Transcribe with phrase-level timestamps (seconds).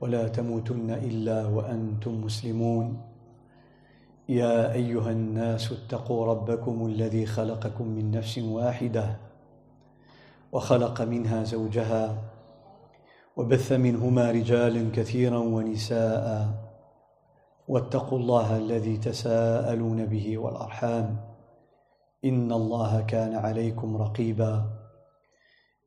[0.00, 3.00] ولا تموتن إلا وأنتم مسلمون.
[4.28, 9.16] يا أيها الناس اتقوا ربكم الذي خلقكم من نفس واحدة
[10.52, 12.18] وخلق منها زوجها
[13.36, 16.48] وبث منهما رجالا كثيرا ونساء
[17.68, 21.16] واتقوا الله الذي تساءلون به والأرحام
[22.24, 24.75] إن الله كان عليكم رقيبا.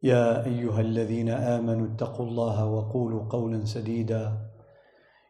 [0.04, 4.38] يا أيها الذين آمنوا اتقوا الله وقولوا قولا سديدا.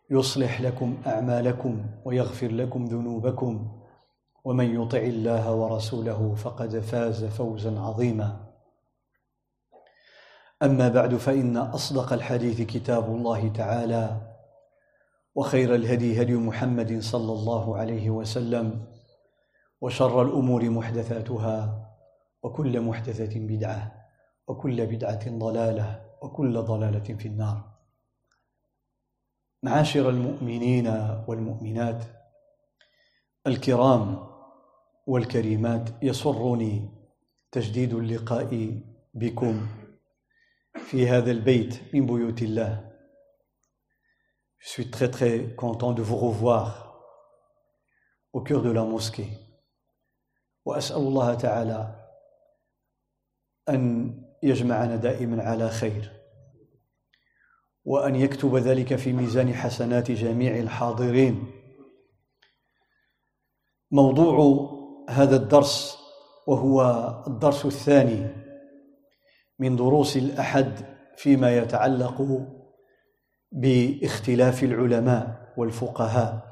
[0.09, 3.81] يصلح لكم أعمالكم ويغفر لكم ذنوبكم.
[4.43, 8.45] ومن يطع الله ورسوله فقد فاز فوزا عظيما.
[10.63, 14.21] أما بعد فإن أصدق الحديث كتاب الله تعالى
[15.35, 18.85] وخير الهدي هدي محمد صلى الله عليه وسلم
[19.81, 21.85] وشر الأمور محدثاتها
[22.43, 23.98] وكل محدثة بدعة.
[24.49, 27.79] وكل بدعة ضلالة وكل ضلالة في النار
[29.63, 30.87] معاشر المؤمنين
[31.27, 32.03] والمؤمنات
[33.47, 34.27] الكرام
[35.07, 36.89] والكريمات يسرني
[37.51, 38.81] تجديد اللقاء
[39.13, 39.67] بكم
[40.77, 42.89] في هذا البيت من بيوت الله
[44.61, 46.67] Je suis très très content de vous revoir
[48.33, 49.29] au cœur de la mosquée.
[50.65, 51.95] وأسأل الله تعالى
[53.69, 56.11] أن يجمعنا دائما على خير
[57.85, 61.51] وأن يكتب ذلك في ميزان حسنات جميع الحاضرين.
[63.91, 64.69] موضوع
[65.09, 65.97] هذا الدرس
[66.47, 66.81] وهو
[67.27, 68.27] الدرس الثاني
[69.59, 70.85] من دروس الأحد
[71.17, 72.47] فيما يتعلق
[73.51, 76.49] باختلاف العلماء والفقهاء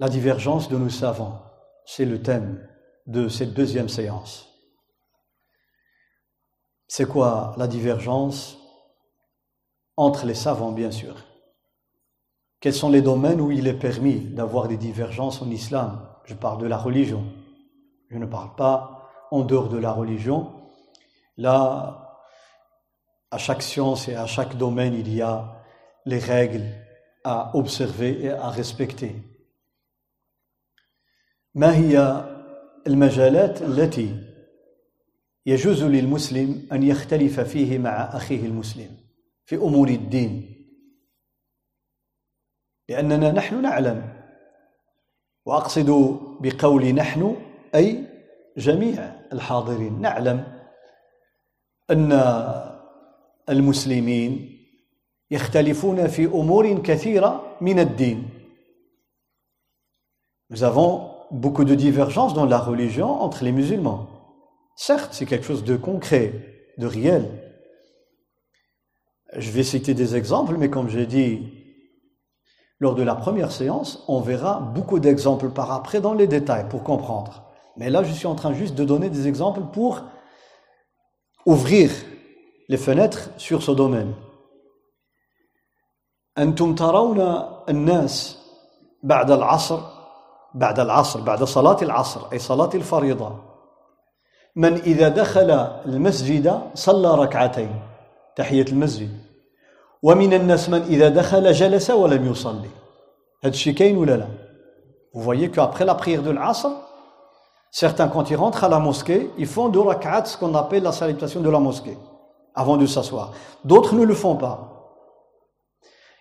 [0.00, 1.42] La divergence de nos savants,
[1.84, 2.66] c'est le thème
[3.06, 4.49] de cette deuxième séance.
[6.89, 8.57] C'est quoi la divergence
[9.97, 11.15] entre les savants, bien sûr
[12.59, 16.61] Quels sont les domaines où il est permis d'avoir des divergences en islam Je parle
[16.61, 17.23] de la religion.
[18.09, 20.51] Je ne parle pas en dehors de la religion.
[21.37, 22.21] Là,
[23.31, 25.63] à chaque science et à chaque domaine, il y a
[26.05, 26.65] les règles
[27.23, 29.15] à observer et à respecter.
[31.55, 32.23] ما هي
[32.87, 34.28] المجالات التي
[35.46, 38.96] يجوز للمسلم أن يختلف فيه مع أخيه المسلم
[39.44, 40.56] في أمور الدين.
[42.88, 44.22] لأننا نحن نعلم
[45.46, 45.90] وأقصد
[46.40, 47.36] بقول نحن
[47.74, 48.06] أي
[48.56, 50.00] جميع الحاضرين.
[50.00, 50.60] نعلم
[51.90, 52.12] أن
[53.48, 54.58] المسلمين
[55.30, 58.28] يختلفون في أمور كثيرة من الدين.
[60.50, 64.19] Nous avons beaucoup de divergences dans la religion entre les musulmans.
[64.75, 66.33] Certes, c'est quelque chose de concret,
[66.77, 67.25] de réel.
[69.35, 71.65] Je vais citer des exemples, mais comme j'ai dit
[72.79, 76.83] lors de la première séance, on verra beaucoup d'exemples par après dans les détails pour
[76.83, 77.43] comprendre.
[77.77, 80.03] Mais là, je suis en train juste de donner des exemples pour
[81.45, 81.91] ouvrir
[82.67, 84.13] les fenêtres sur ce domaine.
[86.37, 87.19] أنتم ترون
[87.69, 88.37] الناس
[89.03, 89.79] بعد العصر
[90.53, 93.48] بعد العصر بعد صلاة العصر أي صلاة الفريضة
[94.56, 95.50] من إذا دخل
[95.86, 97.80] المسجد صلى ركعتين
[98.36, 99.10] تحية المسجد
[100.02, 102.70] ومن الناس من إذا دخل جلس ولم يصلي
[103.44, 104.26] هذا الشيء كاين ولا لا
[105.12, 106.68] Vous voyez qu'après la prière de l'Asr,
[107.72, 110.92] certains quand ils rentrent à la mosquée, ils font deux rak'at, ce qu'on appelle la
[110.92, 111.96] salutation de la mosquée.
[112.54, 113.32] avant de s'asseoir.
[113.64, 114.66] D'autres ne le font pas.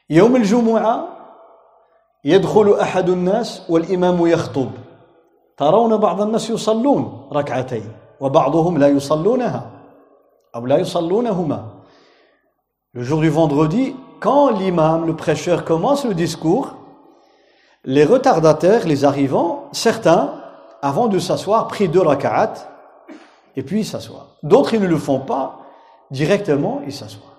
[0.10, 1.08] يوم الجمعة
[2.26, 4.70] يدخل أحد الناس والإمام يخطب
[5.58, 9.71] ترون بعض الناس يصلون ركعتين وبعضهم لا يصلونها
[10.55, 11.75] أو لا يصلونهما
[12.97, 16.77] Le jour du vendredi, quand l'imam, le prêcheur commence le discours,
[17.85, 20.33] les retardataires, les arrivants, certains,
[20.81, 22.55] avant de s'asseoir, prient deux raka'at
[23.57, 24.37] et puis s'assoient.
[24.45, 25.59] D'autres, ils ne le font pas,
[26.11, 27.35] directement, il s'assoit.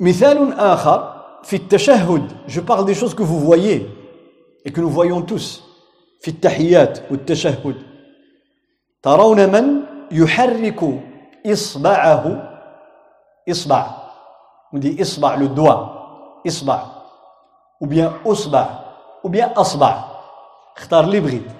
[0.00, 3.90] مثال آخر في التشهد je parle des choses que vous voyez
[4.64, 5.64] et que nous voyons tous
[6.23, 7.75] في التحيات والتشهد.
[9.01, 9.65] ترون من
[10.11, 10.79] يحرك
[11.45, 12.23] إصبعه.
[13.49, 13.87] إصبع.
[14.75, 15.83] dit إصبع doigt
[16.47, 16.79] إصبع.
[17.81, 18.65] ou bien أصبع.
[19.23, 20.03] ou bien أصبع.
[20.77, 21.51] اختار اللي بغيت.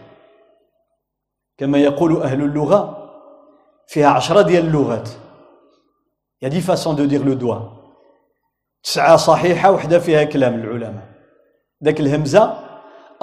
[1.58, 3.10] كما يقول أهل اللغة
[3.88, 5.10] فيها عشرة ديال اللغات.
[6.42, 7.60] y a dix façons de dire le doigt
[8.84, 11.08] تسعة صحيحة وحدة فيها كلام العلماء
[11.84, 12.63] ذاك الهمزة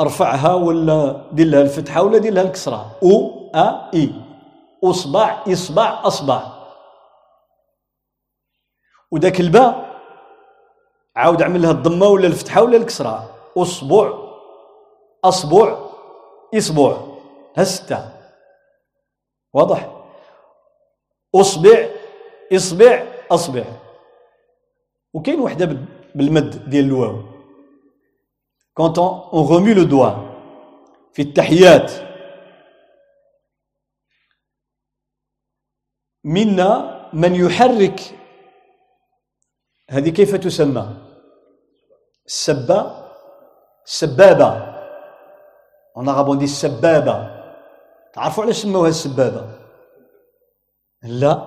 [0.00, 4.12] أرفعها ولا دير لها الفتحة ولا دير لها الكسرة؟ أو أ إي.
[4.84, 6.42] أصبع إصبع أصبع.
[9.10, 9.90] وذاك الباء
[11.16, 13.30] عاود عمل لها الضمة ولا الفتحة ولا الكسرة.
[13.56, 14.12] أصبع
[15.24, 15.78] أصبع
[16.56, 16.96] إصبع.
[17.56, 18.08] ها ستة.
[19.54, 19.90] واضح؟
[21.34, 21.88] أصبع
[22.52, 23.64] إصبع أصبع.
[25.14, 25.76] وكاين وحدة
[26.14, 27.39] بالمد ديال الواو.
[28.74, 30.26] Quand on, on remue le doigt
[31.12, 31.92] في التحيات
[36.24, 38.00] منا من يحرك
[39.90, 40.96] هذه كيف تسمى
[42.26, 43.06] السبة
[43.86, 44.70] السبابة
[45.96, 47.40] en arabe on dit السبابة
[48.12, 49.58] تعرفوا علاش سموها السبابة
[51.02, 51.46] لا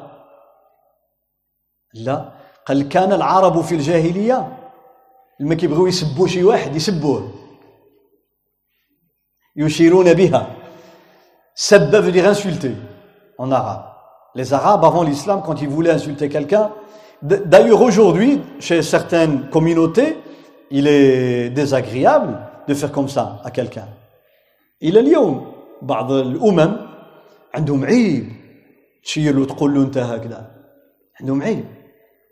[1.93, 2.31] لا
[2.65, 4.62] قال كان العرب في الجاهلية
[5.40, 7.30] لما كيبغيو يسبوا شي واحد يسبوه
[9.56, 10.56] يشيرون بها
[11.54, 12.74] سب veut dire insulter
[13.38, 13.84] en arabe
[14.34, 16.70] les arabes avant l'islam quand ils voulaient insulter quelqu'un
[17.22, 20.16] d'ailleurs aujourd'hui chez certaines communautés
[20.70, 22.38] il est désagréable
[22.68, 23.88] de faire comme ça à quelqu'un
[24.82, 25.52] الى اليوم
[25.82, 26.76] بعض الامم
[27.54, 28.32] عندهم عيب
[29.04, 30.50] تشير له تقول له انت هكذا
[31.20, 31.64] عندهم عيب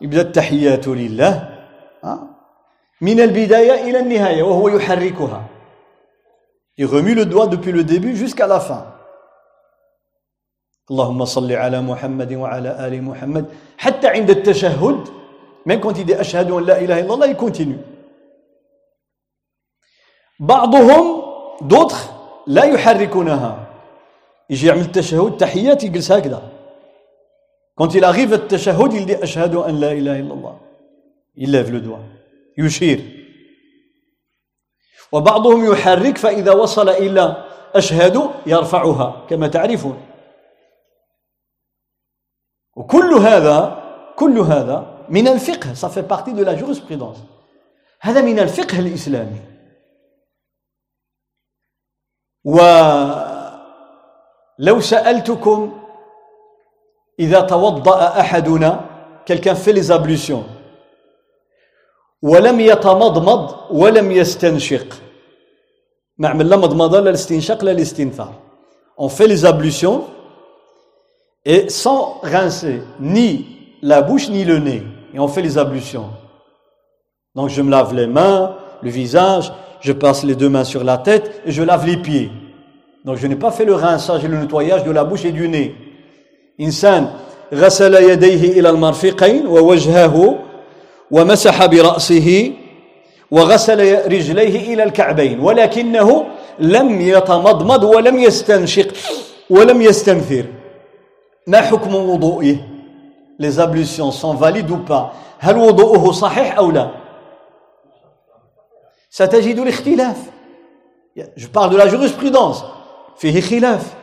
[0.00, 1.48] يبدأ التحيات لله
[3.00, 5.44] من البداية إلى النهاية وهو يحركها.
[6.78, 8.86] Il remue le doigt depuis le début jusqu'à la fin.
[10.90, 13.44] اللهم صل على محمد وعلى آل محمد.
[13.78, 15.08] حتى عند التشهد
[15.66, 17.80] même quand il dit أشهد أن لا إله إلا الله il continue.
[20.40, 21.22] بعضهم
[21.68, 22.10] d'autres
[22.46, 23.66] لا يحركونها.
[24.50, 26.42] يجي يعمل التشهد تحيات يجلس هكذا.
[27.80, 29.14] Quand il arrive التشهد il dit
[29.56, 30.58] أن لا إله إلا الله
[31.36, 32.02] il lève le doigt.
[32.58, 33.00] يشير
[35.12, 37.44] وبعضهم يحرك فإذا وصل إلى
[37.74, 40.02] أشهد يرفعها كما تعرفون
[42.76, 43.82] وكل هذا
[44.16, 47.18] كل هذا من الفقه ça fait partie de la jurisprudence.
[48.00, 49.40] هذا من الفقه الإسلامي
[52.44, 52.70] ولو
[54.80, 55.79] سألتكم
[57.19, 58.79] إذا توضأ أحدنا
[59.25, 60.43] quelqu'un fait les ablutions
[62.21, 64.87] ولم يتمضمض ولم يستنشق
[66.17, 68.33] ما عمل لا مضمضة لا الاستنشاق لا الاستنثار
[68.97, 70.05] on fait les ablutions
[71.45, 73.45] et sans rincer ni
[73.81, 76.09] la bouche ni le nez et on fait les ablutions
[77.35, 79.51] donc je me lave les mains le visage
[79.85, 82.31] je passe les deux mains sur la tête et je lave les pieds.
[83.05, 85.47] Donc je n'ai pas fait le rinçage et le nettoyage de la bouche et du
[85.47, 85.75] nez.
[86.60, 87.10] إنسان
[87.54, 90.38] غسل يديه إلى المرفقين ووجهه
[91.10, 92.52] ومسح برأسه
[93.30, 96.26] وغسل رجليه إلى الكعبين ولكنه
[96.58, 98.88] لم يتمضمض ولم يستنشق
[99.50, 100.44] ولم يستنثر
[101.46, 102.56] ما حكم وضوئه؟
[103.38, 106.90] Les ablutions sont valides ou pas هل وضوءه صحيح أو لا؟
[109.10, 110.16] ستجد الاختلاف.
[111.36, 112.64] Je parle de la jurisprudence.
[113.16, 113.99] فيه خلاف.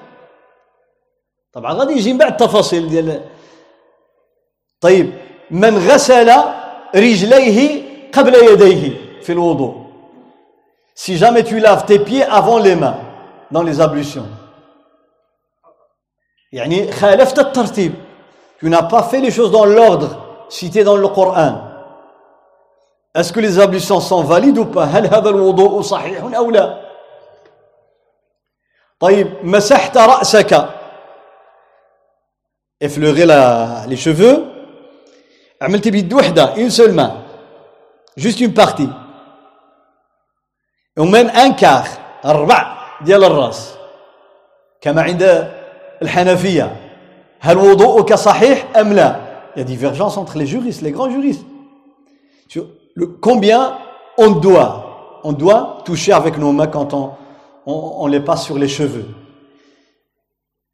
[1.56, 3.22] طبعا غادي يجي من بعد التفاصيل ديال
[4.80, 5.12] طيب
[5.50, 6.32] من غسل
[6.94, 8.90] رجليه قبل يديه
[9.22, 9.82] في الوضوء
[10.94, 12.98] si jamais tu laves tes pieds avant les mains
[13.50, 14.28] dans les ablutions
[16.52, 17.92] يعني خالفت الترتيب
[18.60, 20.10] tu n'as pas fait les choses dans l'ordre
[20.48, 21.68] cité dans le Coran
[23.14, 26.80] Est-ce que les ablutions sont valides ou pas هل هذا الوضوء صحيح أو لا
[29.00, 30.75] طيب مسحت رأسك
[32.80, 34.44] effleurer la, les cheveux
[35.60, 37.12] عملت بيد وحدة une seule main
[38.16, 38.88] juste une partie
[40.98, 41.88] ومن un quart
[42.24, 43.74] الربع ديال الراس
[44.80, 45.52] كما عند
[46.02, 46.76] الحنفية
[47.40, 51.44] هل وضوءك صحيح أم لا Il y a divergence entre les juristes, les grands juristes.
[52.94, 53.78] le, combien
[54.16, 57.12] on doit, on doit toucher avec nos mains quand on,
[57.66, 59.06] on, on les passe sur les cheveux.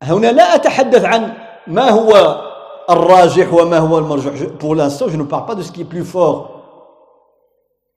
[0.02, 1.35] هنا لا أتحدث عن
[1.66, 2.40] ما هو
[2.90, 4.35] الراجح وما هو المرجوح.
[4.59, 6.62] Pour l'instant, je ne parle pas de ce qui est plus fort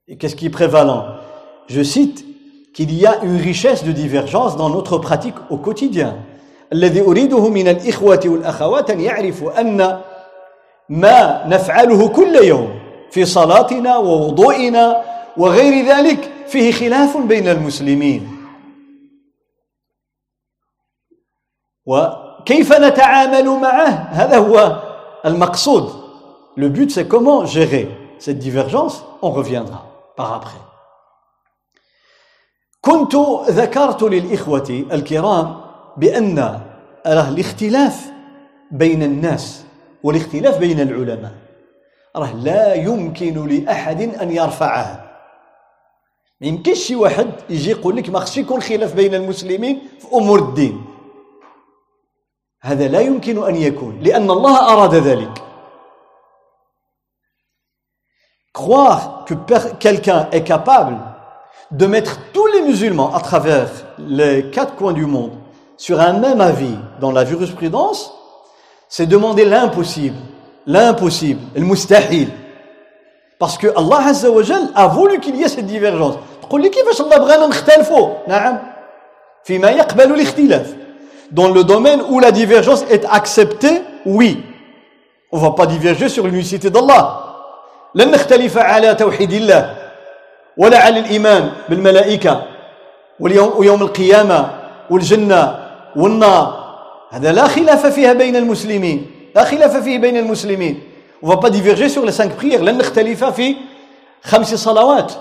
[0.08, 1.04] et qu'est-ce qui est prévalent.
[1.68, 2.24] Je cite
[2.74, 6.16] qu'il y a une richesse de divergence dans notre pratique au quotidien.
[6.72, 10.00] الذي أريده من الإخوة والأخوات أن يعرفوا أن
[10.88, 12.68] ما نفعله كل يوم
[13.10, 15.02] في صلاتنا ووضوئنا
[15.36, 18.28] وغير ذلك فيه خلاف بين المسلمين
[22.47, 24.81] وكيف نتعامل معه؟ هذا هو
[25.25, 26.07] المقصود.
[26.57, 27.89] Le but c'est comment gérer
[28.19, 29.03] cette divergence.
[29.21, 29.85] On reviendra
[30.15, 30.61] par après.
[32.81, 33.15] كنت
[33.49, 35.61] ذكرت للإخوة الكرام
[35.97, 36.59] بأن
[37.07, 38.11] الاختلاف
[38.71, 39.63] بين الناس
[40.03, 41.33] والاختلاف بين العلماء.
[42.15, 45.03] راه لا يمكن لأحد أن يرفعه.
[46.41, 50.39] ما يمكنش شي واحد يجي يقول لك ما خصش يكون خلاف بين المسلمين في أمور
[50.39, 50.85] الدين.
[52.62, 55.42] هذا لا يمكن أن يكون لأن الله أراد ذلك
[58.52, 59.34] croire que
[59.78, 60.98] quelqu'un est capable
[61.70, 63.68] de mettre tous les musulmans à travers
[63.98, 65.32] les quatre coins du monde
[65.78, 68.12] sur un même avis dans la jurisprudence,
[68.88, 70.16] c'est demander l'impossible,
[70.66, 72.28] l'impossible, le mustahil.
[73.38, 76.16] Parce que Allah Azza wa Jal a voulu qu'il y ait cette divergence.
[76.42, 78.58] تقول لي كيفاش الله بغانا نختلفوا نعم
[79.44, 80.74] فيما يقبل الاختلاف
[81.30, 84.42] dans le domaine où la divergence est acceptée oui
[85.32, 87.18] on va pas diverger sur l'unicité d'Allah
[87.94, 89.74] لن نختلف على توحيد الله
[90.56, 92.42] ولا على الإيمان بالملائكة
[93.20, 94.50] واليوم ويوم القيامة
[94.90, 95.58] والجنة
[95.96, 96.62] والنار
[97.10, 99.06] هذا لا خلاف فيها بين المسلمين
[99.36, 100.80] لا خلاف فيه بين المسلمين
[101.22, 103.56] on va pas diverger sur les cinq prières لن نختلف في
[104.24, 105.12] خمس صلوات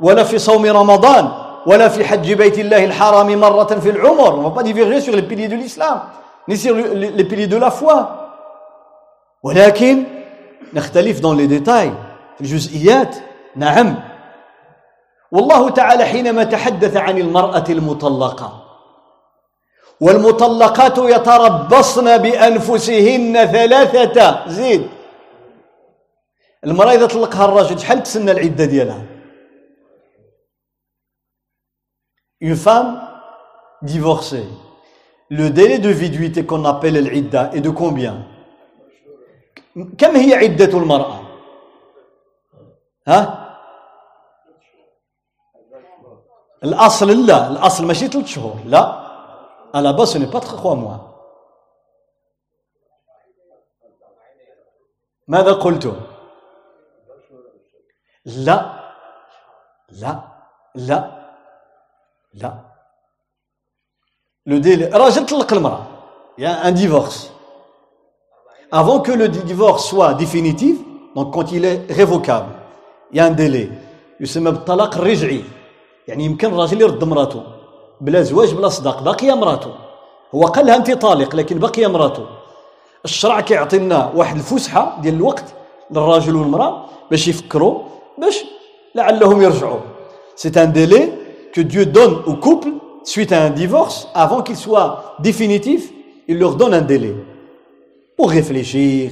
[0.00, 1.28] ولا في صوم رمضان
[1.65, 4.35] ولا في حج بيت الله الحرام مرة في العمر.
[4.35, 6.01] On va pas diverger sur les piliers de l'islam
[6.47, 8.07] ni sur les piliers de la foi.
[9.43, 10.03] ولكن
[10.73, 11.93] نختلف dans les détails.
[12.37, 13.15] في الجزئيات.
[13.55, 13.95] نعم.
[15.31, 18.63] والله تعالى حينما تحدث عن المرأة المطلقة
[20.01, 24.47] والمطلقات يتربصن بأنفسهن ثلاثة.
[24.47, 24.87] زيد.
[26.65, 29.16] المرأة إذا طلقها الرجل شحال تسنى العدة ديالها؟
[32.40, 33.00] Une femme
[33.82, 34.46] divorcée,
[35.30, 38.26] le délai de viduité qu'on appelle l'idda est de combien
[39.98, 41.20] كم هي عدة المرأة
[43.08, 43.48] ها
[46.64, 49.02] الأصل لا الأصل ماشي ثلاث شهور لا
[49.74, 51.08] À la base, ce n'est pas trois mois.
[55.28, 55.96] ماذا قلت
[58.26, 58.58] لا
[59.88, 60.20] لا
[60.74, 61.15] لا
[62.41, 62.53] لا.
[64.45, 64.89] Le délai.
[64.93, 65.53] راجل طلق
[66.37, 67.31] y a un divorce.
[68.71, 70.77] Avant que le divorce soit définitif
[71.15, 72.53] donc quand il est révocable
[73.11, 73.69] il y a un délai.
[74.19, 75.43] يسمى بالطلاق الرجعي.
[76.07, 77.43] يعني يمكن الراجل يرد مراته.
[78.01, 79.03] بلا زواج بلا صداق.
[79.03, 79.73] باقيه مراته.
[80.35, 82.25] هو قال لها أنت طالق لكن باقيه مراته.
[83.05, 85.45] الشرع كيعطي لنا واحد الفسحة ديال الوقت
[85.91, 87.83] للراجل والمرأة باش يفكروا
[88.17, 88.45] باش
[88.95, 89.79] لعلهم يرجعوا.
[90.35, 91.16] سي ان ديلي
[91.52, 92.68] que Dieu donne au couple
[93.04, 95.90] suite à un divorce avant qu'il soit définitif
[96.28, 97.14] il leur donne un délai
[98.16, 99.10] pour réfléchir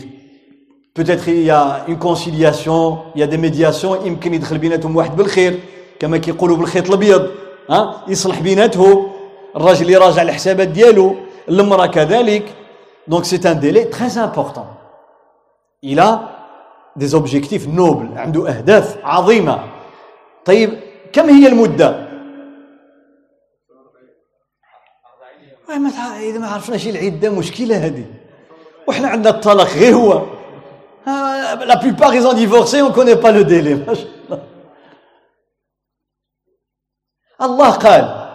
[0.94, 5.16] peut-être il y a une conciliation il y a des médiations يمكن يدخل بيناتهم واحد
[5.16, 5.60] بالخير
[6.00, 7.26] كما كيقولوا بالخيط الابيض
[7.70, 9.06] ها يصلح بيناته
[9.56, 11.14] الراجل يراجع الحسابات ديالو
[11.48, 12.54] المراه كذلك
[13.08, 14.64] دونك سي ان ديلي تري امبورطون
[15.82, 16.20] il a
[16.96, 19.58] des objectifs nobles عنده اهداف عظيمه
[20.44, 20.70] طيب
[21.12, 22.03] كم هي المده
[25.69, 28.05] ما إذا ما عرفناش العده مشكلة هذه
[28.87, 30.21] وحنا عندنا الطلاق غير هو.
[31.05, 33.43] لا plupart ils ont divorcé on connaît pas le
[33.87, 34.39] ما شاء الله
[37.41, 38.25] الله قال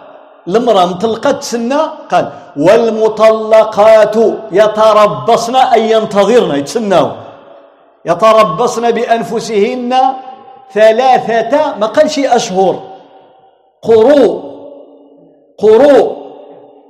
[0.47, 4.15] المرأة مطلقة تسنى قال والمطلقات
[4.51, 7.11] يتربصن أي ينتظرن يتسناو.
[8.05, 9.95] يتربصن بأنفسهن
[10.73, 12.75] ثلاثة ما قالش أشهر.
[13.83, 14.51] قروء
[15.59, 16.20] قروء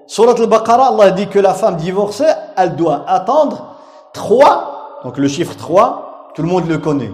[0.07, 3.75] سورة البقرة الله dit que la femme divorcée elle doit attendre
[4.13, 7.11] trois donc le chiffre 3 tout le monde le connaît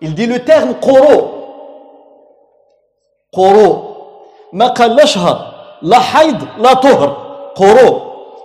[0.00, 1.38] il dit le terme قروء
[3.34, 3.76] قروء
[4.52, 5.38] ما قال لا شهر
[5.82, 7.16] لا حيض لا طهر
[7.56, 8.00] قرو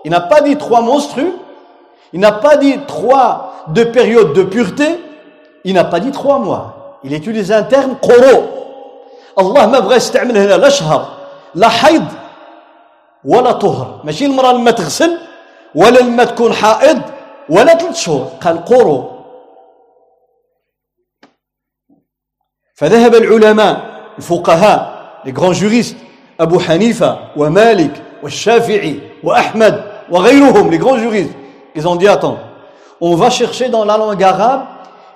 [0.06, 1.34] il n'a pas dit trois menstrues
[2.14, 5.00] il n'a pas dit trois de périodes de pureté
[5.64, 8.44] il n'a pas dit trois mois il utilise un terme قرو
[9.40, 11.06] الله ما بغى يستعمل هنا لا شهر
[11.56, 12.04] لا حيض
[13.25, 14.01] ولا طهر.
[14.05, 15.19] ماشي المرأة لما تغسل
[15.75, 17.03] ولا لما تكون حائض
[17.51, 19.11] ولا ثلاث شهور قال قرو
[22.75, 23.81] فذهب العلماء
[24.19, 25.85] الفقهاء les
[26.41, 31.31] أبو حنيفة ومالك والشافعي وأحمد وغيرهم les grands juristes
[31.77, 32.39] ils ont dit attends
[33.01, 34.63] on va chercher dans la langue arabe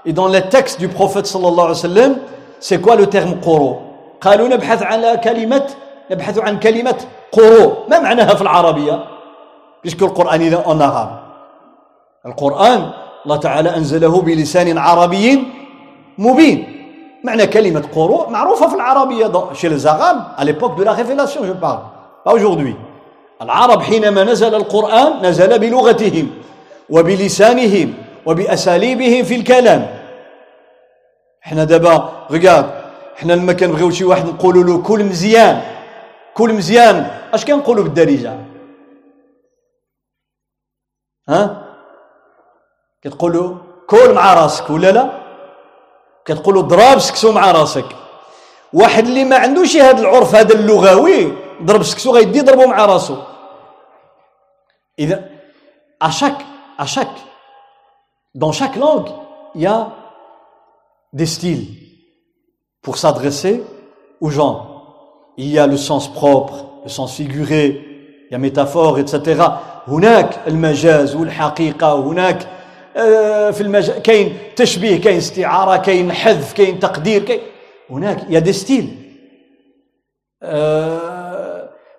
[0.04, 2.18] et dans les textes du prophète صلى الله عليه وسلم
[2.60, 3.80] c'est quoi le terme قرو
[4.20, 5.66] قالوا نبحث على كلمة
[6.10, 6.96] نبحث عن كلمة.
[7.32, 9.04] قرو ما معناها في العربية؟
[9.82, 11.22] puisque القرآن en arabe
[12.26, 12.90] القرآن
[13.24, 15.44] الله تعالى أنزله بلسان عربي
[16.18, 16.78] مبين.
[17.24, 19.54] معنى كلمة قروء معروفة في العربية.
[19.54, 21.80] chez les Arabes à l'époque de la révélation je parle.
[23.42, 26.30] العرب حينما نزل القرآن نزل بلغتهم
[26.90, 27.94] وبلسانهم
[28.26, 29.86] وبأساليبهم في الكلام.
[31.46, 32.70] إحنا دابا ريغارد
[33.18, 35.60] إحنا لما كنبغيو شي واحد نقولوا له كل مزيان.
[36.34, 36.96] كل مزيان.
[37.34, 38.38] اش كنقولوا بالدارجة؟
[41.28, 41.74] ها؟
[43.02, 45.22] كتقولوا كل مع راسك ولا لا؟
[46.24, 47.96] كتقولوا ضرب سكسو مع راسك.
[48.72, 53.16] واحد اللي ما عندوش هذا العرف هذا اللغوي ضرب سكسو غيدي يضربو مع راسو.
[54.98, 55.30] إذا
[56.02, 56.46] à chaque
[56.78, 57.14] à chaque
[58.34, 59.10] dans chaque langue
[59.54, 59.92] y
[61.12, 61.78] a des styles
[62.82, 63.62] pour s'adresser
[64.20, 64.71] aux gens.
[65.37, 67.65] Il y a le sens propre, le sens figuré,
[68.29, 69.41] il y a métaphore, etc.
[69.87, 72.47] هناك المجاز والحقيقة وهناك
[73.53, 77.39] في المجال كاين تشبيه كاين استعاره كاين حذف كاين تقدير كاين
[77.89, 78.87] هناك يا دي ستيل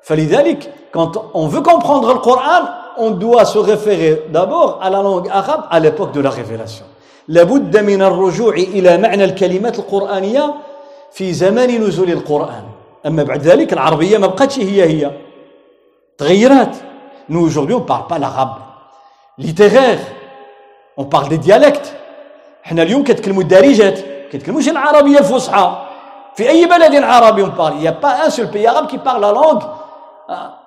[0.03, 2.63] فلذلك quand on veut comprendre le Coran
[2.99, 6.85] on doit se référer d'abord à la langue arabe à l'époque de la révélation
[7.29, 10.55] لابد من الرجوع إلى معنى الكلمات القرآنية
[11.13, 12.65] في زمان نزول القرآن
[13.07, 15.11] أما بعد ذلك العربية ما بقتش هي هي
[16.19, 16.77] تغيرات
[17.31, 18.55] nous aujourd'hui on parle pas l'arabe
[19.39, 19.99] littéraire
[20.97, 21.95] On parle des dialectes
[22.67, 23.99] احنا اليوم كتكلموا الدارجات
[24.33, 25.87] كتكلموش العربيه الفصحى
[26.37, 28.99] في اي بلد عربي on parle il n'y a pas un seul pays arabe qui
[28.99, 29.63] parle la langue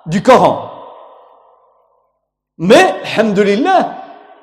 [0.06, 0.70] du Coran
[2.58, 3.80] mais alhamdulillah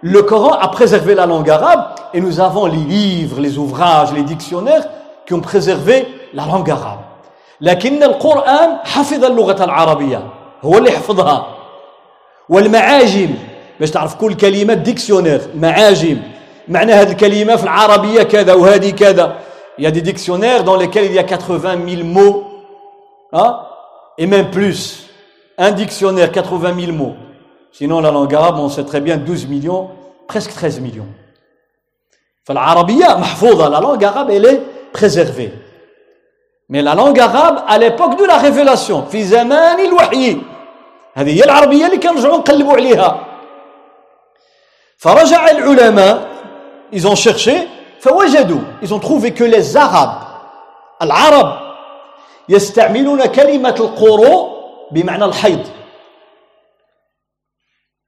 [0.01, 4.23] le Coran a préservé la langue arabe et nous avons les livres les ouvrages les
[4.23, 4.85] dictionnaires
[5.25, 6.99] qui ont préservé la langue arabe
[7.64, 10.20] لكن القرآن حفظ اللغة العربية
[10.62, 11.56] هو اللي حفظها.
[12.48, 13.34] والمعاجم
[13.80, 16.18] باش تعرف كل كلمة dictionnaire معاجم.
[16.68, 19.36] معنى هذه الكلمة في العربية كذا وهذه كذا.
[19.78, 22.44] y a des dictionnaires dans lesquels y a 80 mille mots
[23.34, 23.66] ها
[24.20, 25.06] et même plus
[25.60, 27.14] un dictionnaire 80 mille mots
[27.72, 29.88] sinon la langue arabe on sait très bien 12 millions
[30.30, 31.12] presque 13 millions
[32.44, 34.60] فالعربية محفوظة la langue arabe elle est
[34.94, 35.48] بريزيرفي
[36.68, 40.40] Mais la langue arabe, à l'époque de la révélation, في زمان الوحي,
[41.14, 43.26] هذه هي العربية اللي كنرجعوا نقلبوا عليها.
[44.98, 46.28] فرجع العلماء
[46.92, 47.68] ils ont cherché
[48.00, 50.24] فوجدوا ils ont trouvé que les arabes
[51.02, 51.60] العرب
[52.48, 54.54] يستعملون كلمة القروء
[54.90, 55.66] بمعنى الحيض.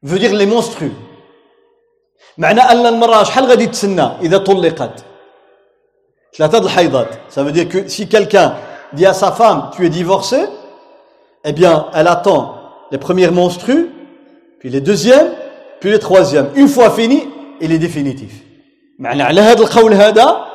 [0.03, 0.93] Veut dire les monstrues.
[2.39, 5.05] معنى أن المرأة شحال غادي تسنى إذا طلقت؟
[6.36, 8.56] ça veut dire que si quelqu'un
[8.94, 10.46] dit à sa femme tu es divorcé
[11.44, 12.56] eh bien elle attend
[12.92, 13.90] les premières menstrues
[14.60, 15.30] puis les deuxièmes
[15.80, 17.28] puis le troisième une fois fini
[17.60, 18.32] il est définitif
[19.00, 20.46] معنى على هذا القول هذا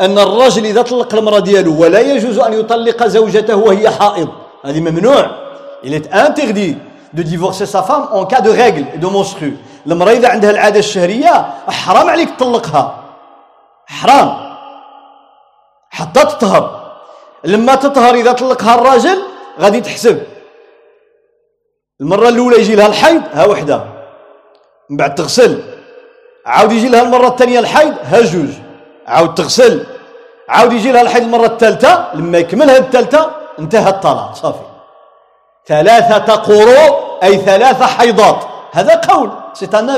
[0.00, 4.28] أن الرجل إذا طلق المرأة ديالو ولا يجوز أن يطلق زوجته وهي حائض
[4.64, 5.30] هذه ممنوع
[5.84, 6.76] il est interdit
[7.12, 10.78] de divorcer sa femme en cas de règle et de menstru المرأة إذا عندها العادة
[10.78, 13.04] الشهرية حرام عليك تطلقها
[13.86, 14.47] حرام
[15.99, 16.63] حتى تطهر.
[17.43, 19.23] لما تطهر إذا طلقها الراجل
[19.59, 20.23] غادي تحسب.
[22.01, 23.83] المرة الأولى يجي لها الحيض ها وحدة.
[24.89, 25.63] من بعد تغسل.
[26.45, 28.49] عاود يجي لها المرة الثانية الحيض ها جوج.
[29.07, 29.85] عاود تغسل.
[30.49, 34.35] عاود يجي لها الحيض المرة الثالثة لما يكمل هذه الثالثة انتهى الطلاق.
[34.35, 34.65] صافي.
[35.67, 38.43] ثلاثة قروء أي ثلاثة حيضات.
[38.71, 39.31] هذا قول.
[39.53, 39.89] c'est un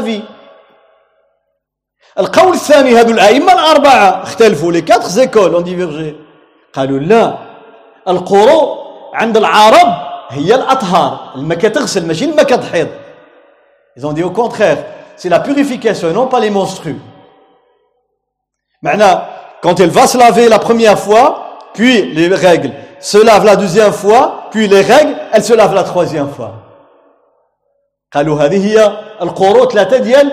[2.19, 6.17] القول الثاني هذو الأئمة الأربعة اختلفوا لي كاتخ زيكول اون ديفيرجي
[6.73, 7.39] قالوا لا
[8.09, 8.79] القروء
[9.15, 9.89] عند العرب
[10.29, 12.89] هي الأطهار المكة تغسل ماشي المكة تحيض
[13.99, 14.79] Ils ont dit au contraire,
[15.17, 17.01] c'est la purification et non pas les monstrues.
[18.83, 19.23] Maintenant,
[19.63, 23.93] quand elle va se laver la première fois, puis les règles, se lave la deuxième
[23.93, 26.53] fois, puis les règles, elle se lave la troisième fois.
[28.13, 30.33] قالوا هذه هي القروء ثلاثة ديال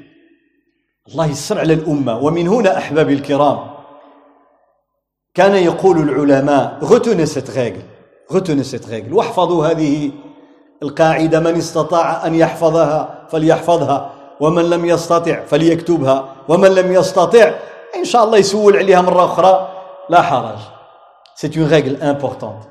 [1.07, 3.59] الله يسر على الأمة ومن هنا أحبابي الكرام
[5.33, 7.83] كان يقول العلماء règle
[8.29, 10.11] retenez cette règle واحفظوا هذه
[10.83, 17.51] القاعدة من استطاع أن يحفظها فليحفظها ومن لم يستطع فليكتبها ومن لم يستطع
[17.95, 19.67] إن شاء الله يسول عليها مرة أخرى
[20.09, 20.57] لا حرج.
[21.35, 22.67] C'est une règle importante.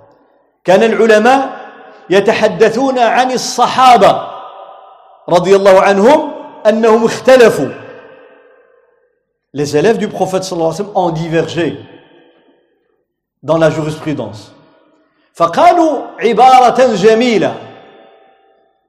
[0.65, 1.51] كان العلماء
[2.11, 4.23] يتحدثون عن الصحابة
[5.29, 6.31] رضي الله عنهم
[6.67, 7.69] أنهم اختلفوا.
[9.54, 11.80] Les élèves du prophète sallallahu alayhi wa sallam ont divergé
[13.42, 14.52] dans la jurisprudence.
[15.36, 17.54] فقالوا عبارة جميلة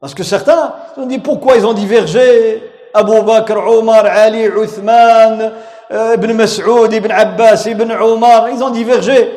[0.01, 2.63] Parce que certains ont dit pourquoi ils ont divergé
[2.95, 5.53] Abu Bakr, Omar, Ali, Uthman,
[5.91, 9.37] euh, Ibn Mas'ud, Ibn Abbas, Ibn Omar, ils ont divergé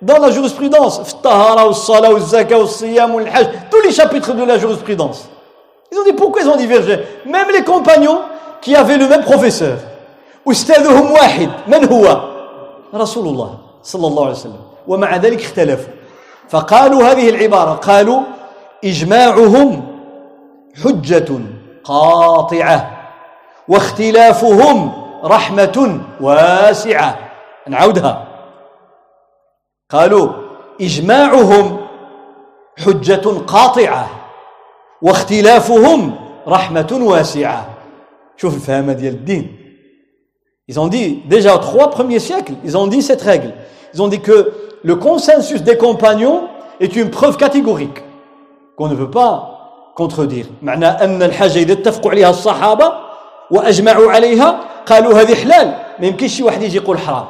[0.00, 1.20] dans la jurisprudence.
[1.22, 5.28] Tahara, Salah, Zaka, Siyam, Hajj, tous les chapitres de la jurisprudence.
[5.90, 8.20] Ils ont dit pourquoi ils ont divergé Même les compagnons
[8.60, 9.78] qui avaient le même professeur.
[10.47, 11.49] أستاذهم واحد.
[11.67, 12.31] من هو؟
[12.95, 14.61] رسول الله صلى الله عليه وسلم.
[14.87, 15.93] ومع ذلك اختلفوا.
[16.49, 18.21] فقالوا هذه العبارة قالوا
[18.85, 19.87] إجماعهم
[20.83, 21.39] حجة
[21.83, 22.91] قاطعة
[23.67, 24.91] واختلافهم
[25.23, 27.17] رحمة واسعة.
[27.67, 28.27] نعودها.
[29.89, 30.29] قالوا
[30.81, 31.77] إجماعهم
[32.85, 34.09] حجة قاطعة
[35.01, 36.15] واختلافهم
[36.47, 37.69] رحمة واسعة.
[38.37, 39.60] شوف الفهم ديال الدين.
[40.70, 43.54] Ils ont dit, déjà aux trois premiers siècles, ils ont dit cette règle.
[43.94, 46.48] Ils ont dit que le consensus des compagnons
[46.80, 48.02] est une preuve catégorique
[48.76, 52.92] qu'on ne peut pas contredire معنى أن الحاجة إذا اتفقوا عليها الصحابة
[53.50, 55.66] وأجمعوا عليها قالوا هذه حلال
[55.98, 57.26] ما يمكنش شي واحد يجي يقول حرام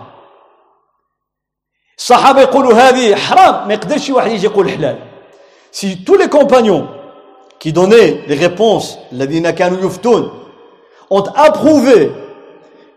[1.98, 4.98] الصحابة يقولوا هذه حرام ما يقدرش شي واحد يجي يقول حلال
[5.72, 6.86] si tous les compagnons
[7.58, 10.30] qui donnaient les réponses الذين كانوا يفتون
[11.10, 12.10] ont approuvé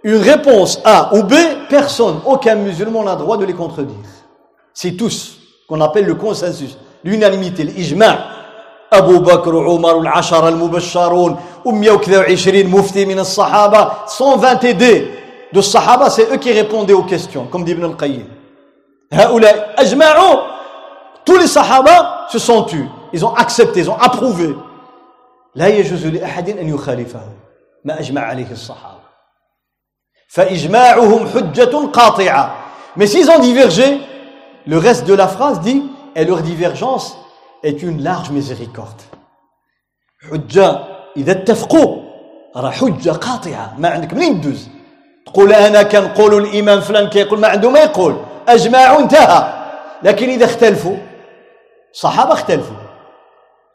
[0.04, 1.34] une réponse A ou B
[1.70, 3.96] personne aucun musulman n'a droit de les contredire
[4.74, 8.40] c'est tous qu'on appelle le consensus l'unanimité l'ijma'
[8.94, 15.06] أبو بكر وعمر والعشرة المبشرون و120 مفتي من الصحابة 120 دي
[15.54, 18.26] de الصحابة c'est eux qui répondaient aux questions comme dit Ibn al-Qayyim
[19.14, 20.40] هؤلاء أجمعوا
[21.26, 24.56] tous les صحابة se sont tus ils ont accepté ils ont approuvé
[25.56, 27.22] لا يجوز لأحد أن يخالفه
[27.86, 29.03] ما أجمع عليه الصحابة فإجماعهم حجة قاطعة
[32.96, 34.00] mais s'ils ont divergé
[34.68, 35.84] le reste de la phrase dit
[36.16, 37.18] et leur divergence
[37.64, 39.02] est une large miséricorde
[40.32, 40.80] حجة
[41.18, 41.96] إذا اتفقوا
[42.56, 44.70] راه حجة قاطعة ما عندك منين تدوز
[45.26, 49.54] تقول أنا كنقول الإمام فلان كيقول ما عنده ما يقول أجمعوا انتهى
[50.04, 50.98] لكن إذا اختلفوا
[51.94, 52.76] صحابة اختلفوا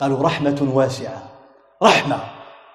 [0.01, 1.23] قالوا رحمة واسعة
[1.83, 2.19] رحمة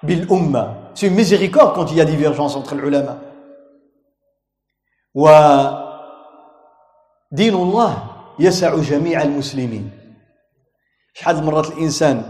[0.02, 3.18] بالأمة سي miséricorde quand il y a divergence entre العلماء
[5.15, 5.75] ودين
[7.53, 7.97] الله
[8.39, 9.91] يسع جميع المسلمين.
[11.13, 12.23] شحال مرات الإنسان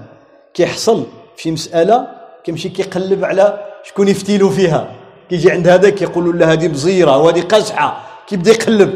[0.54, 1.06] كيحصل
[1.38, 2.08] في مسألة
[2.44, 4.92] كيمشي كيقلب على شكون يفتيلو فيها.
[5.30, 8.96] كيجي عند هذاك يقول له هذه بزيرة وهذه قزحة كيبدا يقلب.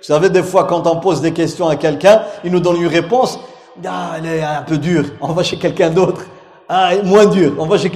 [0.00, 2.86] ça fait des fois quand on pose des questions à quelqu'un il nous donne les
[2.86, 3.38] réponses
[3.86, 6.22] آه là un peu dur on va chez quelqu'un d'autre
[6.70, 7.90] آه moins dur on va chez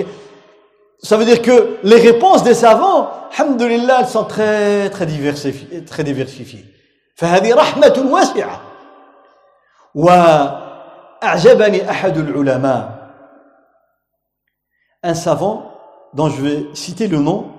[1.03, 5.85] Ça veut dire que les réponses des savants, alhamdulillah, elles sont très, très diversifiées.
[5.85, 6.65] Très diversifiées.
[7.15, 8.61] فهذه رحمة واسعة.
[9.95, 10.09] و
[11.23, 12.99] أعجبني أحد العلماء
[15.03, 15.71] un savant
[16.13, 17.51] dont je vais citer le nom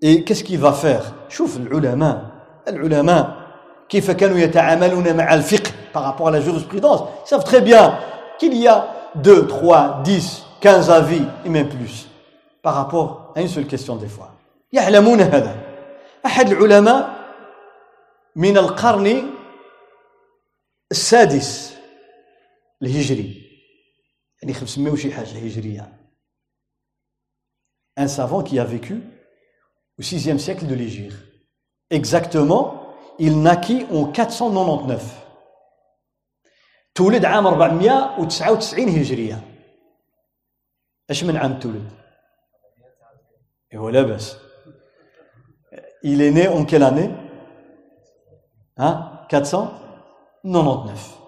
[0.00, 2.22] et qu'est-ce qu'il va faire شوف العلماء
[2.68, 3.36] العلماء
[3.88, 7.98] كيف كانوا يتعاملون مع الفقه par rapport à la jurisprudence ils savent très bien
[8.38, 12.08] qu'il y a 2, 3, 10, 15 avis et même plus
[12.65, 14.31] Par rapport à une seule question des fois
[14.73, 15.55] يعلمون هذا
[16.25, 17.15] أحد العلماء
[18.35, 19.33] من القرن
[20.91, 21.77] السادس
[22.81, 23.41] الهجري
[24.41, 25.91] يعني 500 وشي حاجة هجريه
[27.97, 29.03] un savant qui a vécu
[29.99, 31.15] au 6e siècle de l'Égypte.
[31.89, 35.01] Exactement, il naquit en 499.
[36.95, 39.41] تولد عام 499 هجرية.
[41.09, 42.04] إيش من عام تولد؟
[43.74, 44.36] هو لاباس.
[46.02, 47.10] Il est né en quelle année؟
[48.78, 51.20] ها؟ 499.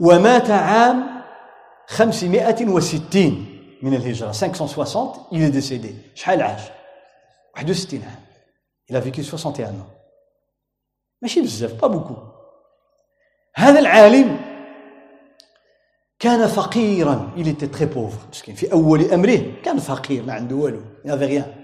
[0.00, 1.22] ومات عام
[1.86, 3.34] 560
[3.82, 6.60] من الهجرة 560 il est décédé شحال عاش
[7.56, 8.20] 61 عام
[8.90, 9.90] il a vécu 61 ans
[11.22, 12.16] ماشي بزاف با بوكو
[13.54, 14.40] هذا العالم
[16.18, 20.80] كان فقيرا il était très pauvre مسكين في اول امره كان فقير ما عنده والو
[21.04, 21.59] il n'avait rien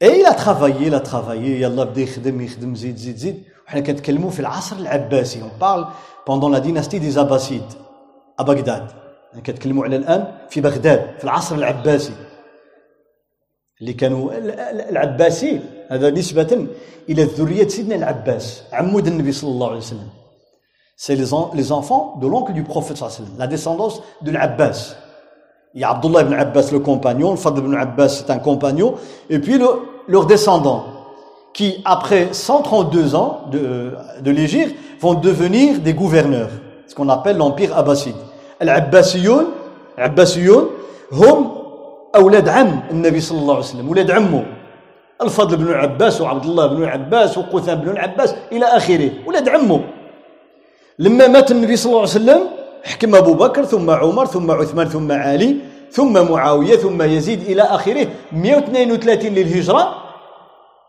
[0.00, 3.80] et il a travaillé il a travaillé يلا بدا يخدم يخدم زيد زيد زيد وحنا
[3.80, 5.86] كنتكلموا في العصر العباسي on parle
[6.26, 7.76] pendant la dynastie des Abbassides
[8.38, 8.92] à Bagdad
[9.46, 12.12] كنتكلموا على الان في بغداد في العصر العباسي
[13.80, 14.30] اللي كانوا
[14.90, 16.66] العباسي هذا نسبة
[17.08, 20.08] إلى ذرية سيدنا العباس عمود النبي صلى الله عليه وسلم
[20.96, 23.02] c'est les, enfants de l'oncle du prophète
[23.36, 24.94] la descendance de l'Abbas.
[25.76, 28.94] Il y a Abdullah ibn Abbas, le compagnon, le Fadl ibn Abbas, c'est un compagnon,
[29.30, 29.66] et puis le,
[30.06, 30.84] leurs descendants,
[31.54, 36.50] qui, après 132 ans de, de l'Égypte, vont devenir des gouverneurs,
[36.86, 38.14] ce qu'on appelle l'Empire abbasside.
[38.62, 39.44] العباسيون
[39.98, 40.66] العباسيون
[41.12, 41.50] هم
[42.16, 44.44] أولاد عم النبي صلى الله عليه وسلم أولاد عمه
[45.22, 49.80] الفضل بن العباس وعبد الله بن العباس وقثام بن العباس إلى آخره أولاد عمه
[50.98, 52.40] لما مات النبي صلى الله عليه وسلم
[52.87, 55.55] حكم أبو بكر ثم عمر ثم عثمان ثم علي
[55.91, 58.07] ثم معاوية ثم يزيد إلى آخره.
[58.31, 59.95] 132 للهجرة.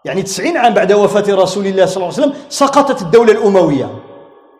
[0.04, 3.90] يعني 90 عام بعد وفاة رسول الله صلى الله عليه وسلم سقطت الدولة الأموية.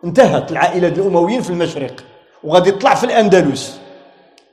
[0.05, 1.95] انتهت العائلة الأمويين في المشرق.
[2.43, 3.79] وغادي يطلع في الأندلس.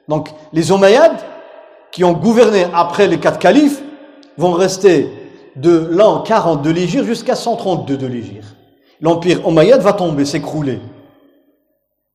[0.08, 1.20] Donc les Omeyyades
[1.90, 3.82] qui ont gouverné après les quatre califes
[4.38, 5.08] vont rester
[5.56, 8.56] de l'an 40 de l'Égypte jusqu'à 132 de l'Égypte.
[9.00, 10.80] l'empire Omeyyade va tomber, s'écrouler.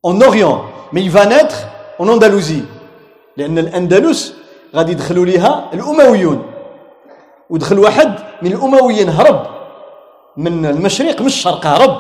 [0.04, 1.68] En Orient, mais il va naître
[2.00, 2.66] en Andalousie.
[3.38, 4.34] لأن الأندلس
[4.76, 6.44] غادي يدخلوا ليها الأمويون.
[7.50, 9.46] ودخل واحد من الأمويين هرب.
[10.38, 11.98] من المشرق من الشرق هرب.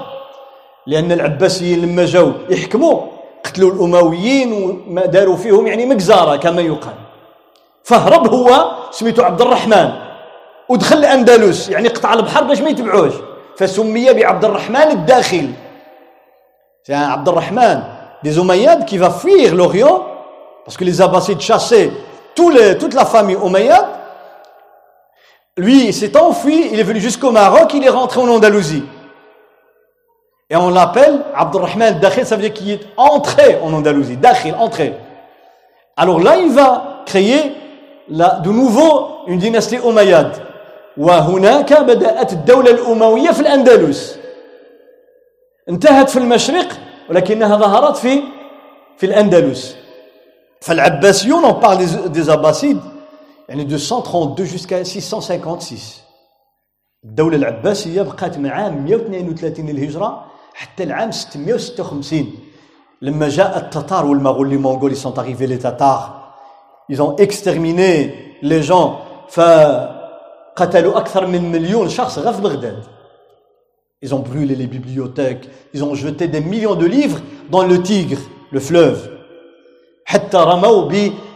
[0.87, 3.01] لأن العباسيين لما جاوا يحكموا
[3.43, 6.95] قتلوا الأمويين وما داروا فيهم يعني مجزارة كما يقال.
[7.83, 9.91] فهرب هو سميتو عبد الرحمن.
[10.69, 13.13] ودخل الأندلس يعني قطع البحر باش ما يتبعوش.
[13.57, 15.51] فسمي بعبد الرحمن الداخل
[16.82, 17.84] C'est un Abdelrahman
[18.22, 20.06] des Omeyyades qui va fuir l'Orient
[20.64, 21.90] parce que les Abbassides chassaient
[22.34, 23.86] tous les, toute la famille Omeyyade.
[25.56, 28.84] Lui, il s'est enfui, il est venu jusqu'au Maroc, il est rentré en Andalousie.
[30.50, 34.16] Et on l'appelle Abdelrahman Dakhil, ça veut dire qu'il est entré en Andalousie.
[34.16, 34.94] Dakhil, entré.
[35.96, 37.52] Alors là, il va créer
[38.08, 40.42] la, de nouveau une dynastie Omeyyade.
[40.96, 44.18] وهناك بدأت الدولة الأموية في الأندلس
[45.69, 46.67] انتهت في المشرق
[47.09, 48.21] ولكنها ظهرت في
[48.97, 49.75] في الأندلس.
[50.61, 52.77] فالعباسيون parle des, des Abbassides
[53.49, 56.01] يعني de 132 jusqu'à 656
[57.05, 62.25] الدولة العباسية بقات من عام 132 للهجرة حتى العام 656
[63.01, 66.35] لما جاء التتار والمغول Mongols ils sont arrivés les Tatars.
[66.89, 68.99] Ils ont exterminé les gens.
[69.29, 69.39] ف
[70.55, 72.83] قتلوا أكثر من مليون شخص غير في بغداد.
[74.02, 78.20] Ils ont brûlé les bibliothèques, ils ont jeté des millions de livres dans le Tigre,
[78.52, 79.16] le fleuve.
[80.06, 80.88] حتى رموا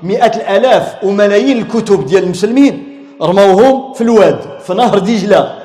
[0.02, 5.58] بمئات الآلاف وملايين الكتب ديال المسلمين رموهم في الواد في نهر دجلة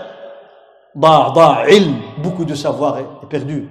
[0.98, 3.68] ضاع ضاع علم beaucoup de savoir est perdu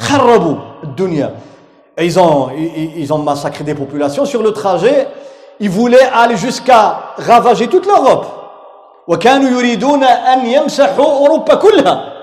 [0.00, 1.34] خربوا الدنيا
[2.00, 2.50] ils ont,
[2.96, 5.08] ils ont massacré des populations sur le trajet
[5.60, 8.26] ils voulaient aller jusqu'à ravager toute l'Europe
[9.07, 12.13] وكانوا يريدون أن يمسحوا أوروبا كلها.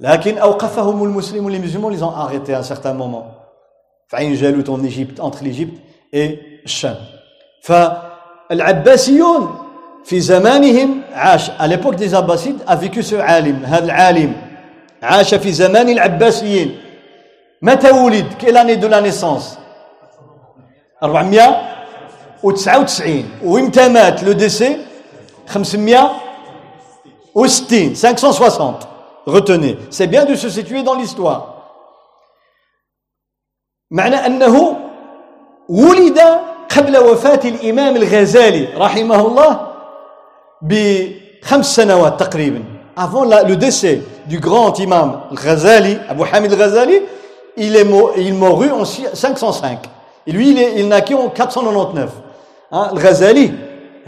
[0.00, 3.26] لكن أوقفهم المسلمون les musulmans les ont arrêtés certain moment.
[4.08, 5.78] في عين جالوت en Égypte entre l'Égypte
[6.14, 6.96] et الشام
[7.62, 9.58] فالعباسيون
[10.04, 11.50] في زمانهم عاش.
[11.50, 14.32] À l'époque des Abbassides a vécu ce عالم هذا العالم.
[15.02, 16.78] عاش في زمان العباسيين.
[17.62, 19.58] متى ولد؟ Quelle année de la naissance
[21.02, 24.76] 499 وإمتى مات؟ لو ديسي
[25.49, 28.87] 560 560
[29.25, 31.51] retenez c'est bien de se situer dans l'histoire
[33.91, 34.77] معنى أنه
[35.69, 36.19] ولد
[36.77, 39.67] قبل وفاة الإمام الغزالي رحمه الله
[40.61, 42.63] بخمس سنوات تقريبا
[42.95, 47.01] avant la, le décès du grand imam Ghazali, Abu Hamid Ghazali,
[47.57, 49.79] il, est mort, il mourut en 505.
[50.27, 52.09] Et lui, il, est, il naquit en 499.
[52.71, 53.53] Hein, le Ghazali,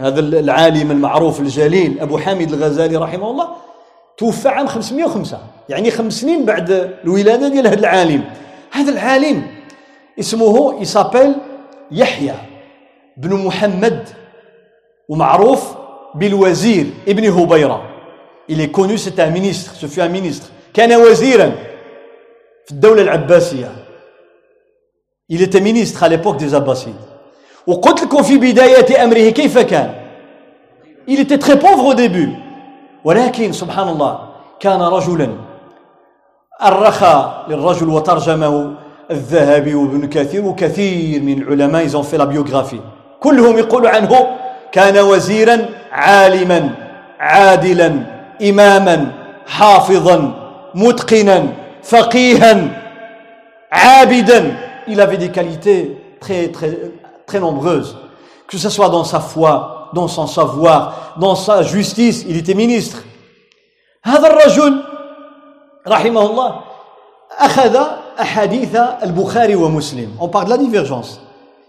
[0.03, 3.47] هذا العالم المعروف الجليل أبو حامد الغزالي رحمه الله
[4.17, 5.39] توفى عام 505
[5.69, 6.71] يعني خمس سنين بعد
[7.03, 8.23] الولادة ديال هذا العالم.
[8.71, 9.47] هذا العالم
[10.19, 11.35] اسمه يسابيل
[11.91, 12.35] يحيى
[13.17, 14.09] بن محمد
[15.09, 15.75] ومعروف
[16.15, 17.89] بالوزير ابن هبيرة.
[18.49, 20.47] Il est connu c'est un ministre ce fut un ministre.
[20.73, 21.51] كان وزيرا
[22.65, 23.71] في الدولة العباسية.
[25.29, 27.12] Il était ministre à l'époque des Abbasides.
[27.67, 29.93] وقلت لكم في بداية أمره كيف كان.
[31.07, 32.29] Il était très pauvre au début.
[33.03, 34.19] ولكن سبحان الله
[34.59, 35.29] كان رجلا.
[36.63, 38.73] الرخى للرجل وترجمه
[39.11, 42.81] الذهبي وابن كثير وكثير من العلماء ils ont fait la biographie.
[43.19, 44.27] كلهم يقول عنه
[44.71, 46.69] كان وزيرا عالما
[47.19, 47.93] عادلا
[48.41, 49.11] إماما
[49.47, 50.33] حافظا
[50.75, 51.45] متقنا
[51.83, 52.67] فقيها
[53.71, 54.57] عابدا.
[54.87, 56.77] Il avait des qualités très très
[57.26, 57.96] très nombreuses
[58.48, 63.04] que ce soit dans sa foi dans son savoir dans sa justice il était ministre
[64.04, 64.84] هذا الرجل
[65.88, 66.60] رحمه الله
[67.38, 67.76] أخذ
[68.20, 71.20] أحاديث البخاري ومسلم on parle de la divergence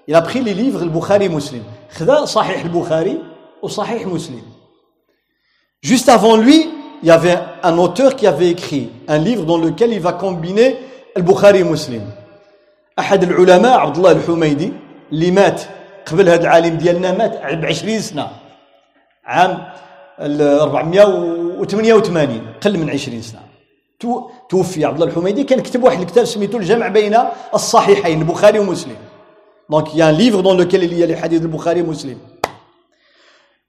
[0.07, 3.17] il a pris les livres البخاري مسلم خذا صحيح البخاري
[3.61, 4.41] وصحيح مسلم
[5.81, 6.69] juste avant lui
[7.01, 10.75] il y avait un auteur qui avait écrit un livre dans lequel il va combiner
[11.17, 12.09] البخاري ومسلم
[12.99, 14.73] أحد العلماء عبد الله الحميدي
[15.12, 15.62] اللي مات
[16.06, 18.28] قبل هذا العالم ديالنا مات ب 20 سنة.
[19.24, 19.64] عام
[20.20, 23.40] 488 قل من 20 سنة.
[24.48, 27.16] توفي عبد الله الحميدي كان كتب واحد الكتاب سميتو الجمع بين
[27.54, 28.96] الصحيحين البخاري ومسلم.
[29.70, 32.18] donc y a livre dans lequel اللي هي حديث البخاري ومسلم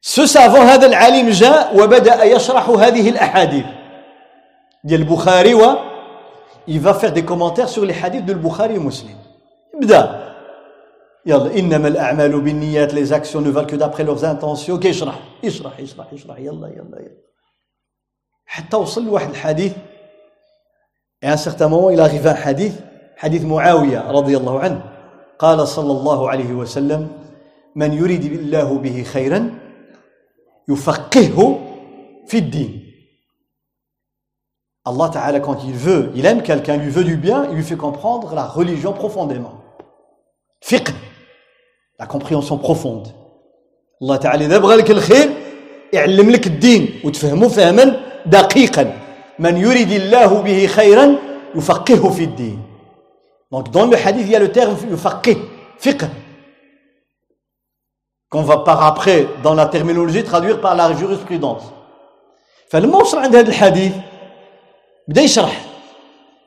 [0.02, 3.66] ce savant هذا العالم جاء وبدا يشرح هذه الاحاديث
[4.84, 5.76] ديال البخاري و
[6.68, 9.16] il va faire des commentaires sur les hadiths de البخاري ومسلم
[9.82, 10.35] بدا
[11.26, 16.14] يلا إنما الأعمال بالنيات les actions ne valent que d'après leurs intentions كيشرح يشرح يشرح
[16.14, 17.22] يشرح يلا يلا يلا.
[18.46, 19.74] حتى وصل لواحد الحديث
[21.24, 22.80] اي ان سيغتان مومون إلى غيفا حديث
[23.18, 24.82] حديث معاوية رضي الله عنه.
[25.40, 27.08] قال صلى الله عليه وسلم
[27.76, 29.60] من يريد الله به خيرا
[30.70, 31.60] يفقهه
[32.28, 32.86] في الدين.
[34.88, 37.78] الله تعالى quand il veut il aime quelqu'un lui veut du bien il lui fait
[37.78, 39.56] comprendre la religion profondément.
[40.62, 40.94] فقه
[42.00, 43.08] la compréhension profonde.
[44.02, 45.30] Allah Ta'ala, إذا بغى لك الخير
[45.94, 48.94] يعلم لك الدين وتفهمه فهما دقيقا
[49.40, 51.16] من يريد الله به خيرا
[51.56, 52.60] يفقهه في الدين
[53.52, 55.38] Donc dans le hadith, il y a le terme yufaqih,
[55.78, 56.04] fiqh,
[58.30, 61.64] qu'on va par après, dans la terminologie, traduire par la jurisprudence.
[62.70, 63.94] فلما وصل عند هذا الحديث
[65.08, 65.66] بدا يشرح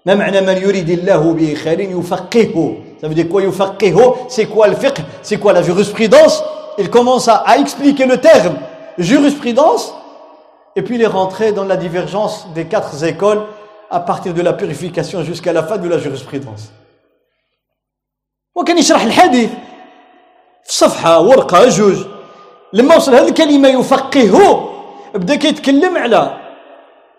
[0.06, 4.67] ما معنى من يريد الله به خير يفقهه ça veut dire quoi يفقهه c'est quoi
[4.67, 6.43] le fiqh c'est quoi la jurisprudence
[6.77, 8.55] il commence à, à expliquer le terme
[8.97, 9.93] jurisprudence
[10.75, 13.43] et puis il est rentré dans la divergence des quatre écoles
[13.91, 16.71] à partir de la purification jusqu'à la fin de la jurisprudence
[18.55, 19.49] وكان يشرح الحديث
[20.63, 21.97] في صفحة ورقة جوج
[22.73, 24.69] لما وصل هذه الكلمة يفقهه
[25.15, 26.37] بدا كيتكلم على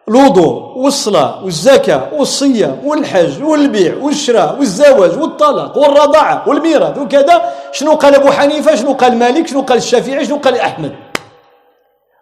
[0.09, 7.53] الوضوء والصلاة والزكاة والصيام والحج والبيع والشراء والزواج والطلاق والرضاعة والميراث وكذا.
[7.71, 10.95] شنو قال أبو حنيفة؟ شنو قال مالك؟ شنو قال الشافعي؟ شنو قال أحمد؟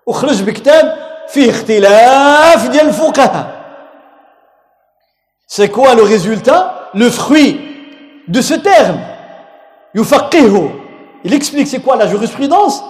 [0.06, 0.96] وخرج بكتاب
[1.28, 3.48] فيه اختلاف ديال الفقهاء.
[5.48, 7.56] c'est quoi le résultat le fruit
[8.28, 9.00] de ce terme
[9.96, 10.72] يفقهه.
[11.24, 12.84] Il explique c'est quoi la jurisprudence.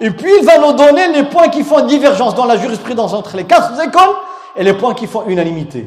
[0.00, 3.36] Et puis il va nous donner les points qui font divergence dans la jurisprudence entre
[3.36, 4.14] les quatre écoles.
[4.56, 5.86] Et les points qui font unanimité.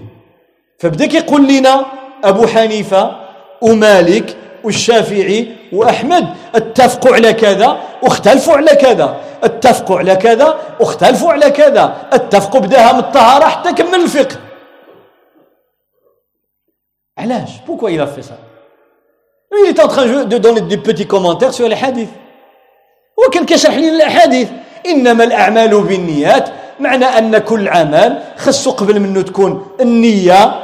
[0.79, 1.85] فبدا كيقول لنا
[2.23, 3.15] أبو حنيفة
[3.61, 9.21] ومالك والشافعي واحمد اتفقوا على كذا واختلفوا على كذا.
[9.43, 12.07] اتفقوا على كذا واختلفوا على كذا.
[12.13, 14.37] اتفقوا بداها من الطهارة حتى كمل الفقه.
[17.17, 18.37] علاش؟ pourquoi il a fait ça
[19.51, 22.09] il est en train de donner des petits commentaires sur les hadiths.
[23.17, 24.49] وكان كيشرح لنا الأحاديث.
[24.85, 26.49] إنما الأعمال بالنيات
[26.80, 30.54] معنى ان كل عمل خصو قبل منه تكون النيه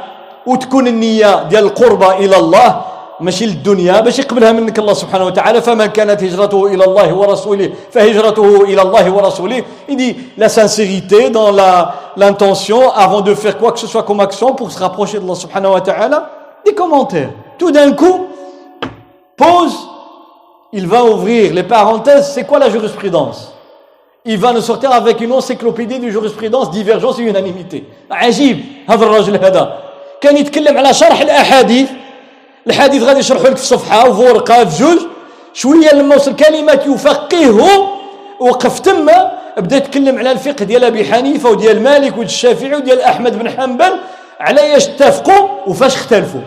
[0.47, 2.81] وتكون النيه ديال القربه الى الله
[3.21, 8.65] ماشي للدنيا باش يقبلها منك الله سبحانه وتعالى فمن كانت هجرته الى الله ورسوله فهجرته
[8.65, 13.79] الى الله ورسوله il dit la sincérité dans la l'intention avant de faire quoi que
[13.79, 16.31] ce soit comme action pour se rapprocher de Allah subhanahu wa ta'ala
[16.65, 18.27] des commentaires tout d'un coup
[19.37, 19.77] pause
[20.73, 23.53] il va ouvrir les parenthèses c'est quoi la jurisprudence
[24.26, 27.84] Il va nous sortir avec une encyclopédie de jurisprudence divergence et unanimité.
[28.12, 28.60] عجيب
[28.90, 29.78] هذا الرجل هذا
[30.22, 31.90] كان يتكلم على شرح الاحاديث
[32.68, 35.00] الحديث غادي يشرحوا لك في صفحه وفي ورقه في جوج
[35.54, 38.02] شوية لما وصل كلمه يفقهه
[38.40, 43.40] وقف تما بدا يتكلم على الفقه ديال ابي حنيفه وديال مالك وديال الشافعي وديال احمد
[43.40, 44.00] بن حنبل
[44.40, 46.42] على إيش اتفقوا وفاش اختلفوا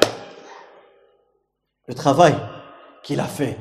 [1.88, 2.34] لو ترافاي
[3.04, 3.52] كي لا في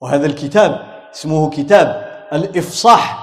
[0.00, 0.80] وهذا الكتاب
[1.14, 3.19] اسمه كتاب الافصاح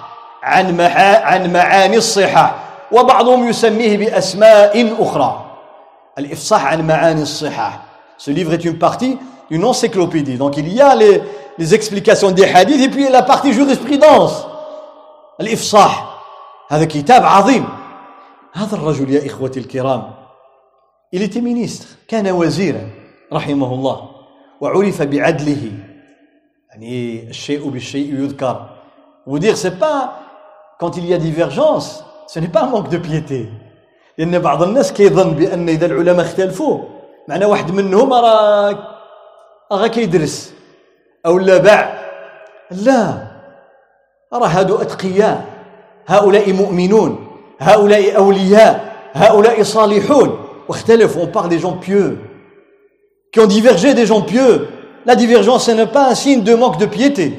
[0.48, 2.56] عن عن معاني الصحاح
[2.92, 5.46] وبعضهم يسميه بأسماء أخرى.
[6.20, 7.80] الإفصاح عن معاني الصحاح
[8.18, 9.18] Ce livre est une partie
[9.50, 10.38] une encyclopédie.
[10.38, 11.22] Donc il y a les,
[11.58, 14.46] les explications des hadiths et puis la partie jurisprudence.
[15.42, 16.18] الإفصاح.
[16.70, 17.66] هذا كتاب عظيم.
[18.54, 20.04] هذا الرجل يا إخوتي الكرام.
[21.16, 22.90] Il était ministre كان وزيرا
[23.34, 24.10] رحمه الله.
[24.62, 25.72] وعرف بعدله.
[26.70, 28.70] يعني الشيء بالشيء يذكر.
[29.28, 30.27] Vous dire c'est pas
[30.79, 33.49] quand il y a divergence ce n'est pas un manque de piété
[34.19, 36.79] لأن بعض الناس كيظن بأن إذا العلماء اختلفوا
[37.29, 38.79] معنى واحد منهم راه
[39.73, 40.55] راه كيدرس
[41.27, 41.99] أو لا باع
[42.71, 43.15] لا
[44.33, 45.45] راه هادو أتقياء
[46.07, 47.27] هؤلاء مؤمنون
[47.61, 52.19] هؤلاء أولياء هؤلاء صالحون واختلفوا on parle des gens pieux
[53.33, 54.69] qui ont divergé des gens pieux
[55.07, 57.39] la divergence ce n'est pas un signe de manque de piété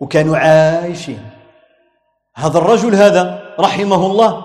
[0.00, 1.30] وكانوا عايشين.
[2.36, 4.44] هذا الرجل هذا رحمه الله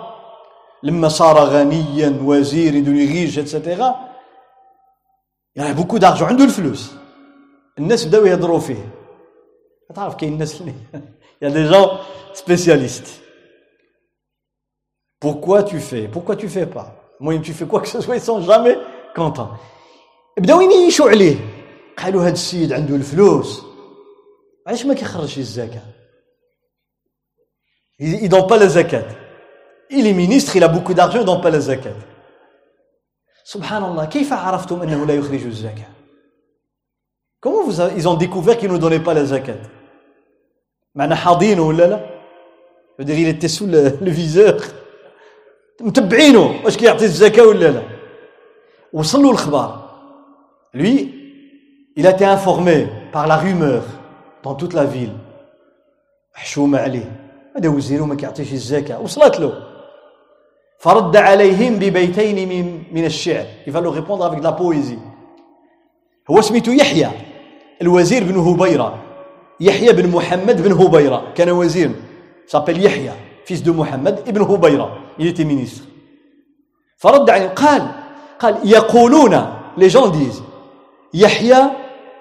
[0.83, 3.95] لما صار غنيا وزير دونيغيج et cetera
[5.55, 6.91] يعني beaucoup d'argent عنده الفلوس.
[7.77, 8.93] الناس بداو يهضروا فيه.
[9.95, 10.73] تعرف كاين الناس اللي
[11.41, 11.87] y a des gens
[12.33, 13.07] spécialistes.
[15.19, 16.87] Pourquoi tu fais Pourquoi tu fais pas?
[17.21, 18.77] المهم tu fais quoi que ce soit jamais
[19.15, 19.55] contents.
[20.37, 21.35] بداو ينيشوا عليه.
[21.97, 23.74] قالوا هذا السيد عنده الفلوس.
[24.66, 25.82] علاش ما كيخرجش الزكاه
[28.00, 29.04] il donne pas la zakat
[29.90, 31.96] il est ministre il a beaucoup d'argent il donne pas la zakat
[33.44, 35.90] سبحان الله كيف عرفتم انه لا يخرج الزكاه
[37.40, 39.60] comment vous avez, ils ont découvert qu'il ne donnait pas la zakat
[40.94, 42.00] معنا حاضينه ولا لا
[42.98, 44.62] je veux dire il était sous le, le viseur
[45.80, 47.82] متبعينه واش كيعطي الزكاه ولا لا
[48.92, 49.90] وصلوا الخبر
[50.74, 51.14] lui
[51.96, 53.82] il a été informé par la rumeur
[54.45, 55.17] Dans toute la ville.
[56.33, 57.11] حشومة عليه.
[57.57, 59.01] هذا وزير وما كيعطيش الزكاة.
[59.01, 59.53] وصلت له.
[60.79, 63.45] فرد عليهم ببيتين من, من الشعر.
[63.67, 64.99] Répondre avec de la poésie.
[66.31, 67.09] هو سميته يحيى.
[67.81, 69.03] الوزير بن هبيرة.
[69.59, 71.33] يحيى بن محمد بن هبيرة.
[71.35, 71.91] كان وزير.
[72.47, 73.11] S'appelle يحيى
[73.45, 75.45] fils de محمد ابن هبيرة il était
[76.97, 77.91] فرد عليهم قال
[78.39, 80.43] قال يقولون les gens disent
[81.13, 81.57] يحيى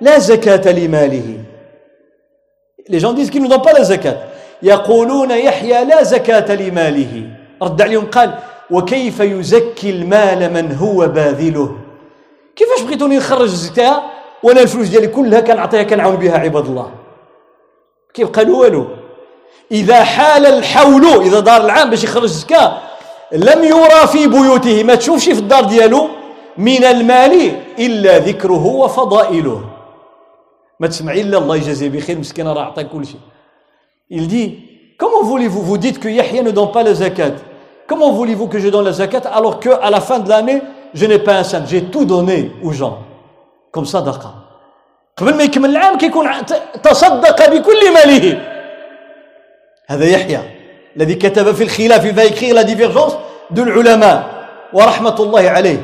[0.01, 1.45] لا زكاة لماله
[2.89, 4.16] les gens disent qu'ils ne donnent pas la zakat.
[4.64, 7.22] يقولون يحيى لا زكاة لماله
[7.62, 8.35] رد عليهم قال
[8.70, 11.76] وكيف يزكي المال من هو باذله
[12.57, 14.03] كيفاش بغيتوني نخرج الزكاة
[14.43, 16.91] وأنا الفلوس ديالي كلها كنعطيها كنعاون بها عباد الله
[18.14, 18.87] كيف قالوا والو
[19.72, 22.78] اذا حال الحول اذا دار العام باش يخرج الزكاه
[23.32, 26.09] لم يرى في بيوته ما تشوفش في الدار ديالو
[26.59, 29.74] من المال الا ذكره وفضائله
[30.84, 33.20] ما تسمعي الا الله يجازيه بخير مسكين راه عطاك كل شيء
[34.12, 34.60] il dit
[34.97, 37.36] comment voulez-vous vous dites que Yahya ne donne pas la zakat
[37.88, 40.62] comment voulez-vous que je donne la zakat alors que à la fin de l'année
[40.93, 43.00] je n'ai pas un cent j'ai tout donné aux gens
[43.72, 44.34] comme صدقه
[45.18, 46.28] قبل ما يكمل العام كيكون
[46.84, 48.41] تصدق بكل ماله
[49.88, 50.39] هذا يحيى
[50.97, 53.14] الذي كتب في الخلاف il va écrire la divergence
[53.52, 54.39] de العلماء
[54.74, 55.80] ورحمة الله عليه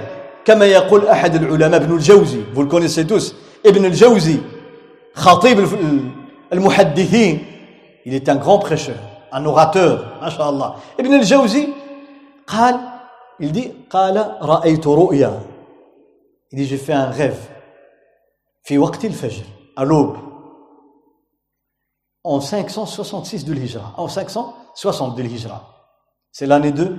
[0.45, 3.36] كما يقول أحد العلماء ابن الجوزي vous le connaissez tous
[3.66, 4.38] ابن الجوزي
[5.14, 5.58] خطيب
[6.52, 7.46] المحدثين.
[8.06, 8.96] Il est un grand prêcheur
[9.32, 11.68] un orateur ما شاء الله ابن الجوزي
[12.46, 12.80] قال
[13.42, 15.40] il dit قال رأيت رؤيا.
[16.52, 17.48] Il dit j'ai fait un rêve.
[18.62, 19.44] في وقت الفجر
[19.76, 20.16] à l'aube.
[22.24, 23.94] En 566 de l'Hijra.
[23.96, 25.62] En 560 de l'Hijra.
[26.32, 26.98] C'est l'année 2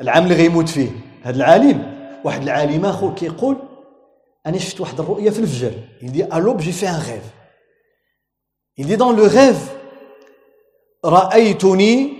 [0.00, 0.90] العام اللي غيموت فيه
[1.22, 3.56] هذا العالم واحد العالم اخر كيقول
[4.45, 7.29] il dit à l'aube j'ai fait un rêve
[8.77, 9.81] il dit dans le rêve
[11.05, 12.13] رأيتني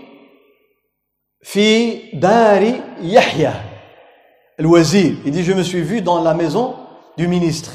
[1.42, 3.54] في دار يحيى
[4.60, 6.76] الوزير il dit je me suis vu dans la maison
[7.18, 7.72] du ministre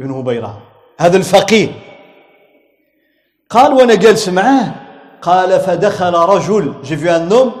[0.00, 0.62] ابن هبيرة
[0.98, 1.68] هذا الفقيه
[3.50, 4.74] قال وانا جالس معاه
[5.22, 7.52] قال فدخل رجل j'ai vu un homme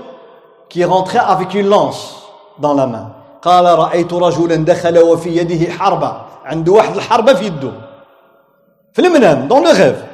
[0.68, 2.22] qui est rentré avec une lance
[2.58, 7.71] dans la main قال رأيت رجلا دخل وفي يده حربة عنده واحد الحربة في يده
[8.93, 10.11] في المنام dans le rêve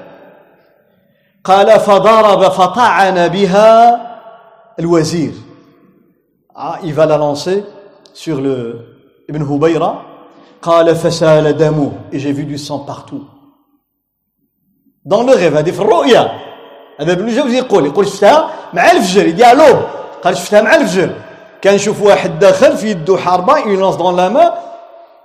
[1.44, 4.02] قال فضرب فطعن بها
[4.80, 5.34] الوزير
[6.56, 7.64] ah, il va la lancer
[8.14, 8.80] sur le
[9.30, 10.04] Ibn Hubayra
[10.62, 13.26] قال فسال دمه et j'ai vu du sang partout
[15.06, 16.32] دون لو غيف هذه في الرؤيا
[17.00, 19.80] هذا ابن الجوزي يقول يقول شفتها مع الفجر يدي لوب
[20.24, 21.27] قال شفتها مع الفجر
[21.62, 24.54] كان نشوف واحد داخل في يدو حربة يلونس دون لا ما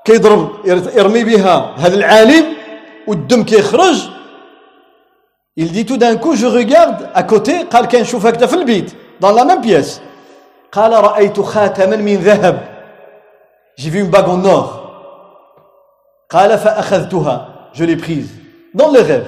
[0.05, 0.49] كيضرب
[0.97, 2.45] يرمي بها هذا العالم
[3.07, 4.09] والدم كيخرج
[5.55, 9.33] Il dit tout d'un coup, je regarde à côté, قال كنشوف هكذا في البيت dans
[9.33, 10.01] la même pièce.
[10.72, 12.59] قال رأيت خاتما من ذهب.
[13.76, 14.80] J'ai vu une bague en or.
[16.30, 17.49] قال فأخذتها.
[17.74, 18.30] Je l'ai prise
[18.74, 19.26] dans le rêve.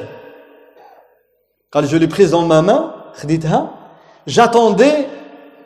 [1.72, 3.68] قال je l'ai prise dans ma main, خديتها.
[4.26, 5.07] J'attendais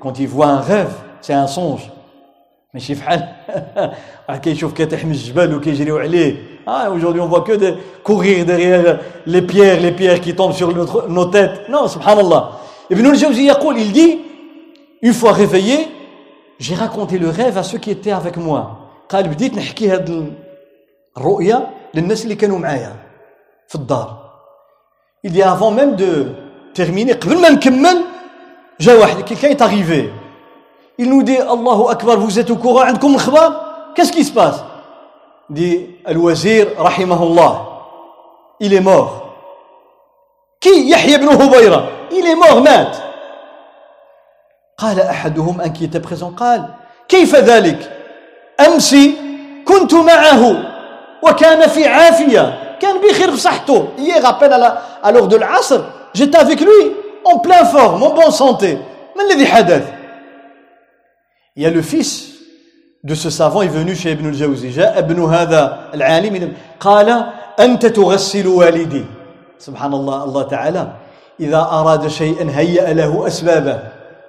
[0.00, 1.90] quand ils voient un rêve c'est un songe
[2.74, 3.28] ماشي فحال
[4.28, 6.36] واحد كيشوف كيطيح من الجبل وكيجريو عليه
[6.66, 10.74] ah aujourd'hui on voit que de courir derrière les pierres les pierres qui tombent sur
[10.76, 12.42] notre, nos têtes non subhanallah
[12.90, 14.18] Ibn al-Jawzi يقول il dit
[15.02, 15.88] une fois réveillé
[16.58, 20.32] j'ai raconté le rêve à ceux qui étaient avec moi قال بديت نحكي هاد
[21.16, 22.96] الرؤيا للناس اللي كانوا معايا
[23.68, 24.28] في الدار
[25.26, 26.26] il dit avant même de
[26.73, 28.01] terminer قبل ما نكمل
[28.79, 30.11] جا واحد quelqu'un est arrivé
[30.97, 32.85] il nous dit Allahu Akbar, vous êtes au courant
[33.95, 34.63] Qu'est-ce qui se passe
[35.49, 37.53] dit الوزير رحمه الله
[38.59, 39.23] il est mort
[40.61, 42.97] كي يحيى بن هبيرة il est mort مات
[44.77, 46.69] قال أحدهم un qui était présent قال
[47.07, 47.91] كيف ذلك
[48.59, 48.95] أمس
[49.67, 50.73] كنت معه
[51.23, 54.53] وكان في عافية كان بخير بصحته hier rappelle
[55.03, 55.81] à l'heure de l'asr
[56.14, 56.92] j'étais avec lui
[57.24, 58.78] en pleine forme en bonne santé
[59.16, 59.82] ما الذي حدث
[61.56, 62.34] Il y a le fils
[63.02, 64.70] de ce savant est venu chez Ibn al-Jawzi.
[64.70, 67.26] جاء ابن هذا العالم قال
[67.60, 69.04] أنت تغسل والدي
[69.58, 70.92] سبحان الله الله تعالى
[71.40, 73.78] إذا أراد شيئا هيأ له أسبابه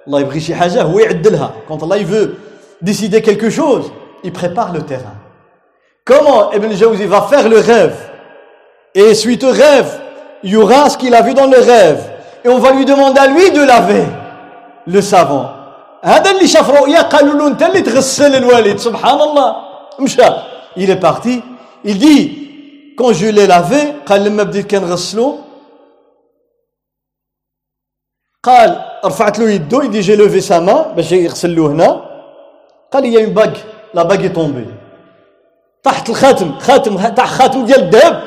[0.06, 2.36] الله يبغي شي حاجة هو يعدلها quand Allah il veut
[2.82, 3.92] décider quelque chose
[4.24, 5.14] il prépare le terrain
[6.04, 7.96] comment Ibn al-Jawzi va faire le rêve
[8.94, 10.00] et suite au rêve
[10.44, 12.02] il y aura ce qu'il a vu dans le rêve
[12.44, 14.04] et on va lui demander à lui de laver
[14.86, 15.46] le savant
[16.02, 19.56] هذا اللي شاف رؤيا قالوا له انت اللي تغسل الوالد سبحان الله
[19.98, 20.22] مشى
[20.76, 21.42] il est parti
[21.84, 25.38] il dit quand je l'ai lavé قال لما بديت كنغسلو
[28.42, 31.90] قال رفعت له يدو يدي جي لوفي سما باش يغسل له هنا
[32.92, 33.52] قال لي اون باغ
[33.94, 34.66] لا باغ تومبي
[35.82, 38.22] تحت الخاتم خاتم تحت خاتم ديال الذهب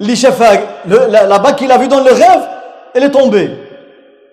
[0.00, 2.42] اللي شافها لا باغ كي لا في دون لو غيف
[2.96, 3.56] اللي تومبي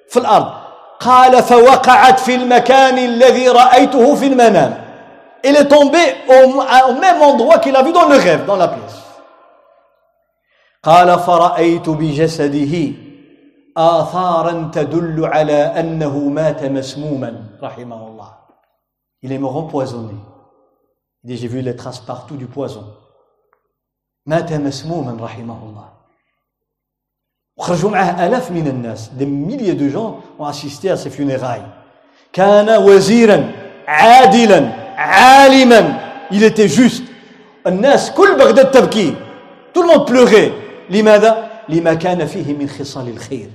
[0.09, 0.53] في الأرض
[0.99, 4.87] قال فوقعت في المكان الذي رأيته في المنام
[5.69, 8.97] tombé au, au même endroit qu'il a vu dans le rêve, dans la pièce.
[10.83, 12.93] قال فرأيت بجسده
[13.77, 18.29] آثارا تدل على أنه مات مسموما رحمه الله.
[19.23, 20.15] Il est mort empoisonné.
[21.25, 22.85] J'ai vu les traces partout du poison.
[24.27, 25.89] مات مسموما رحمه الله.
[27.57, 31.67] وخرجوا معه آلاف من الناس des milliers gens ont assisté à ses funérailles.
[32.33, 33.51] كان وزيرا
[33.87, 35.99] عادلا عالما.
[36.31, 37.03] Il était juste.
[37.67, 39.15] الناس كل بغداد تبكي.
[39.73, 40.51] Tout le monde pleurait.
[40.89, 43.49] لماذا؟ لما كان فيه من خصال الخير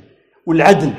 [0.46, 0.92] والعدل.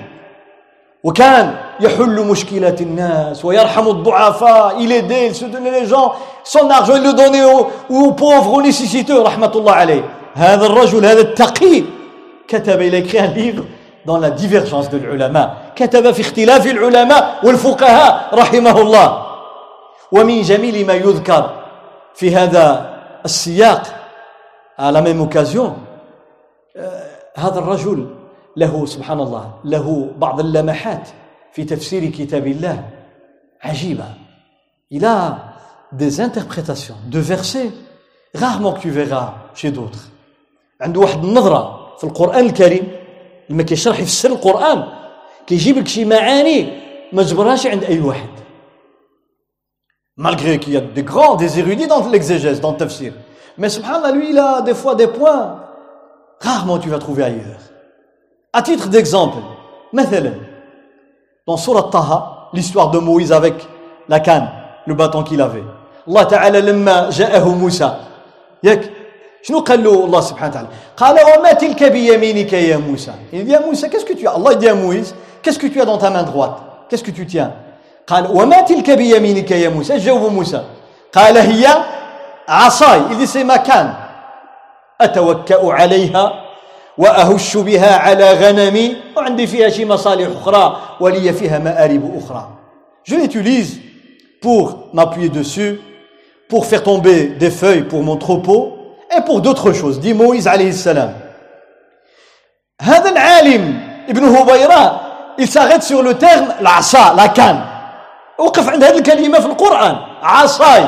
[1.03, 4.79] وكان يحل مشكلات الناس ويرحم الضعفاء.
[4.79, 6.13] Il aidait il soutenait les gens.
[6.43, 11.05] Son argent il le donnait aux, aux pauvres aux nécessiteux رحمة الله عليه هذا الرجل
[11.05, 11.83] هذا التقي
[12.47, 13.63] كتب il a écrit un livre
[14.05, 15.49] dans la divergence de l'ulama.
[15.75, 19.25] كتب في اختلاف العلماء والفقهاء رحمه الله
[20.11, 21.49] ومن جميل ما يذكر
[22.15, 22.93] في هذا
[23.25, 23.81] السياق
[24.79, 25.71] à la même occasion
[27.37, 28.07] هذا الرجل
[28.57, 31.09] له سبحان الله له بعض اللمحات
[31.53, 32.89] في تفسير كتاب الله
[33.61, 34.05] عجيبة
[34.93, 35.37] a
[35.91, 37.71] des interprétations de versets
[38.35, 40.09] rarement que tu verras chez d'autres
[40.81, 42.91] عنده واحد النظرة في القرآن الكريم
[43.49, 44.83] لما كيشرح يفسر القرآن
[45.47, 46.69] كيجيب لك شي معاني
[47.13, 48.29] ما جبرهاش عند أي واحد
[50.15, 53.13] malgré qu'il y a des grands, des érudits dans l'exégèse, dans le tafsir.
[53.57, 55.59] Mais subhanallah, lui, il a des fois des points
[56.39, 57.72] rarement tu vas trouver ailleurs.
[58.52, 59.38] À titre d'exemple,
[59.92, 60.32] مثلا,
[61.46, 63.54] dans Surah Taha, l'histoire de Moïse avec
[64.08, 64.48] la canne,
[64.86, 65.64] le bâton qu'il avait.
[66.08, 67.90] Allah Ta'ala, لما جاءه موسى,
[68.64, 68.90] ياك
[69.42, 73.60] شنو قال له الله سبحانه وتعالى قال وما تلك بيمينك يا موسى il dit يا
[73.60, 76.10] موسى qu'est-ce que tu as Allah dit à Moïse qu'est-ce que tu as dans ta
[76.10, 76.58] main droite
[76.88, 77.52] qu'est-ce que tu tiens
[78.06, 80.64] قال وما تلك بيمينك يا موسى جاوب موسى
[81.12, 81.66] قال هي
[82.48, 83.94] عصاي il dit c'est ma canne
[85.00, 86.41] أتوكأ عليها
[86.97, 88.95] وأهش بها على غنمي.
[89.17, 92.47] وعندي فيها شي مصالح أخرى ولي فيها مآرب أخرى.
[93.03, 93.79] Je l'utilise
[94.41, 95.79] pour m'appuyer dessus
[96.49, 98.77] pour faire tomber des feuilles pour mon troupeau
[99.15, 99.99] et pour d'autres choses.
[99.99, 101.13] Dit Moïse عليه السلام
[102.81, 103.79] هذا العالم
[104.09, 105.01] ابن هبيرة
[105.39, 107.61] il s'arrête sur le terme العصا la canne.
[108.37, 109.97] وقف عند هذه الكلمة في القرآن.
[110.23, 110.87] عصاي.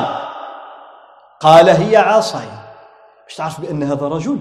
[1.40, 2.48] قال هي عصاي.
[3.26, 4.38] باش تعرف بأن هذا رجل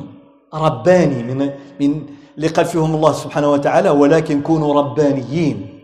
[0.56, 1.50] رباني من
[1.80, 2.06] من
[2.38, 5.80] اللي قال فيهم الله سبحانه وتعالى ولكن كونوا ربانيين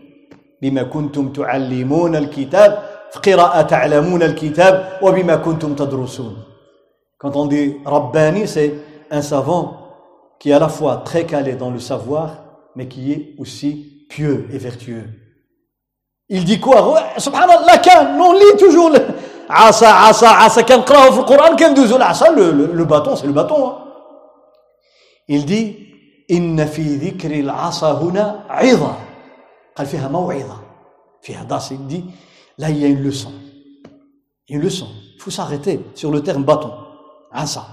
[0.62, 6.36] بما كنتم تعلمون الكتاب في قراءة تعلمون الكتاب وبما كنتم تدرسون
[7.18, 8.74] Quand on dit Rabbani, c'est
[9.12, 9.78] un savant
[10.40, 12.30] qui est à la fois très calé dans le savoir,
[12.74, 15.04] mais qui est aussi pieux et vertueux.
[16.28, 18.98] Il dit quoi Subhanallah, la can, on lit toujours le
[19.48, 23.68] asa, asa, asa, on le Coran, l'asa, le, le, le bâton, c'est le bâton.
[23.68, 23.81] Hein.
[25.28, 25.76] Il dit
[26.30, 28.94] إن في ذكر العصا هنا عظة
[29.76, 30.56] قال فيها موعظة
[31.22, 32.04] فيها درس il dit
[32.58, 33.32] là il y a une leçon.
[34.48, 34.88] Une leçon.
[35.16, 36.72] Il faut s'arrêter sur le terme bâton.
[37.32, 37.64] عصا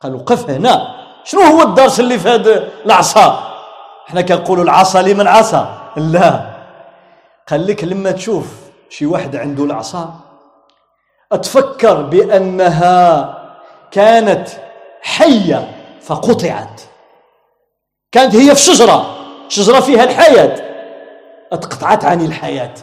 [0.00, 0.94] قال وقف هنا
[1.24, 3.48] شنو هو الدرس اللي في هذا العصا
[4.08, 6.56] إحنا كنقولوا العصا لمن عصا لا
[7.48, 8.46] قال لك لما تشوف
[8.88, 10.14] شي واحد عنده العصا
[11.32, 13.34] اتفكر بانها
[13.90, 14.48] كانت
[15.02, 16.80] حيه فقطعت
[18.11, 19.15] كانت هي في شجره
[19.49, 20.73] شجره فيها الحياه
[21.51, 22.73] اتقطعت عن الحياه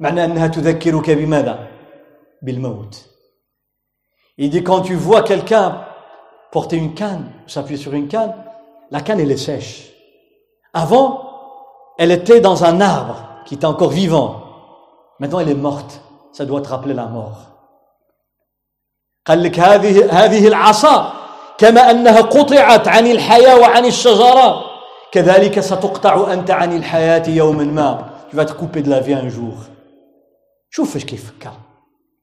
[0.00, 1.68] معنى انها تذكرك بماذا
[2.42, 3.06] بالموت
[4.38, 5.86] Il dit quand tu vois quelqu'un
[6.50, 8.34] porter une canne, s'appuyer sur une canne,
[8.90, 9.92] la canne elle est sèche.
[10.74, 11.08] Avant,
[11.98, 13.16] elle était dans un arbre
[13.46, 14.42] qui était encore vivant.
[15.20, 16.02] Maintenant, elle est morte.
[16.32, 17.52] Ça doit te rappeler la mort.
[19.26, 21.12] قال لك هذه هذه العصا
[21.61, 24.63] كما انها قطعت عن الحياة وعن الشجره
[25.11, 29.29] كذلك ستقطع انت عن الحياة يوما ما tu vas te couper de la vie un
[29.29, 29.69] jour
[30.69, 31.51] شوف إيش كيف فكر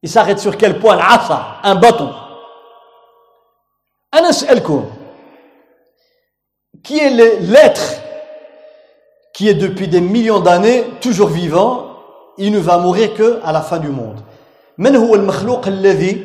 [0.07, 2.09] il s'arrête sur quel point العصا un bâton
[4.15, 4.85] أنا اسالكم
[6.83, 7.11] qui est
[7.41, 8.01] l'être
[9.35, 11.87] qui est depuis des millions d'années toujours vivant,
[12.39, 14.21] il ne va mourir que à la fin du monde.
[14.79, 16.25] من هو المخلوق الذي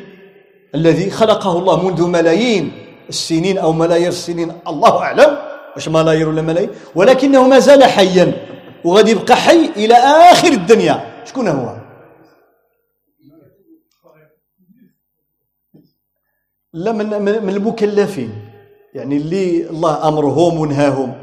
[0.74, 5.38] الذي خلقه الله منذ ملايين السنين أو ملايير السنين الله أعلم
[5.74, 8.32] واش ملايير ولا ملايين ولكنه ما زال حيا
[8.84, 9.94] وغادي يبقى حي إلى
[10.32, 11.24] آخر الدنيا.
[11.24, 11.76] شكون هو؟
[16.72, 18.32] لا من من المكلفين.
[18.94, 21.14] يعني اللي الله أمرهم ونهاهم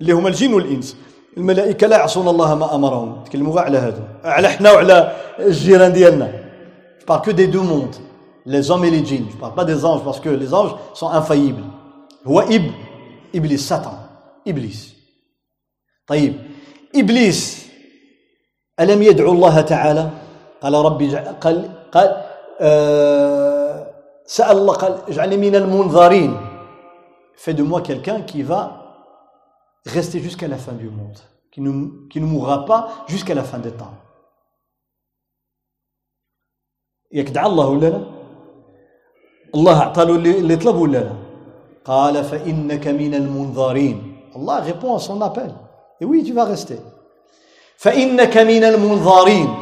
[0.00, 0.96] اللي هما الجن والإنس.
[1.36, 3.24] الملائكة لا يعصون الله ما أمرهم.
[3.24, 6.46] تكلموا على هذا على حنا وعلى الجيران ديالنا.
[7.24, 8.00] Que des deux mondes.
[8.45, 11.09] les hommes et les djinns je parle pas des anges parce que les anges sont
[11.09, 11.63] infaillibles
[12.27, 12.71] هو إب
[13.35, 13.97] إبليس ساتان
[14.47, 14.95] إبليس
[16.07, 16.33] طيب
[16.95, 17.67] إبليس
[18.79, 20.09] ألم يدعو الله تعالى
[20.61, 22.23] قال ربي قال قال
[22.59, 23.93] آه
[24.25, 26.37] سأل الله قال اجعلني من المنظرين
[27.35, 28.61] fais de moi quelqu'un qui va
[29.85, 31.17] rester jusqu'à la fin du monde,
[31.51, 33.97] qui ne, qui ne mourra pas jusqu'à la fin des temps.
[37.11, 38.14] يكدع الله ولا لا؟
[39.56, 41.12] الله أعطى له اللي طلب ولا لا؟
[41.84, 43.96] قال فإنك من المنظرين.
[44.36, 45.50] الله répond à son appel.
[46.00, 46.34] Et oui tu
[47.76, 49.54] فإنك من المنظرين.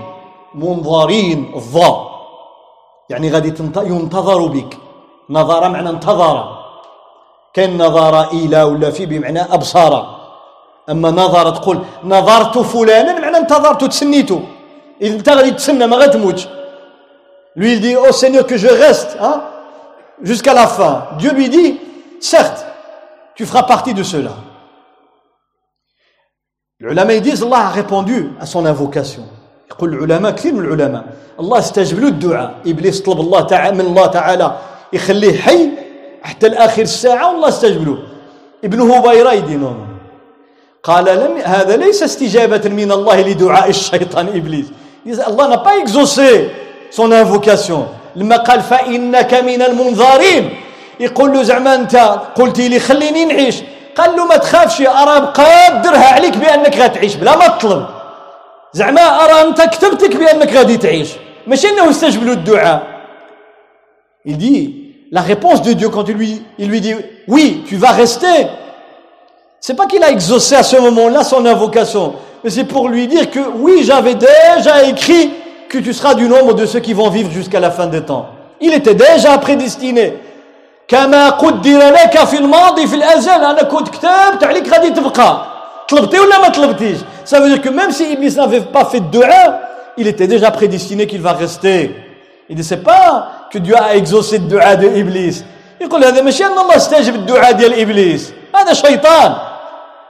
[0.55, 2.11] منظرين الظا
[3.11, 4.79] يعني غادي ينتظر بك.
[5.31, 6.65] نظر معنى انتظر.
[7.55, 10.25] كان نظر إلى ولا في بمعنى أبصار
[10.91, 14.41] أما نظر تقول نظرت فلانا معنى انتظرت تسنيته
[15.03, 16.49] إذا أنت غادي تسنى ما غتموتش.
[17.57, 19.43] Lui, il dit, oh Seigneur, que je reste hein,
[20.22, 21.08] jusqu'à la fin.
[21.18, 21.80] Dieu lui dit,
[22.20, 22.66] certes,
[23.36, 24.32] tu feras partie de cela.
[26.82, 29.24] العلماء يديز الله a répondu à son invocation
[29.72, 31.04] يقول العلماء كثير من العلماء
[31.40, 34.58] الله استجب له الدعاء ابليس طلب الله تعالى من الله تعالى
[34.94, 35.70] يخليه حي
[36.24, 37.98] حتى لاخر الساعه والله استجب له
[38.64, 39.88] ابن هبيره يدينون
[40.84, 44.66] قال لم هذا ليس استجابه من الله لدعاء الشيطان ابليس
[45.28, 46.50] الله n'a pas exaucé
[46.92, 50.50] son invocation لما قال فانك من المنظرين
[51.00, 51.96] يقول له زعما انت
[52.36, 53.56] قلت لي خليني نعيش
[53.96, 57.86] قال له ما تخافش ارى مقدرها عليك بانك غتعيش بلا ما تطلب
[58.74, 61.10] زعما ارى انت كتبتك بانك غادي تعيش
[61.48, 63.00] ماشي انه استجب له الدعاء
[64.26, 64.80] il dit
[65.12, 66.94] la réponse de Dieu quand il lui, il lui dit
[67.28, 68.48] oui, tu vas rester.
[69.60, 72.14] C'est pas qu'il a exaucé à ce moment-là son invocation,
[72.44, 75.32] mais c'est pour lui dire que oui, j'avais déjà écrit
[75.74, 78.28] que tu seras du nombre de ceux qui vont vivre jusqu'à la fin des temps.
[78.62, 80.14] Il était déjà prédestiné.
[80.90, 85.46] كما قدر لك في الماضي في الازل انا كنت كتبت عليك غادي تبقى
[85.90, 89.06] طلبتي ولا ما طلبتيش ça veut dire que même si Iblis n'avait pas fait de
[89.06, 89.60] dua
[89.98, 91.96] il était déjà prédestiné qu'il va rester
[92.50, 95.44] il ne sait pas que Dieu a exaucé le dua de Iblis
[95.82, 99.36] يقول هذا ماشي ان الله استجب الدعاء ديال ابليس هذا شيطان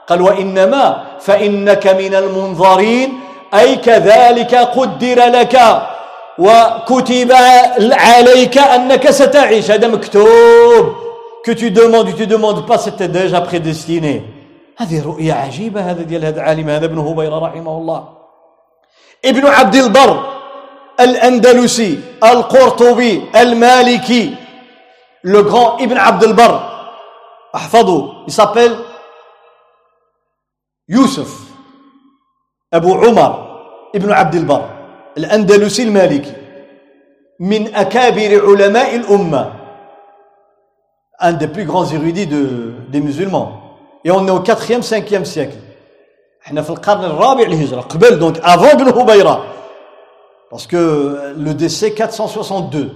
[0.08, 3.12] قال وانما فانك من المنظرين
[3.59, 5.55] أي كذلك قدر لك
[6.39, 7.31] وكتب
[7.91, 9.71] عليك أنك ستعيش.
[9.71, 10.95] هذا مكتوب.
[11.45, 14.23] Que tu demandes tu demandes pas c'était déjà prédestiné.
[14.77, 18.07] هذه رؤية عجيبة هذا ديال هذا العالم هذا ابن هبيرة رحمه الله.
[19.25, 20.23] ابن عبد البر
[20.99, 24.35] الأندلسي القرطبي المالكي
[25.25, 26.69] le grand Ibn عبد البر.
[27.55, 28.77] احفظوا il
[30.87, 31.31] Youssef
[32.73, 33.44] Abu Umar.
[33.94, 34.70] Ibn عبد البر
[35.18, 36.32] الأندلسي المالكي
[37.40, 39.52] من أكابر علماء الأمة
[41.22, 43.52] un des plus grands érudits de, des musulmans
[44.04, 45.56] et on est au 4e 5e siècle
[46.46, 49.44] احنا في القرن الرابع الهجرة قبل donc avant ابن هبيرة
[50.50, 52.90] parce que le décès 462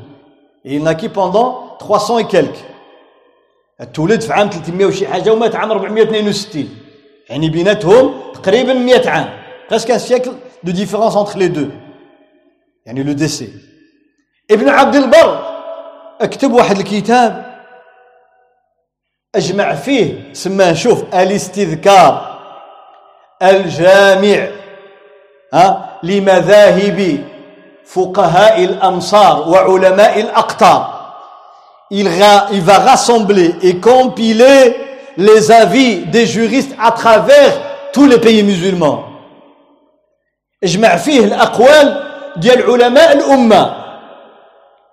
[0.64, 2.64] et il naquit pendant 300 et quelques
[3.92, 6.68] تولد في عام 300 وشي حاجة ومات عام 462
[7.28, 9.28] يعني بيناتهم تقريبا 100 عام
[9.68, 10.30] presque un siècle
[10.62, 11.70] de différence entre les deux
[12.86, 13.48] يعني لو ديسي
[14.50, 15.54] ابن عبد البر
[16.20, 17.54] اكتب واحد الكتاب
[19.34, 22.38] اجمع فيه سماه شوف الاستذكار
[23.42, 24.48] الجامع
[25.52, 27.18] ها لمذاهب
[27.84, 30.94] فقهاء الامصار وعلماء الاقطار
[31.90, 32.08] il,
[32.52, 34.76] il va rassembler et compiler
[35.16, 37.52] les avis des juristes à travers
[37.92, 39.07] tous les pays musulmans
[40.63, 42.03] اجمع فيه الأقوال
[42.37, 43.75] ديال علماء الأمة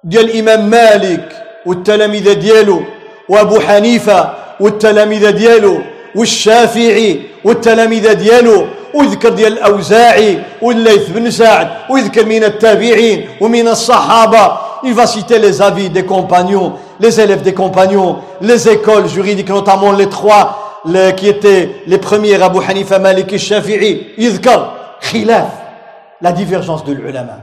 [0.05, 1.33] ديال الإمام مالك
[1.67, 2.83] والتلاميذ ديالو
[3.29, 5.79] وأبو حنيفة والتلاميذ ديالو
[6.14, 14.93] والشافعي والتلاميذ ديالو ويذكر ديال الأوزاعي والليث بن سعد ويذكر من التابعين ومن الصحابة il
[14.95, 20.09] va citer les avis des compagnons les élèves des compagnons les écoles juridiques notamment les
[20.09, 24.76] trois les, qui étaient les premiers Abu Hanifa Malik et Shafi'i يذكر.
[25.13, 25.67] خلاف
[26.21, 27.41] la divergence de l'ulama.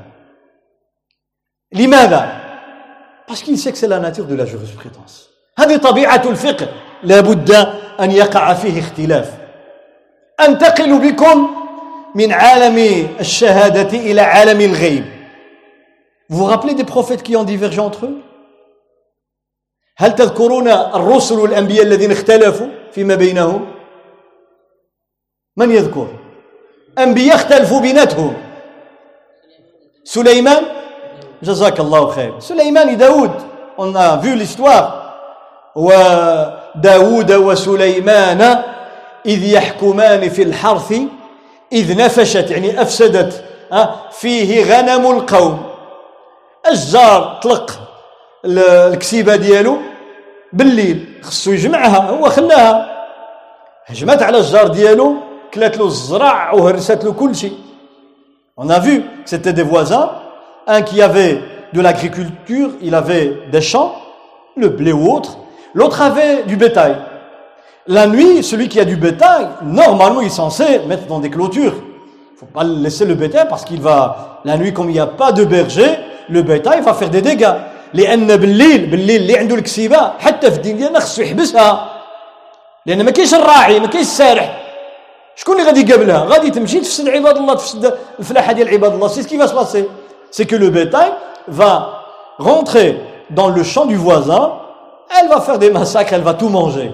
[1.72, 2.44] لماذا؟
[3.28, 4.46] Parce qu'il sait que c'est la nature de la.
[5.60, 6.68] هذه طبيعة الفقه
[7.04, 7.52] لابد
[8.00, 9.34] أن يقع فيه اختلاف
[10.40, 11.56] أنتقل بكم
[12.16, 15.06] من عالم الشهادة إلى عالم الغيب
[16.30, 18.22] Vous vous rappelez des prophètes qui ont divergé entre eux
[19.98, 23.66] هل تذكرون الرسل والأنبياء الذين اختلفوا فيما بينهم
[25.58, 26.23] من يذكر
[27.00, 28.34] أنبياء اختلفوا بيناتهم
[30.06, 30.64] Suleiman,
[31.42, 32.34] Jazakallah khair.
[32.40, 33.32] Suleiman et Daoud,
[33.78, 35.00] on a vu l'histoire.
[35.76, 38.64] وداود وسليمان
[39.26, 40.94] إذ يحكمان في الحرث
[41.72, 43.44] إذ نفشت يعني أفسدت
[44.12, 45.64] فيه غنم القوم
[46.70, 47.80] الجار طلق
[48.46, 49.78] الكسيبة ديالو
[50.54, 53.06] بالليل خصو يجمعها هو خلاها
[53.86, 55.16] هجمت على الجار ديالو
[55.55, 57.53] كلات له الزرع وهرست له كل شيء
[58.61, 60.11] On a vu, c'était des voisins,
[60.67, 61.41] un qui avait
[61.73, 63.95] de l'agriculture, il avait des champs,
[64.57, 65.39] le blé ou autre,
[65.75, 66.97] l'autre avait du bétail.
[67.87, 71.75] La nuit, celui qui a du bétail, normalement, il est censé mettre dans des clôtures.
[72.35, 75.07] Il faut pas laisser le bétail parce qu'il va, la nuit, comme il n'y a
[75.07, 75.97] pas de berger,
[76.29, 77.55] le bétail va faire des dégâts.
[77.95, 81.91] لان بالليل بالليل اللي عنده الكسيبه حتى في الدين ديالنا خصو يحبسها
[82.87, 84.62] لان ما كاينش الراعي ما كاينش السارح
[85.37, 89.23] شكون اللي غادي يقابلها غادي تمشي تفسد عباد الله تفسد الفلاحه ديال عباد الله سي
[89.23, 89.89] سكي va se passer
[90.31, 91.13] c'est que le bétail
[91.49, 92.03] va
[92.39, 94.53] rentrer dans le champ du voisin
[95.21, 96.91] elle va faire des massacres elle va tout manger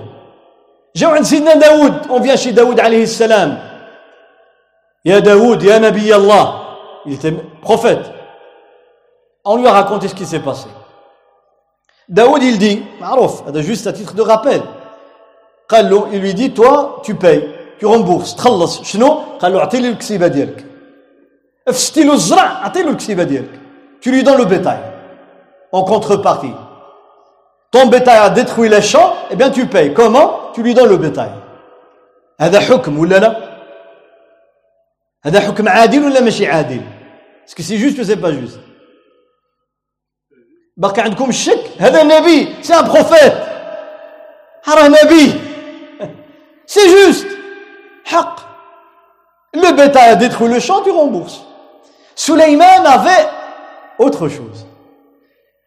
[0.97, 3.59] جاو عند سيدنا داود on vient chez Daoud عليه السلام
[5.05, 6.61] يا داود يا نبي الله
[7.07, 8.05] il était prophète
[9.45, 10.69] on lui a raconté ce qui s'est passé
[12.09, 14.63] Daoud il dit معروف هذا juste à titre de rappel
[15.69, 19.09] قال له il lui dit toi tu payes tu rembourses تخلص شنو
[19.41, 20.65] قال له اعطي لي الكسيبه ديالك
[21.67, 23.55] فسدتي له الزرع اعطي له الكسيبه ديالك
[24.01, 24.83] tu lui donnes le bétail
[25.73, 26.55] en contrepartie
[27.71, 30.97] ton bétail a détruit les champs eh bien tu payes comment tu lui donnes le
[30.97, 31.33] bétail
[32.41, 33.37] هذا حكم ولا لا
[35.25, 36.81] هذا حكم عادل ولا ماشي عادل
[37.47, 38.59] est-ce que c'est juste ou c'est pas juste
[40.77, 43.33] باقي عندكم الشك هذا نبي سي ان بروفيت
[44.69, 45.33] راه نبي
[46.67, 47.27] سي جوست
[48.09, 48.55] حق
[49.55, 51.45] Le bétail a détruit le champ, tu rembourses.
[52.17, 53.29] Suleiman avait
[53.99, 54.67] autre chose.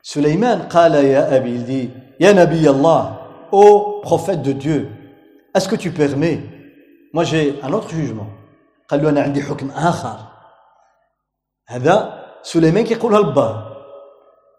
[0.03, 3.21] Suleiman qala ya abi, il dit, ya nabi Allah,
[3.51, 4.89] ô prophète de Dieu,
[5.55, 6.41] est-ce que tu permets
[7.13, 8.27] Moi j'ai un autre jugement.
[8.89, 10.17] قال له انا عندي حكم اخر
[11.67, 13.83] هذا سليمان كيقولها للبار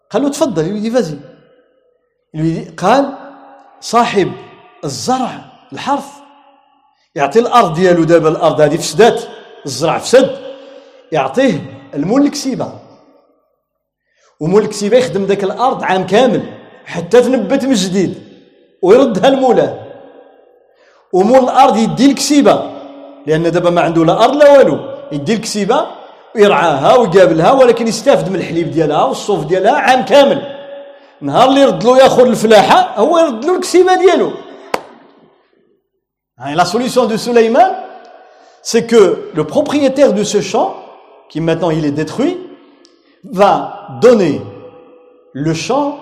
[0.09, 1.17] قال له تفضل يقول vas-y
[2.37, 3.17] lui قال
[3.79, 4.31] صاحب
[4.83, 5.31] الزرع
[5.73, 6.09] الحرث
[7.14, 9.20] يعطي الأرض ديالو دابا الأرض هذه فسدات
[9.66, 10.36] الزرع فسد
[11.12, 11.60] يعطيه
[11.94, 12.72] المول الكسيبه
[14.40, 16.42] ومول الكسيبه يخدم ذاك الأرض عام كامل
[16.84, 18.14] حتى تنبت من جديد
[18.82, 19.74] ويردها لمولاه
[21.12, 22.70] ومول الأرض يدي الكسيبه
[23.26, 24.78] لأن دابا ما عنده لا أرض لا والو.
[25.12, 25.86] يدي الكسيبه
[26.34, 30.42] ويرعاها ويقابلها ولكن يستافد من الحليب ديالها والصوف ديالها عام كامل.
[31.20, 34.32] نهار اللي يرد له ياخذ الفلاحة هو يرد له الكسيبة ديالو.
[36.36, 37.76] La solution de Suleiman,
[38.60, 40.74] c'est que le propriétaire de ce champ,
[41.28, 42.36] qui maintenant il est détruit,
[43.22, 44.42] va donner
[45.32, 46.00] le champ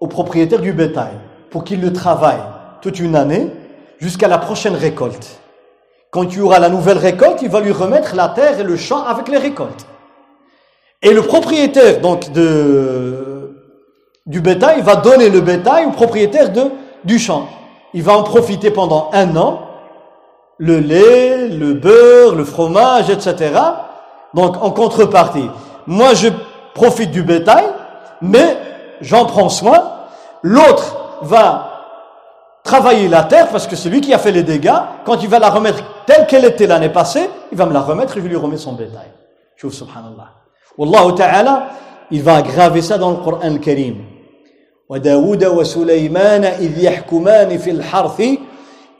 [0.00, 1.12] au propriétaire du bétail
[1.50, 2.40] pour qu'il le travaille
[2.82, 3.48] toute une année
[4.00, 5.38] jusqu'à la prochaine récolte.
[6.10, 8.76] Quand il y aura la nouvelle récolte, il va lui remettre la terre et le
[8.76, 9.86] champ avec les récoltes.
[11.00, 12.32] Et le propriétaire donc
[14.26, 16.50] du bétail va donner le bétail au propriétaire
[17.04, 17.48] du champ
[17.94, 19.60] il va en profiter pendant un an,
[20.58, 23.58] le lait, le beurre, le fromage, etc.
[24.34, 25.48] Donc en contrepartie,
[25.86, 26.28] moi je
[26.74, 27.64] profite du bétail,
[28.20, 28.56] mais
[29.00, 29.92] j'en prends soin.
[30.42, 31.68] L'autre va
[32.62, 34.78] travailler la terre parce que c'est lui qui a fait les dégâts.
[35.04, 38.16] Quand il va la remettre telle qu'elle était l'année passée, il va me la remettre
[38.18, 39.10] et je lui remets son bétail.
[39.56, 40.32] subhanallah.
[40.76, 41.68] Wallahu ta'ala,
[42.10, 43.96] il va aggraver ça dans le Coran al-Karim.
[44.88, 48.22] وداود وسليمان إذ يحكمان في الحرث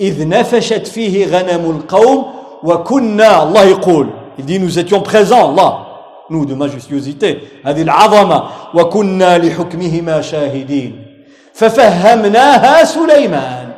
[0.00, 2.24] إذ نفشت فيه غنم القوم
[2.62, 4.06] وكنا الله يقول
[4.38, 5.78] il dit nous étions présents Allah
[6.30, 8.42] nous de majestuosité هذه العظمة
[8.74, 11.04] وكنا لحكمهما شاهدين
[11.54, 13.68] ففهمناها سليمان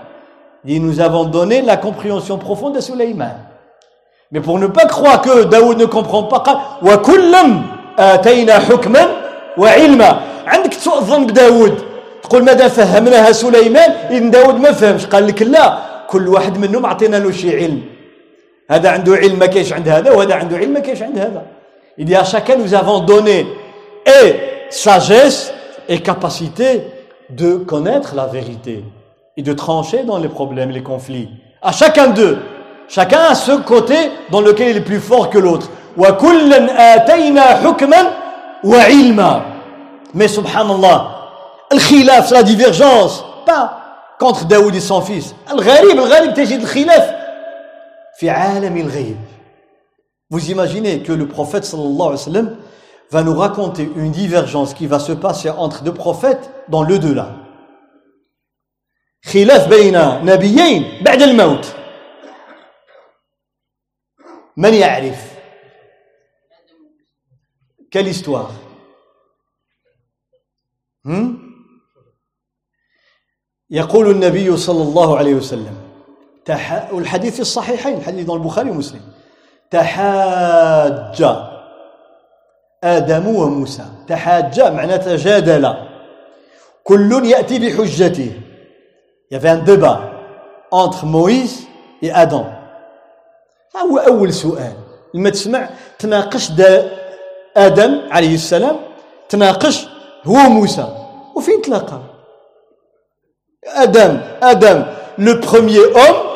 [0.65, 3.37] il dit nous avons donné la compréhension profonde de Suleiman
[4.33, 7.63] mais pour ne pas croire que Daoud ne comprend pas قال وكلا
[7.99, 9.07] آتينا حكما
[9.59, 11.90] وعلما عندك الظن بداود
[12.30, 15.78] تقول ماذا فهمناها سليمان إن داود ما فهمش قال لك لا
[16.10, 17.82] كل واحد منهم عطينا له شي علم
[18.72, 21.44] هذا عنده علم ما كاينش عند هذا وهذا عنده علم ما كاينش عند هذا
[21.98, 23.46] il y a chacun nous avons donné
[24.06, 24.36] et
[24.70, 25.54] sagesse
[25.88, 26.82] et capacité
[27.30, 28.84] de connaître la vérité
[29.38, 31.30] et de trancher dans les problèmes les conflits
[31.62, 32.38] à chacun d'eux
[32.90, 33.96] chacun a ce côté
[34.32, 38.02] dans lequel il est plus fort que l'autre وكلا آتينا حكما
[38.64, 39.42] وعلما
[40.14, 41.19] mais subhanallah
[41.72, 43.70] الخلاف لا ديفيرجونس با
[44.20, 47.16] كونتر داوود et son fils الغريب الغريب تجد الخلاف
[48.20, 49.18] في عالم الغيب
[50.32, 52.58] Vous imaginez que le prophète sallallahu alayhi wa sallam
[53.12, 57.28] va nous raconter une divergence qui va se passer entre deux prophètes dans le delà.
[59.24, 61.66] خلاف بين نبيين بعد الموت.
[64.58, 65.36] من يعرف؟
[67.92, 68.52] Quelle histoire?
[71.06, 71.39] Hmm?
[73.71, 75.75] يقول النبي صلى الله عليه وسلم
[76.45, 76.93] تح...
[76.93, 79.01] والحديث في الصحيحين الحديث dans البخاري ومسلم
[79.71, 81.25] تحاج
[82.85, 83.85] آدم وموسى.
[84.09, 85.75] تحاج معناه تجادل.
[86.85, 88.33] كل يأتي بحجته.
[89.31, 90.01] Il y avait un débat
[90.73, 91.67] entre Moïse
[92.03, 92.11] et.
[93.77, 94.73] هو أول سؤال.
[95.15, 95.69] لما تسمع
[95.99, 96.51] تناقش
[97.57, 98.77] آدم عليه السلام
[99.29, 99.87] تناقش
[100.25, 100.89] هو موسى
[101.37, 102.01] وفين تلاقى
[103.74, 104.86] Adam, Adam,
[105.18, 106.36] le premier homme,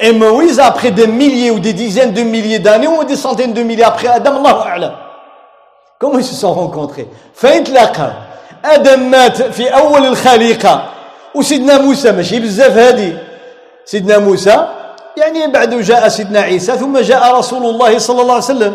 [0.00, 3.62] et Moïse après des milliers ou des dizaines de milliers d'années ou des centaines de
[3.62, 4.94] milliers après Adam, Allah
[5.98, 8.12] Comment ils se sont rencontrés فين تلاقى
[8.64, 10.84] آدم مات في أول الخليقة
[11.34, 13.16] وسيدنا موسى ماشي بزاف هادي
[13.84, 14.66] سيدنا موسى
[15.16, 18.74] يعني بعد جاء سيدنا عيسى ثم جاء رسول الله صلى الله عليه وسلم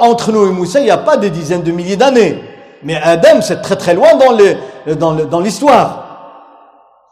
[0.00, 2.42] entre nous et Moussa il n'y a pas des dizaines de milliers d'années
[2.82, 6.01] mais Adam c'est très très loin dans l'histoire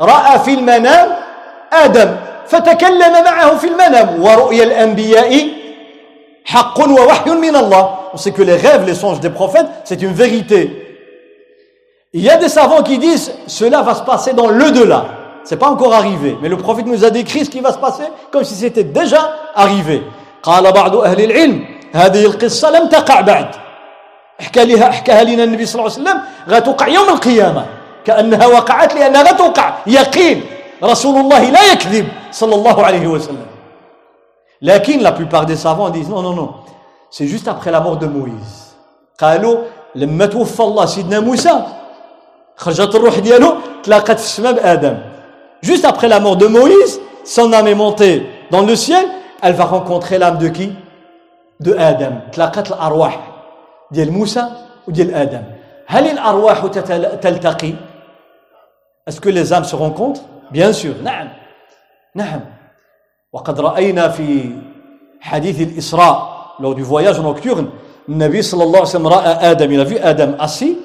[0.00, 1.08] رأى في المنام
[1.72, 5.48] آدم فتكلم معه في المنام ورؤيا الأنبياء
[6.44, 10.12] حق ووحي من الله on sait que les rêves les songes des prophètes c'est une
[10.12, 10.86] vérité
[12.12, 15.04] il y a des savants qui disent cela va se passer dans le delà
[15.44, 18.04] c'est pas encore arrivé mais le prophète nous a décrit ce qui va se passer
[18.32, 20.02] comme si c'était déjà arrivé
[20.42, 23.46] قال بعض أهل العلم هذه القصة لم تقع بعد
[24.40, 27.66] حكى لها حكاها لنا النبي صلى الله عليه وسلم غتوقع يوم القيامة
[28.04, 30.42] كأنها وقعت لأنها غتوقع يقين.
[30.84, 32.06] رسول الله لا يكذب.
[32.32, 33.46] صلى الله عليه وسلم.
[34.62, 36.50] لكن la plupart des savants disent non non non.
[37.10, 38.76] C'est juste après la mort de Moïse.
[39.18, 39.56] قالوا
[39.94, 41.62] لما توفى الله سيدنا موسى
[42.56, 44.98] خرجت الروح ديالو تلاقت في السماء بآدم.
[45.62, 49.04] Juste après la mort de Moïse son âme est montée dans le ciel
[49.42, 50.72] elle va rencontrer l'âme de qui?
[51.60, 52.30] De Adam.
[52.32, 53.20] تلاقت الأرواح.
[53.90, 54.44] ديال موسى
[54.88, 55.42] وديال آدم.
[55.86, 56.66] هل الأرواح
[57.22, 57.74] تلتقي؟
[59.10, 61.28] Est-ce que les âmes se rencontrent Bien sûr نعم
[62.14, 62.40] نعم
[63.32, 64.50] وقد رأينا في
[65.20, 66.16] حديث الإسراء
[66.60, 67.66] lors du voyage nocturne
[68.08, 70.78] النبي صلى الله عليه وسلم رأى آدم il a vu Adam assis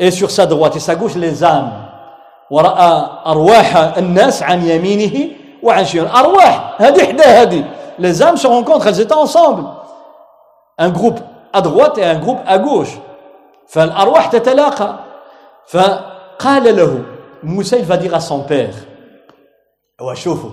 [0.00, 1.70] et sur sa droite et sa gauche les âmes
[2.50, 5.30] ورأى أرواح الناس عن يمينه
[5.62, 7.64] وعن شماله أرواح هذه حدا هذه
[8.00, 9.62] les âmes se rencontrent elles étaient ensemble
[10.78, 11.20] un groupe
[11.52, 12.98] à droite et un groupe à gauche
[13.68, 14.94] فالأرواح تتلاقى
[15.66, 18.75] فقال له موسى il va dire à son père
[20.01, 20.51] وشوفوا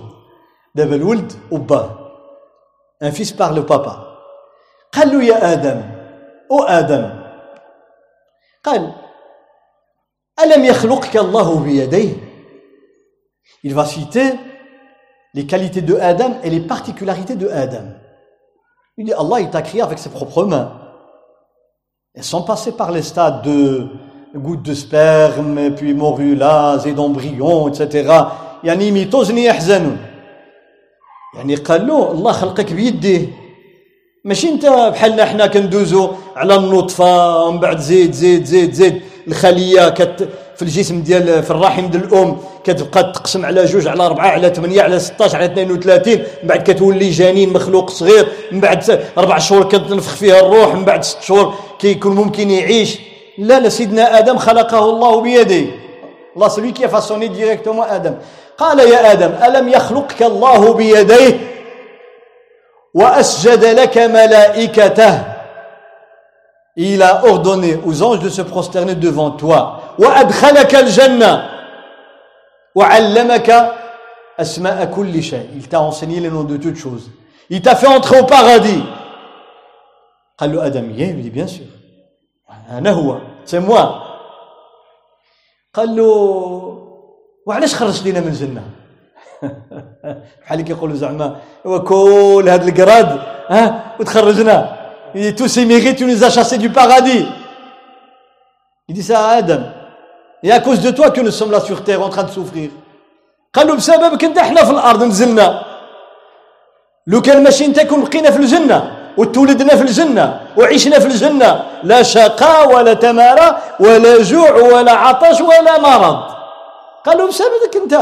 [0.75, 1.89] دابا الولد وباه
[3.03, 4.03] un fils parle au papa
[4.91, 5.81] قال له يا آدم
[6.51, 7.09] أو آدم
[8.63, 8.93] قال
[10.43, 12.27] ألم يخلقك الله بيديه
[13.63, 14.33] Il va citer
[15.33, 17.85] les qualités de Adam et les particularités de Adam.
[18.97, 20.71] Il dit Allah, il t'a créé avec ses propres mains.
[22.13, 23.87] Elles sont passées par les stades de
[24.34, 28.26] gouttes de sperme, puis morulase et d'embryon, etc.
[28.64, 29.96] يعني ميتوزن يحزنون
[31.34, 33.26] يعني قال له الله خلقك بيديه
[34.24, 40.28] ماشي انت بحالنا حنا كندوزو على النطفه ومن بعد زيد زيد زيد زيد الخليه كت
[40.56, 44.82] في الجسم ديال في الرحم ديال الام كتبقى تقسم على جوج على أربعة على ثمانية
[44.82, 50.14] على 16 على 32 من بعد كتولي جنين مخلوق صغير من بعد أربع شهور كتنفخ
[50.14, 52.98] فيها الروح من بعد ست شهور كيكون ممكن يعيش
[53.42, 55.66] لا لا سيدنا آدم خلقه الله بيده
[56.36, 58.14] الله celui qui a façonné directement Adam
[58.58, 61.38] قال يا آدم ألم يخلقك الله بيديه
[62.94, 65.32] وأسجد لك ملائكته
[66.76, 69.80] Il a ordonné aux anges de se prosterner devant toi.
[69.98, 71.50] وأدخلك الجنة
[72.74, 73.72] وعلمك
[74.40, 75.48] أسماء كل شيء.
[75.56, 77.10] Il t'a enseigné les noms de toutes choses.
[77.50, 78.82] Il t'a fait entrer au paradis.
[80.38, 81.66] قال له آدم il dit bien sûr.
[82.70, 84.08] أنا هو c'est moi.
[85.74, 86.08] قال له
[87.46, 88.62] وعلاش خرجتينا من الجنة؟
[90.42, 94.78] بحال كيقولوا زعما وكل هذا القراد ها وتخرجنا.
[95.46, 97.26] Ces mérites tu nous as chassés du paradis.
[98.88, 99.62] Il dit ça à Adam.
[100.42, 102.70] Et à cause de toi que nous sommes là sur terre en train de souffrir.
[103.54, 105.64] قال له بسببك انت إحنا في الأرض نزلنا.
[107.06, 109.01] لو كان ماشي انت كون بقينا في الجنة.
[109.18, 111.80] وتولدنا في الجنة وعشنا في الجنة.
[111.82, 116.32] لا شقاء ولا تمارى ولا جوع ولا عطش ولا مرض.
[117.04, 117.94] قال له بسببك أنت.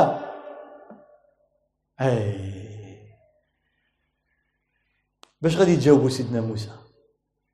[5.40, 6.70] باش غادي تجاوبوا سيدنا موسى؟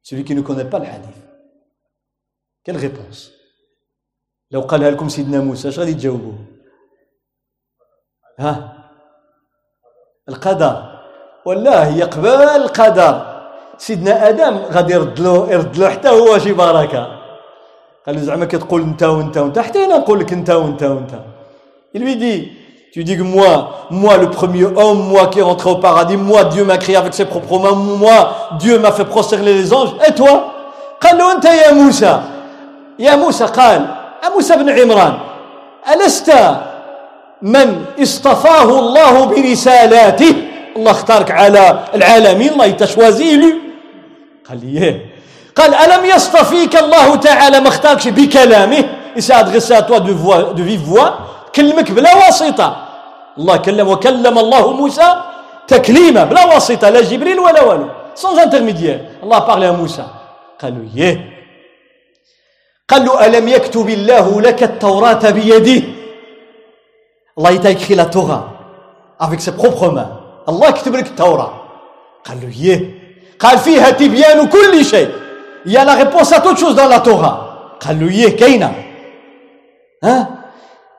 [0.02, 1.18] celui qui ne connaît pas le hadith
[2.64, 3.30] quelle réponse؟
[4.50, 6.32] لو قالها لكم سيدنا موسى اش غادي تجاوبوا
[8.38, 8.72] ها؟
[10.28, 11.02] القدر.
[11.46, 13.35] ولا هي قبل القدر.
[13.78, 17.08] سيدنا آدم غادي يرد له يرد له حتى هو شي بركة.
[18.06, 19.58] قال له زعما كتقول انت وانت وانت.
[19.58, 21.12] حتى أنا نقول لك انت وانت وانت.
[21.94, 22.52] Il lui dit
[22.92, 26.44] Tu dis que moi, moi le premier homme, moi qui est rentré au paradis, moi
[26.44, 28.18] Dieu m'a créé avec ses propres mains, moi
[28.58, 30.52] Dieu m'a fait prosterner les anges, et toi?
[31.00, 32.20] قال له أنت يا موسى
[32.98, 33.86] يا موسى قال
[34.34, 35.14] موسى بن عمران
[35.92, 36.32] ألست
[37.42, 40.34] من اصطفاه الله برسالاته
[40.76, 43.54] الله اختارك على العالمين الله يتشوازي
[44.48, 45.00] قال لي
[45.56, 48.84] قال ألم يصطفيك الله تعالى ما اختاركش بكلامه؟
[49.32, 51.18] adressé à toi de, voix, de vive voix
[51.54, 52.76] كلمك بلا واسطة.
[53.38, 55.22] الله كلم وكلم الله موسى
[55.68, 59.22] تكليما بلا واسطة لا جبريل ولا والو sans intermédiaire.
[59.22, 60.04] الله à موسى.
[60.62, 61.32] قالوا يه
[62.88, 65.82] قالوا ألم يكتب الله لك التوراة بيده؟
[67.38, 68.44] الله écrit la Torah
[69.18, 70.08] avec ses propres mains.
[70.48, 71.52] الله كتب لك التوراة.
[72.24, 73.05] قالوا يه
[73.38, 75.08] قال فيها تبيان كل شيء.
[75.66, 77.76] a la réponse à toute chose dans la Torah.
[77.80, 78.74] قال له يه كاينة
[80.04, 80.28] ها؟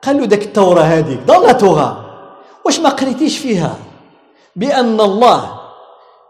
[0.02, 2.04] قال له داك التوراة هذيك دون لا توراه
[2.64, 3.76] واش ما قريتيش فيها؟
[4.56, 5.60] بأن الله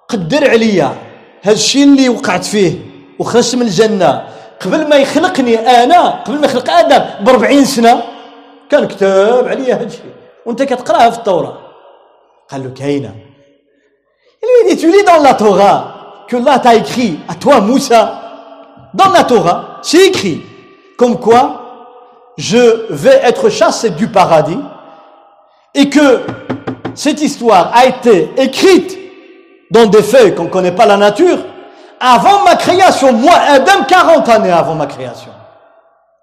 [0.08, 0.94] قدر عليا
[1.42, 2.72] هذا الشيء اللي وقعت فيه
[3.18, 4.28] وخرجت من الجنة.
[4.60, 8.02] قبل ما يخلقني أنا قبل ما يخلق آدم ب 40 سنة
[8.70, 10.12] كان كتاب عليا هذا الشيء
[10.46, 11.58] وأنت كتقراها في التوراة.
[12.50, 13.14] قال له كاينة
[14.40, 15.97] Il lui dit, tu lis dans la Torah.
[16.27, 18.21] que là t'as écrit à toi Moussa,
[18.93, 20.41] dans la Torah, c'est écrit
[20.97, 21.61] comme quoi
[22.37, 24.59] je vais être chassé du paradis
[25.73, 26.21] et que
[26.95, 28.97] cette histoire a été écrite
[29.71, 31.39] dans des feuilles qu'on ne connaît pas la nature
[31.99, 35.31] avant ma création moi Adam 40 années avant ma création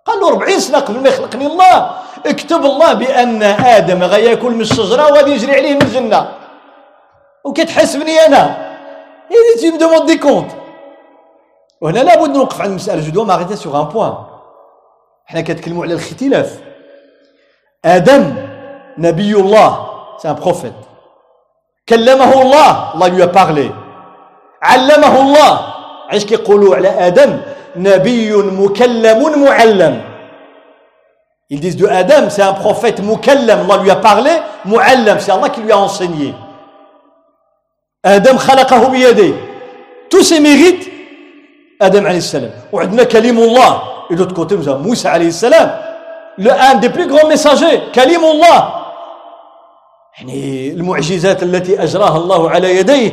[0.04, 1.90] قال له 40 سنه قبل ما يخلقني الله
[2.26, 6.28] اكتب الله بان ادم غياكل من الشجره وغادي يجري عليه من الجنه
[7.44, 8.26] وكتحاسبني
[9.30, 10.54] انا اي tu me demandes des comptes
[11.80, 14.14] وهنا لابد نوقف عند المساله جو دو ماريتي سوغ ان بوان
[15.26, 16.58] حنا كنتكلموا على الاختلاف
[17.84, 18.34] ادم
[18.98, 19.86] نبي الله
[20.18, 20.72] سي ان بروفيت
[21.88, 23.70] كلمه الله الله lui a parlé
[24.62, 25.60] علمه الله
[26.10, 27.40] علاش كيقولوا على ادم
[27.76, 30.02] نبي مكلم معلم
[31.52, 34.30] ils disent de Adam c'est un prophète مكلم Allah lui a parlé
[34.64, 36.34] معلم c'est Allah qui lui a enseigné
[38.05, 39.33] آدم خلقه بيديه.
[40.09, 40.87] Tous ses mérites
[41.81, 45.71] آدم عليه السلام وعندنا كليم الله et avons Moussa عليه السلام
[46.37, 47.91] le un des plus grands messagers.
[47.95, 48.73] كليم الله
[50.17, 53.11] يعني المعجزات التي أجراها الله على يديه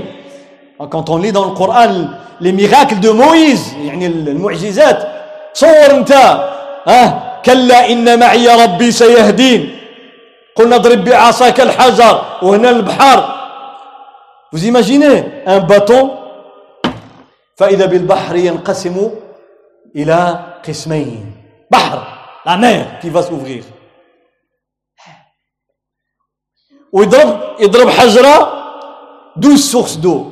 [0.80, 2.08] on lit dans le Coran
[2.40, 5.08] les miracles de Moïse يعني المعجزات
[5.54, 6.12] صور انت
[6.86, 9.78] ها كلا إن معي ربي سيهدين
[10.56, 13.31] قلنا اضرب بعصاك الحجر وهنا البحر
[14.52, 16.22] Vous imaginez un bâton
[17.56, 19.10] فإذا بالبحر ينقسم
[19.96, 20.18] إلى
[20.68, 21.24] قسمين.
[21.70, 21.98] بحر
[22.44, 23.64] la mer qui va s'ouvrir.
[26.92, 28.36] ويضرب يضرب حجرة
[29.38, 30.30] 12 sources d'eau.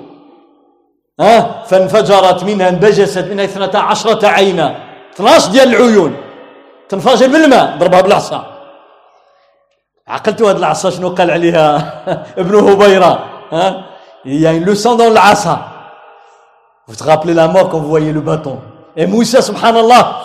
[1.21, 4.77] ها؟ فانفجرت منها انبجست منها اثنتا عشرة عينا.
[5.15, 6.17] 12 ديال العيون.
[6.89, 8.47] تنفجر بالماء ضربها بالعصا.
[10.09, 11.65] عقلتوا هذه العصا شنو قال عليها
[12.43, 13.13] ابن هبيرة
[13.53, 13.90] ها؟
[14.26, 15.60] il y a une leçon dans l'asa.
[16.88, 18.60] Vous te rappelez la mort quand vous voyez le bâton.
[18.96, 20.22] Et Moussa, subhanallah,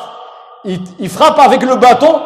[0.64, 2.20] il, il frappe avec le bâton,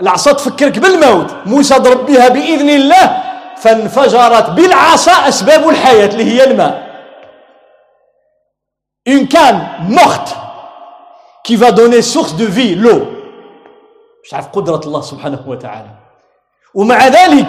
[0.00, 3.22] العصا تفكرك بالموت موسى ضرب بها بإذن الله
[3.56, 6.88] فانفجرت بالعصا أسباب الحياة اللي هي الماء
[9.08, 10.36] une canne morte
[11.42, 13.02] qui va donner source de vie l'eau
[14.24, 15.90] مش عارف قدرة الله سبحانه وتعالى
[16.74, 17.48] ومع ذلك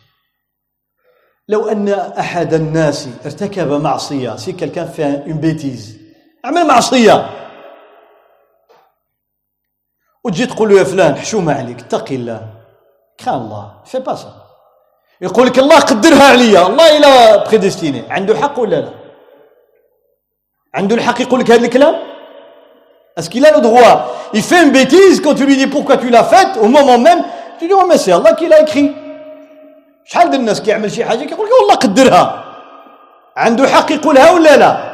[1.51, 5.97] لو أن أحد الناس ارتكب معصية si quelqu'un fait une bêtise
[6.45, 7.29] عمل معصية.
[10.23, 12.41] وتجي تقول له يا فلان حشومة عليك اتقي الله.
[13.17, 14.33] quand il a fait ça
[15.21, 18.89] يقول لك الله قدرها عليا الله il a prédestiné عنده حق ولا لا؟
[20.73, 21.95] عنده الحق يقول لك هذا الكلام؟
[23.29, 23.97] Qu'il a le droit
[24.33, 27.21] Il fait une bêtise quand tu lui dis pourquoi tu l'as faite, au moment même,
[27.59, 28.95] tu dis, oh mais c'est Allah qui.
[30.05, 32.43] شحال الناس كيعمل شي حاجة؟ كيقول لك والله قدرها.
[33.37, 34.91] عنده حق يقولها ولا لا؟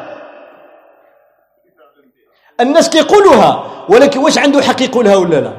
[2.60, 5.54] الناس كيقولوها ولكن واش عنده حق يقولها ولا لا؟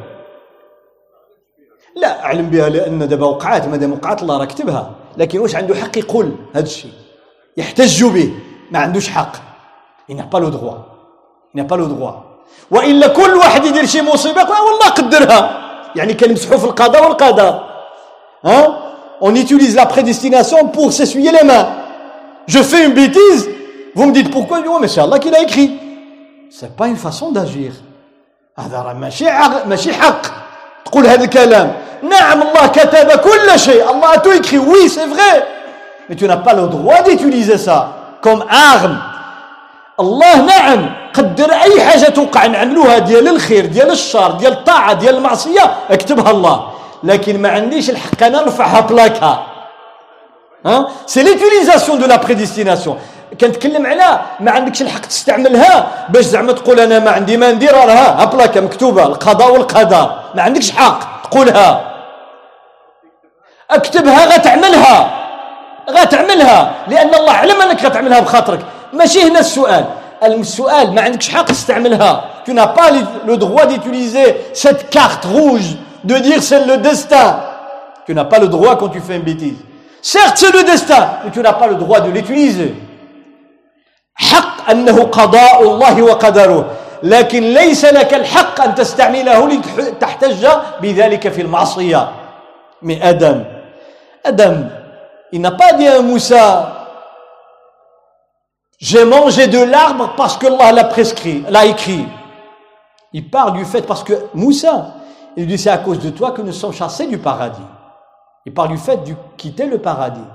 [1.96, 4.90] لا أعلم بها لأن دابا وقعات مادام وقعت الله راه كتبها.
[5.16, 6.92] لكن واش عنده حق يقول هذا الشيء؟
[7.56, 8.34] يحتج به.
[8.70, 9.32] ما عندوش حق.
[10.10, 10.78] Il n'a pas le droit
[11.68, 12.24] pas le droit
[12.70, 15.68] وإلا كل واحد يدير شي مصيبة والله قدرها.
[15.96, 17.64] يعني كنمسحوا في القضاء والقدر
[18.44, 18.78] ها؟
[19.21, 21.67] on utilise la prédestination pour s'essuyer les mains.
[22.47, 23.49] Je fais une bêtise,
[23.95, 25.79] vous me dites pourquoi oh, mais c'est Allah qui l'a écrit.
[26.49, 27.73] C'est pas une façon d'agir.
[28.59, 29.25] هذا راه ماشي
[29.65, 30.21] ماشي حق
[30.85, 31.73] تقول هذا الكلام
[32.03, 35.47] نعم الله كتب كل شيء الله a tout écrit oui c'est vrai
[36.07, 37.87] mais tu n'as pas le droit d'utiliser ça
[38.21, 38.97] comme arme
[39.99, 45.73] الله نعم قدر اي حاجه توقع نعملوها ديال الخير ديال الشر ديال الطاعه ديال المعصيه
[45.89, 46.67] اكتبها الله
[47.04, 49.46] لكن ما عنديش الحق أنا نرفعها بلاكا
[50.66, 52.98] ها؟ c'est l'utilisation de la prédestination
[53.40, 58.24] كنتكلم على ما عندكش الحق تستعملها باش زعما تقول أنا ما عندي ما ندير راها
[58.24, 59.02] بلاكا مكتوبة.
[59.02, 60.10] القضاء والقدر.
[60.34, 61.22] ما عندكش حق.
[61.30, 61.94] تقولها
[63.70, 65.10] اكتبها غتعملها.
[65.90, 66.74] غتعملها.
[66.88, 68.60] لأن الله علم أنك غتعملها بخاطرك.
[68.92, 69.84] ماشي هنا السؤال.
[70.22, 72.24] السؤال ما عندكش حق تستعملها.
[72.46, 72.90] Tu n'as pas
[73.26, 75.76] le droit d'utiliser cette carte rouge.
[76.03, 77.39] de dire c'est le destin
[78.05, 79.57] tu n'as pas le droit quand tu fais une bêtise
[80.01, 82.75] certes c'est le destin mais tu n'as pas le droit de l'utiliser
[84.15, 86.65] حق أنه قضاء الله وقدره
[87.03, 89.47] لكن ليس لك الحق أن تستعمله
[89.77, 90.47] لتحتج
[90.81, 92.09] بذلك في المعصية
[92.81, 93.43] من آدم
[94.25, 94.69] آدم
[95.33, 96.83] il n'a pas dit à Moussa
[98.83, 102.05] j'ai mangé de l'arbre parce que Allah l'a prescrit, l'a écrit.
[103.13, 104.95] Il parle du fait parce que Moussa,
[105.38, 107.68] il dit c'est à cause de toi que nous sommes chassés du paradis.
[108.44, 110.28] Il parle du fait de quitter le paradis.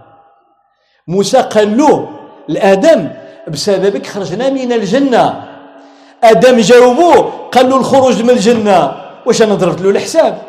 [1.05, 2.07] Moussa قال له
[2.47, 3.09] لآدم
[3.47, 5.43] بسببك خرجنا من الجنة
[6.23, 8.95] آدم جاوبوه قال له الخروج من الجنة.
[9.25, 10.41] واش أنا ضربت له الحساب؟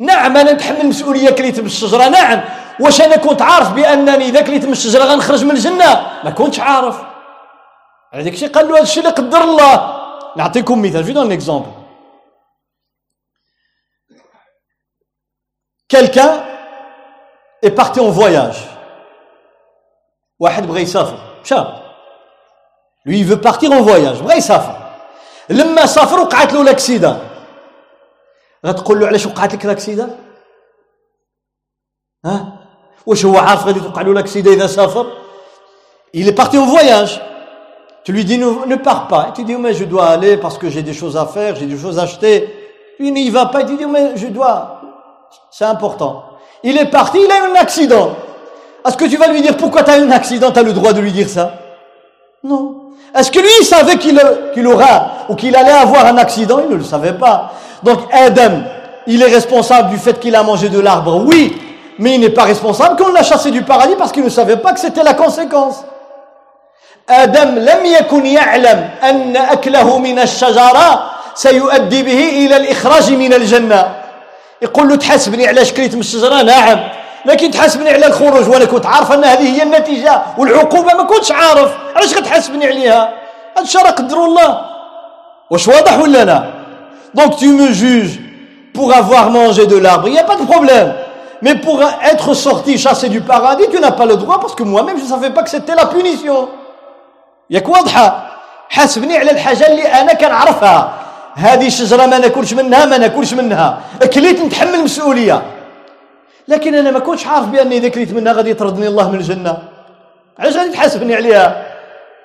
[0.00, 2.08] نعم أنا نتحمل مسؤولية كليت من الشجرة.
[2.08, 2.40] نعم.
[2.80, 6.96] واش أنا كنت عارف بأنني إذا كليت من الشجرة غنخرج من الجنة؟ ما كنتش عارف.
[8.12, 9.96] هذاك الشيء قال له هذا الشيء اللي قدر الله.
[10.36, 11.04] نعطيكم مثال.
[11.04, 11.83] je donne exemple
[15.87, 16.43] quelqu'un
[17.61, 18.67] est parti en voyage
[20.39, 21.55] واحد بغى يسافر مشى
[23.05, 24.75] lui il veut partir en voyage بغى يسافر
[25.49, 27.19] لما سافر وقعت له لاكسيدا
[28.65, 30.17] غتقول له علاش وقعت لك لاكسيدا
[32.25, 32.59] ها
[33.05, 35.05] واش هو عارف غادي توقع له لاكسيدا اذا سافر
[36.13, 37.21] il est parti en voyage
[38.03, 40.57] tu lui dis ne, ne pars pas et tu dis mais je dois aller parce
[40.57, 42.35] que j'ai des choses à faire j'ai des choses à acheter
[42.99, 44.72] il n'y va pas et tu dis mais je dois
[45.51, 46.23] c'est important
[46.63, 48.11] il est parti il a eu un accident
[48.85, 50.73] est-ce que tu vas lui dire pourquoi tu as eu un accident tu as le
[50.73, 51.53] droit de lui dire ça
[52.43, 54.21] non est-ce que lui, il savait qu'il
[54.53, 57.51] qu aura ou qu'il allait avoir un accident Il ne le savait pas.
[57.83, 58.61] Donc Adam,
[59.07, 61.57] il est responsable du fait qu'il a mangé de l'arbre, oui,
[61.97, 64.73] mais il n'est pas responsable qu'on l'a chassé du paradis parce qu'il ne savait pas
[64.73, 65.83] que c'était la conséquence.
[67.09, 73.87] آدم لم يكن يعلم أن أكله من الشجرة سيؤدي به إلى الإخراج من الجنة
[74.64, 76.80] يقول له تحاسبني على شكليت من الشجرة نعم.
[77.24, 81.70] لكن تحاسبني على الخروج وأنا كنت عارف أن هذه هي النتيجة والعقوبة ما كنتش عارف.
[81.96, 83.12] علاش غتحاسبني عليها؟
[83.56, 84.60] هذا الشيء قدر الله.
[85.50, 86.44] واش واضح ولا لا؟
[87.14, 88.18] donc tu me juges
[88.74, 90.08] pour avoir mangé de l'arbre.
[90.08, 90.94] Il n'y a pas de problème.
[91.42, 91.78] Mais pour
[92.12, 95.74] être sorti chassé pas le droit parce que moi-même je ne savais pas que c'était
[95.74, 96.48] la punition.
[97.50, 98.26] ياك واضحه
[98.68, 101.03] حاسبني على الحاجة اللي أنا كنعرفها
[101.34, 103.80] هذه شجره ما ناكلش منها ما ناكلش منها.
[104.02, 105.42] اكليت نتحمل المسؤوليه
[106.48, 109.58] لكن أنا ما كنتش عارف باني إذا كليت منها غادي يطردني الله من الجنة.
[110.38, 111.66] علاش غادي تحاسبني عليها؟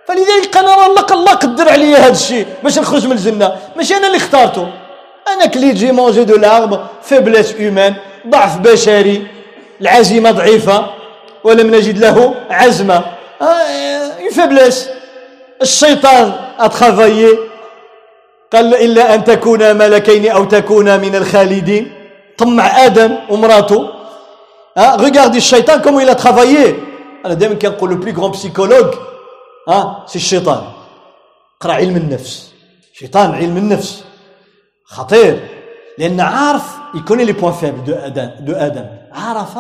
[0.07, 3.56] فلذلك أنا الله الله قدر عليا هذا الشيء باش نخرج من الجنة.
[3.76, 4.68] ماشي أنا اللي اخترته.
[5.27, 7.95] أنا كليت j'ai mangé de l'arbre faiblesse humaine
[8.27, 9.27] ضعف بشري
[9.81, 10.86] العزيمة ضعيفة
[11.44, 13.03] ولم نجد له عزمة.
[13.41, 14.89] une faiblesse
[15.61, 17.48] الشيطان a travaillé
[18.53, 21.91] قال إلا أن تكونا ملكين أو تكونا من الخالدين.
[22.38, 23.89] طمع آدم ومراته.
[24.77, 25.81] Hein, regardez شيطان,
[26.15, 26.76] travaillé.
[27.26, 28.95] أنا دائما كنقول le plus grand psychologue.
[29.67, 30.63] hein, c'est الشيطان.
[31.61, 32.53] اقرأ علم النفس.
[32.93, 34.03] شيطان علم النفس.
[34.85, 35.39] خطير.
[35.97, 36.63] لأن عارف
[36.95, 39.57] il connaît les points faibles de آدم de آدم عرف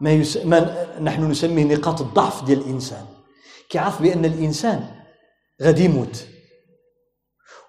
[0.00, 0.38] ما, يس...
[0.44, 3.06] ما نحن نسميه نقاط الضعف ديال الإنسان.
[3.70, 4.84] كيعرف بأن الإنسان
[5.62, 6.26] غادي يموت.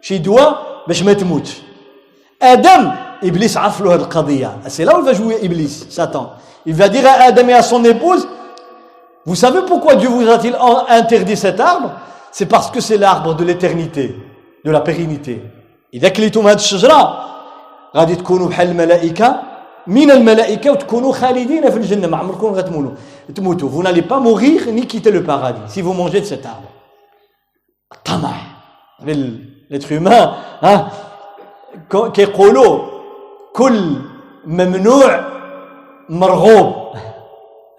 [0.00, 1.62] شي دواء باش ما تموتش
[2.42, 2.92] ادم
[3.24, 6.32] Iblis عرف له هذه القضية c'est là où il va jouer Iblis Satan
[6.66, 8.28] il va dire à Adam et à son épouse
[9.24, 10.54] vous savez pourquoi Dieu vous a-t-il
[10.88, 11.90] interdit cet arbre
[12.30, 14.14] c'est parce que c'est l'arbre de l'éternité
[14.64, 15.40] de la pérennité
[15.94, 17.24] إذا كليتم هذه الشجرة
[17.96, 19.40] غادي تكونوا بحال الملائكة
[19.86, 22.96] من الملائكة وتكونوا خالدين في الجنة ما عمركم غتموتوا
[23.34, 26.68] تموتوا vous n'allez pas mourir ni quitter le paradis si vous mangez de cet arbre
[27.92, 28.34] الطمع
[29.70, 30.88] l'être humain hein,
[31.90, 32.78] كيقولوا
[33.52, 33.96] كل
[34.46, 35.24] ممنوع
[36.08, 36.96] مرغوب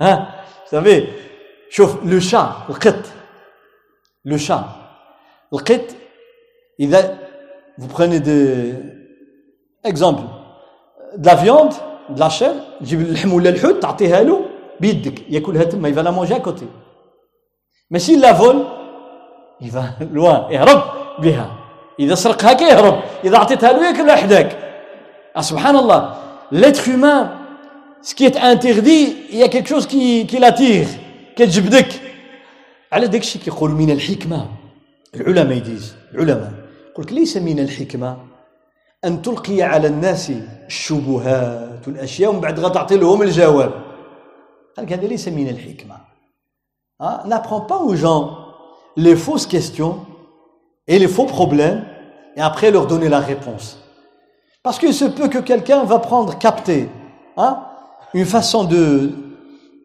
[0.01, 1.01] ها savez
[1.69, 3.03] شوف لو شا القط
[4.25, 4.63] لو شا
[5.53, 5.85] القط
[6.79, 7.17] اذا
[7.77, 8.73] vous prenez de
[9.83, 10.23] exemple
[11.17, 11.73] de la viande
[12.09, 14.45] de la chair تجيب اللحم ولا الحوت تعطيها له
[14.79, 16.67] بيدك ياكلها تما il va la manger à côté
[17.89, 18.65] mais s'il la vole
[19.61, 19.83] il va
[20.13, 20.81] loin يهرب
[21.19, 21.58] بها
[22.00, 24.58] إذا سرقها كيهرب إذا عطيتها له ياكلها حداك
[25.40, 26.00] سبحان الله.
[26.52, 26.88] L'être
[28.36, 30.88] interdit il y a quelque chose qui qui l'attire
[31.36, 31.88] كتجبدك
[32.92, 34.46] على داك الشيء كيقول من الحكمة.
[35.14, 36.52] العلماء يديز العلماء.
[36.92, 38.16] يقول لك ليس من الحكمة
[39.04, 40.32] أن تلقي على الناس
[40.66, 43.72] الشبهات والاشياء ومن بعد غتعطي لهم الجواب.
[44.76, 45.96] قال لك هذا ليس من الحكمة.
[47.00, 48.36] ها n'apprends pas aux gens
[48.96, 50.09] les fausses questions
[50.89, 51.85] et les faux problèmes
[52.35, 53.79] et après leur donner la réponse
[54.63, 56.89] parce qu'il se peut que quelqu'un va prendre capter
[57.37, 57.59] hein,
[58.13, 59.11] une façon de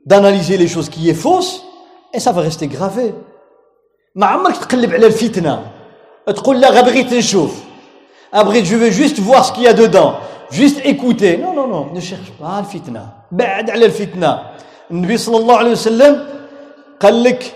[0.06, 1.64] d'analyser les choses qui est fausse
[2.14, 3.14] et ça va rester gravé
[4.14, 5.62] ما عمرك تقلب على الفتنه
[6.26, 7.64] تقول لا بغيت نشوف
[8.34, 10.14] ابغيت جو juste voir ce qu'il y a dedans
[10.50, 14.42] juste écouter non non non ne cherche pas الفتنه بعد على الفتنه
[14.90, 16.26] النبي صلى الله عليه وسلم
[17.00, 17.54] قال لك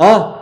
[0.00, 0.35] ها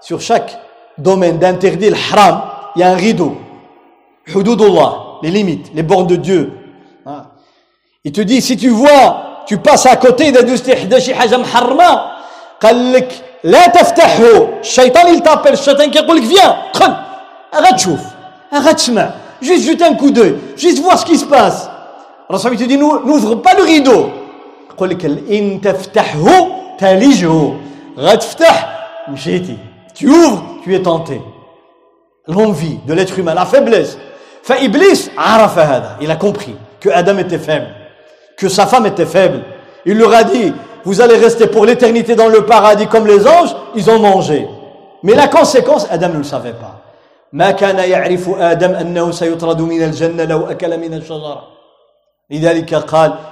[0.00, 0.58] sur chaque
[0.98, 2.40] domaine d'interdit الحرام
[2.76, 3.32] il y a un rideau
[4.34, 6.52] حدود الله les limites les bornes de Dieu
[8.04, 12.00] il te dit si tu vois tu passes à côté d'industrie حدا شي حاجه محرمه
[12.62, 13.12] قال لك
[13.44, 16.94] لا تفتحه الشيطان يلتابل الشيطان كيقول لك فيان دخل
[17.54, 18.00] غتشوف
[18.54, 19.10] غتسمع
[19.42, 21.68] juste jeter un coup d'œil juste voir ce qui se passe
[22.30, 24.10] الرسول te dit n'ouvre pas le rideau
[24.70, 26.53] يقول لك ان تفتحه تلجه غتفتح مشيتي
[29.93, 31.21] tu ouvres, tu es tenté.
[32.27, 33.97] L'envie de l'être humain, la faiblesse.
[34.61, 35.09] Iblis,
[36.01, 37.67] il a compris que Adam était faible,
[38.37, 39.41] que sa femme était faible.
[39.85, 40.53] Il leur a dit,
[40.83, 44.47] vous allez rester pour l'éternité dans le paradis comme les anges, ils ont mangé.
[45.03, 46.81] Mais la conséquence, Adam ne le savait pas.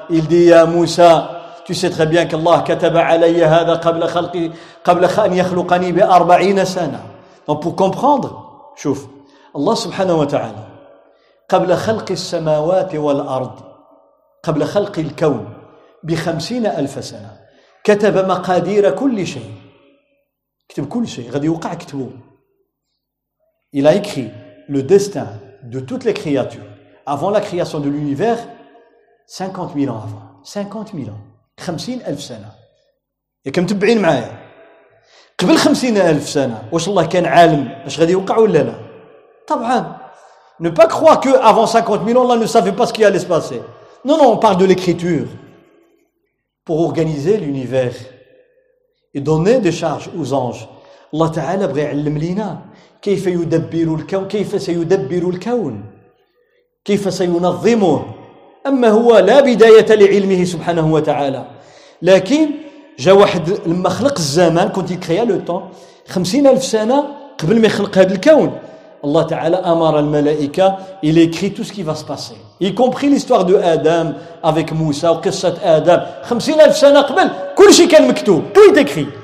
[0.09, 4.51] Il dit à Moussa, tu sais très bien qu'Allah كتب علي هذا قبل خلقي
[4.83, 7.01] قبل أن يخلقني بأربعين سنة
[7.47, 8.29] donc pour comprendre
[8.75, 9.07] شوف
[9.55, 10.67] الله سبحانه وتعالى
[11.49, 13.59] قبل خلق السماوات والأرض
[14.43, 15.53] قبل خلق الكون
[16.03, 17.37] بخمسين ألف سنة
[17.83, 19.51] كتب مقادير كل شيء
[20.69, 22.09] كتب كل شيء غادي يوقع كتبه
[23.75, 24.29] Il a écrit
[24.69, 25.27] le destin
[25.63, 26.61] de toutes les créatures
[27.07, 28.37] avant la création de l'univers
[29.25, 30.21] 50 000 ans avant.
[30.43, 31.32] 50 000 ans.
[31.59, 32.51] 50 ألف سنة
[33.45, 34.43] ياك متبعين معايا
[35.39, 38.75] قبل 50 ألف سنة واش الله كان عالم اش غادي يوقع ولا لا
[39.47, 40.03] طبعا
[40.59, 43.19] ne pas croire que avant 50 000 ans Allah ne savait pas ce qui allait
[43.19, 43.61] se passer
[44.05, 45.27] Non, non, on parle de l'écriture
[46.65, 47.95] pour organiser l'univers
[49.13, 50.67] et donner des charges aux anges.
[51.13, 52.59] الله تعالى بغى يعلم لينا
[53.01, 55.85] كيف يدبر الكون كيف سيدبر الكون
[56.85, 58.05] كيف سينظمه
[58.67, 61.45] أما هو لا بداية لعلمه سبحانه وتعالى
[62.01, 62.49] لكن
[62.99, 65.69] جا واحد لما خلق الزمان كنت يكريا لو طون
[66.07, 67.03] خمسين ألف سنة
[67.39, 68.51] قبل ما يخلق هذا الكون
[69.03, 72.35] al-malaika, il écrit tout ce qui va se passer.
[72.61, 75.99] Y compris l'histoire de Adam avec Moussa, ou qissat Adam.
[76.23, 78.43] 50 ألف سنة قبل كل شيء كان مكتوب.
[78.53, 79.22] Tout est.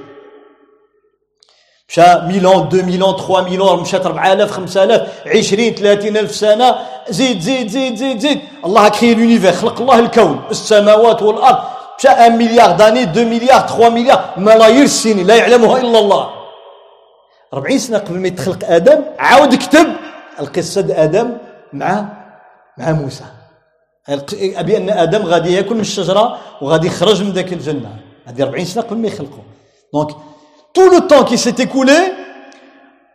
[1.90, 6.76] مشى 1000 ans 2000 ans 3000 ans مشات 4000 5000 20 30 ألف سنة.
[7.10, 8.40] زيد زيد زيد زيد زيد.
[8.66, 11.58] الله créé l'univers خلق الله الكون السماوات والأرض.
[12.00, 16.30] مشى 1 مليار داني 2 مليار 3 مليار ملايير السنين لا يعلمها إلا الله.
[17.54, 19.88] 40 سنة قبل ما يتخلق آدم عاود كتب
[20.40, 21.38] القصة آدم
[21.74, 22.06] مع
[22.78, 23.24] مع موسى.
[24.38, 27.96] بان آدم غادي يأكل من الشجرة وغادي يخرج من ذاك الجنة.
[28.28, 29.44] هذه 40 سنة قبل ما يخلقوا
[29.94, 30.10] دونك
[30.74, 31.94] tout le temps qui s'est écoulé,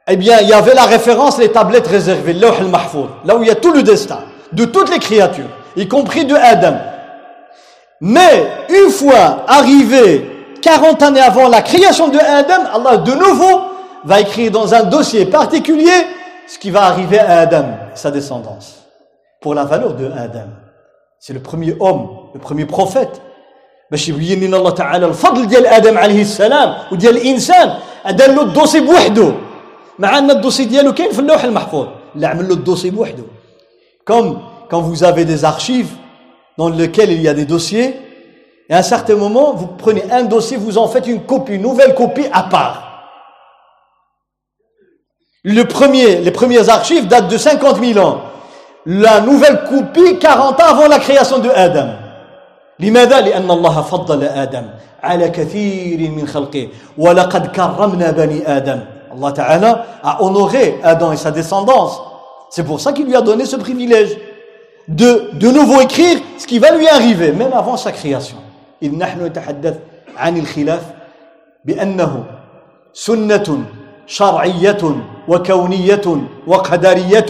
[0.06, 3.48] eh bien, il y avait la référence, les tablettes réservées, l'awh al-mahfouz, là où il
[3.48, 4.20] y a tout le destin
[4.52, 6.76] de toutes les créatures, y compris de Adam.
[8.00, 10.30] Mais une fois arrivé
[10.62, 13.62] 40 années avant la création de Adam, Allah de nouveau
[14.04, 15.90] va écrire dans un dossier particulier
[16.46, 17.64] ce qui va arriver à Adam,
[17.94, 18.84] sa descendance,
[19.40, 20.48] pour la valeur de Adam.
[21.18, 23.22] C'est le premier homme, le premier prophète,
[23.91, 27.73] باش يبين لنا الله تعالى الفضل ديال ادم عليه السلام وديال الانسان
[28.09, 29.33] دار له الدوسي بوحده
[29.99, 33.23] مع ان الدوسي ديالو كاين في اللوح المحفوظ لا عمل له الدوسي بوحده
[34.09, 34.37] comme
[34.69, 35.91] quand vous avez des archives
[36.57, 37.95] dans lesquelles il y a des dossiers
[38.69, 41.61] et à un certain moment vous prenez un dossier vous en faites une copie une
[41.61, 42.89] nouvelle copie à part
[45.43, 48.21] Le premier, les premières archives datent de 50 000 ans.
[48.85, 51.91] La nouvelle copie 40 ans avant la création de Adam.
[52.80, 54.66] لماذا؟ لأن الله فضل آدم
[55.02, 56.68] على كثير من خلقه.
[56.98, 58.80] ولقد كرمنا بني آدم.
[59.14, 61.30] الله تعالى أونوغي آدم Adam et سي
[61.64, 61.90] pour
[62.50, 64.18] c'est pour ça ce privilège de donné ce privilège
[64.88, 66.86] de, de nouveau écrire ce qui va lui
[68.82, 69.74] إذ نحن نتحدث
[70.16, 70.82] عن الخلاف
[71.64, 72.24] بأنه
[72.92, 73.64] سنة
[74.06, 74.82] شرعية
[75.28, 76.06] وكونية
[76.46, 77.26] وقدرية.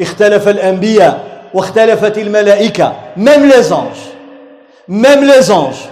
[0.00, 1.14] اختلف الأنبياء
[1.54, 2.92] واختلفت الملائكة.
[3.16, 4.11] même les anges.
[4.92, 5.88] Même les anges.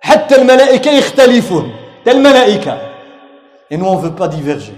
[0.00, 1.72] حتى الملائكة يختلفون
[2.08, 2.78] الملائكة
[3.70, 4.74] et nous on veut pas diverger.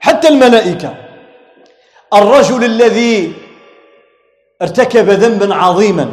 [0.00, 0.94] حتى الملائكة
[2.14, 3.32] الرجل الذي
[4.62, 6.12] ارتكب ذنبا عظيما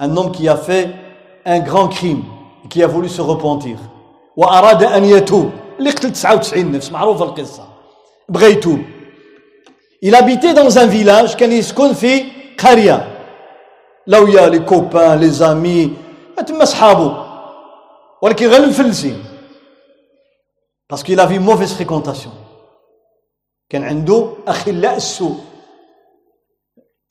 [0.00, 0.90] un homme qui a fait
[1.46, 2.22] un grand crime
[2.70, 3.78] qui a voulu se repentir.
[4.36, 7.68] وأراد أن يتوب اللي قتل 99 نفس معروفة القصة
[8.28, 8.78] بغى يتوب
[10.04, 12.24] il habitait dans un village كان يسكن في
[12.58, 13.07] قرية
[14.08, 15.92] لو يا لي كوبان لي زامي
[16.46, 17.12] تما صحابو.
[18.22, 19.24] ولكن غير المفلسين
[20.90, 22.32] باسكو il avait mauvaise fréquentation.
[23.68, 25.36] كان عنده أخلاء السوء.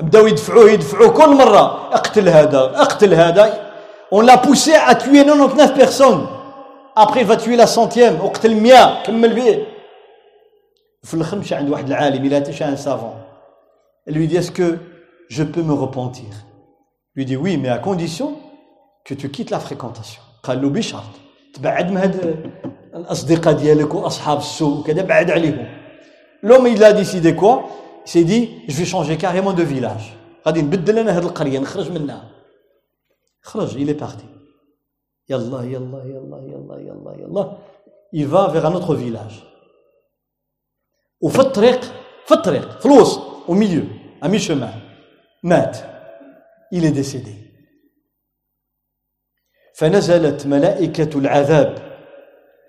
[0.02, 1.94] بداو يدفعوه يدفعوه كل مرة.
[1.94, 3.68] أقتل هذا أقتل هذا.
[4.12, 6.28] On l'a poussé à tuer 99 personnes.
[6.96, 8.16] Après il va tuer la centième.
[8.22, 9.66] أقتل 100 كمل به.
[11.04, 12.44] في الآخر مشى عند واحد العالم.
[12.62, 13.16] un savant
[14.08, 14.80] il lui dit que
[15.30, 16.47] je peux me repentir?
[17.17, 18.39] lui dit oui mais à condition
[19.05, 21.13] que tu quittes la fréquentation قال له بشرط
[21.55, 22.37] تبعد من هاد
[22.95, 25.67] الاصدقاء ديالك واصحاب السوء وكذا بعد عليهم
[26.43, 27.65] l'homme il a décidé quoi
[28.07, 30.17] il s'est dit je vais changer carrément de village
[30.47, 32.31] غادي نبدل انا هاد القريه نخرج منها
[33.43, 34.25] خرج il est parti
[35.29, 37.57] يلا يلا يلا يلا يلا يلا
[38.15, 39.43] il va vers un autre village
[41.21, 41.81] وفي الطريق
[42.27, 43.85] في الطريق في الوسط au milieu
[44.23, 44.75] à mi-chemin
[45.43, 45.77] مات
[46.71, 47.53] il est décédé
[49.75, 51.79] فنزلت ملائكة العذاب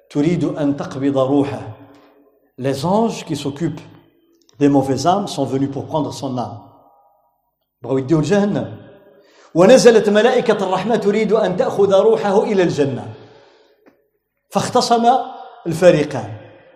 [0.10, 1.62] تريد أن تقبض روحه
[2.58, 3.82] les anges qui s'occupent
[4.60, 6.60] des mauvaises âmes sont venus pour prendre son âme
[7.82, 8.78] بغاو يديوه لجهنم
[9.56, 13.06] ونزلت ملائكة الرحمة تريد أن تأخذ روحه إلى الجنة
[14.50, 15.08] فاختصم
[15.68, 16.30] الفريقان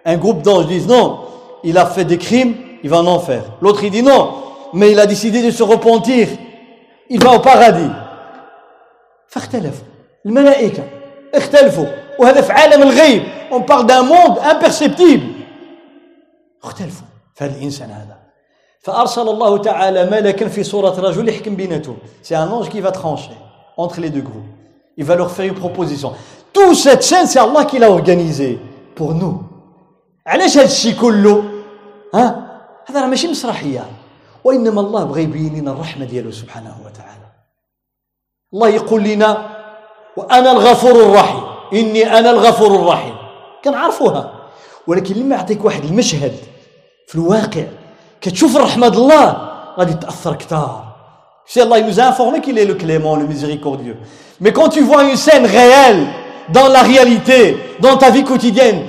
[0.06, 1.20] un groupe d'anges disent non
[1.64, 4.34] il a fait des crimes il va en enfer l'autre il dit non
[4.74, 6.28] mais il a décidé de se repentir
[7.11, 7.91] Il va au paradis
[9.29, 9.87] فاختلفوا
[10.27, 10.83] الملائكة
[11.35, 11.87] اختلفوا
[12.19, 15.23] وهذا في عالم الغيب on parle d'un monde imperceptible
[16.65, 18.17] اختلفوا في هذا الإنسان هذا
[18.81, 23.37] فأرسل الله تعالى ملكا في صورة رجل يحكم بيناتهم c'est un ange qui va trancher
[23.77, 24.53] entre les deux groupes
[24.99, 26.13] il va leur faire une proposition
[26.53, 28.59] toute cette chaîne c'est Allah qui l'a organisé
[28.95, 29.43] pour nous
[30.27, 31.45] علاش هذا الشيء كله
[32.15, 32.47] ها
[32.87, 33.85] هذا راه ماشي مسرحيه
[34.45, 37.29] وإنما الله بغى يبين لنا الرحمة ديالو سبحانه وتعالى.
[38.55, 39.31] الله يقول لنا
[40.17, 41.45] وأنا الغفور الرحيم.
[41.73, 43.15] إني أنا الغفور الرحيم.
[43.65, 44.33] كنعرفوها.
[44.87, 46.35] ولكن لما يعطيك واحد المشهد
[47.09, 47.65] في الواقع
[48.21, 50.85] كتشوف الرحمة الله غادي تأثر كثار
[51.47, 53.95] si الله vous informe qu'il est le clément le miséricordieux
[54.41, 56.13] mais quand tu vois une scène réelle
[56.49, 58.87] dans la réalité dans ta vie quotidienne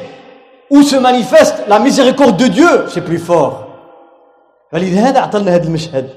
[0.74, 3.63] où se manifeste la miséricorde de Dieu, c'est plus fort.
[4.73, 6.09] فلذا أعطلنا هذا المشهد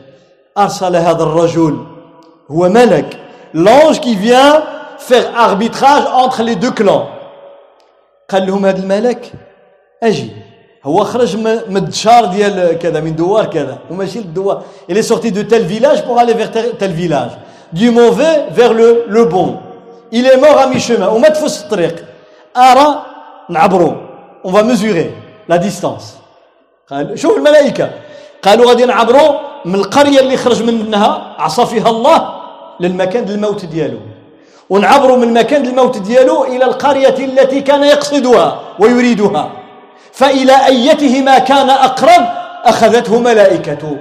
[0.58, 1.78] أرسل هذا الرجل
[2.52, 3.18] هو ملك
[3.54, 4.64] l'ange qui vient
[4.98, 7.06] faire arbitrage entre les deux clans
[8.30, 9.32] قال لهم هذا الملك
[10.04, 10.30] أجي
[10.84, 11.38] هو خرج
[11.70, 16.04] من الدشار ديال كذا من دوار كذا وماشي للدوار il est sorti de tel village
[16.06, 17.32] pour aller vers tel village
[17.74, 19.60] du mauvais vers le le bon
[20.12, 22.06] il est mort à mi-chemin ومات في وسط الطريق
[22.58, 23.06] ارى
[23.50, 23.94] نعبروا
[24.44, 25.12] on va mesurer
[25.50, 26.18] la distance
[26.88, 27.90] قال شوف الملائكه
[28.43, 32.33] قالوا غادي نعبروا من القرية اللي خرج منها عصى فيها الله
[32.81, 33.99] للمكان الموت ديالو.
[34.71, 39.53] ونعبروا من مكان الموت ديالو إلى القرية التي كان يقصدها ويريدها.
[40.13, 42.27] فإلى أيتهما كان أقرب
[42.65, 43.97] أخذته ملائكة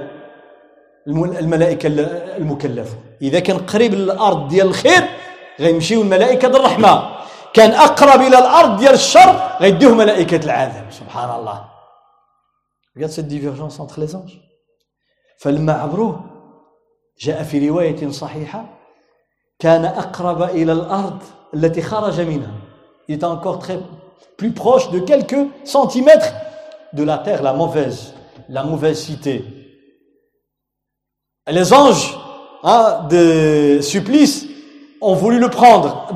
[1.08, 1.88] الملائكة
[2.38, 5.02] المكلفة إذا كان قريب للأرض ديال الخير
[5.60, 7.08] غيمشيو الملائكة الرحمة
[7.54, 10.84] كان أقرب إلى الأرض ديال الشر غيديوه ملائكة العذاب.
[10.90, 11.75] سبحان الله.
[12.95, 14.41] Regarde cette divergence entre les anges
[15.41, 16.23] فلما عبروه
[17.19, 18.65] جاء في رواية صحيحة
[19.59, 21.19] كان أقرب إلى الأرض
[21.53, 22.53] التي خرج منها
[23.07, 23.79] Il était encore très
[24.37, 26.33] plus proche de quelques centimètres
[26.93, 28.13] de la terre, la mauvaise,
[28.49, 29.43] la mauvaise cité.
[31.47, 32.17] Les anges
[32.63, 34.47] hein, de supplice
[35.01, 36.07] ont voulu le prendre.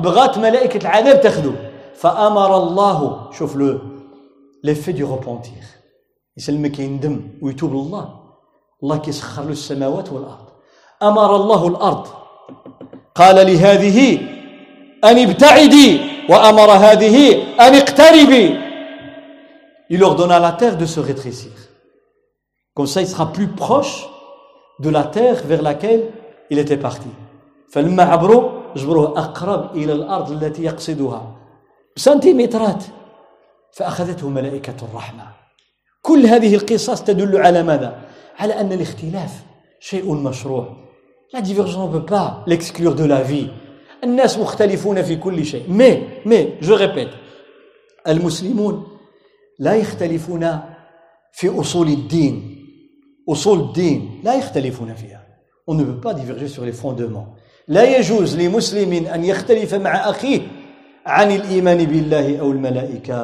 [1.94, 3.80] فأمر الله شوف le
[4.62, 5.69] l'effet du repentir
[6.41, 8.05] يسلمك يندم ويتوب الله
[8.83, 10.47] الله كيسخر له السماوات والأرض.
[11.03, 12.07] أمر الله الأرض.
[13.15, 13.97] قال لهذه
[15.03, 15.89] أن ابتعدي
[16.29, 17.17] وأمر هذه
[17.65, 18.45] أن اقتربي.
[19.93, 21.51] Il ordonna à la terre de se rétrécir.
[22.73, 24.07] Comme ça, il sera plus proche
[24.79, 26.03] de la terre vers laquelle
[26.49, 27.11] il était parti.
[27.69, 31.21] فلما عبروا جبروه أقرب إلى الأرض التي يقصدها.
[31.95, 32.83] بسنتيمترات
[33.73, 35.40] فأخذته ملائكة الرحمة.
[36.01, 38.01] كل هذه القصص تدل على ماذا؟
[38.39, 39.31] على أن الاختلاف
[39.79, 40.77] شيء مشروع.
[41.33, 43.49] la divergence peut pas l'exclure de la vie.
[44.03, 45.69] الناس مختلفون في كل شيء.
[45.69, 47.09] mais mais je répète
[48.07, 48.87] المسلمون
[49.59, 50.59] لا يختلفون
[51.33, 52.57] في أصول الدين.
[53.29, 55.21] أصول الدين لا يختلفون فيها.
[55.69, 57.37] On ne peut pas diverger sur les fondements.
[57.67, 60.41] لا يجوز لمسلم أن يختلف مع أخيه
[61.05, 63.17] عن الإيمان بالله أو الملائكة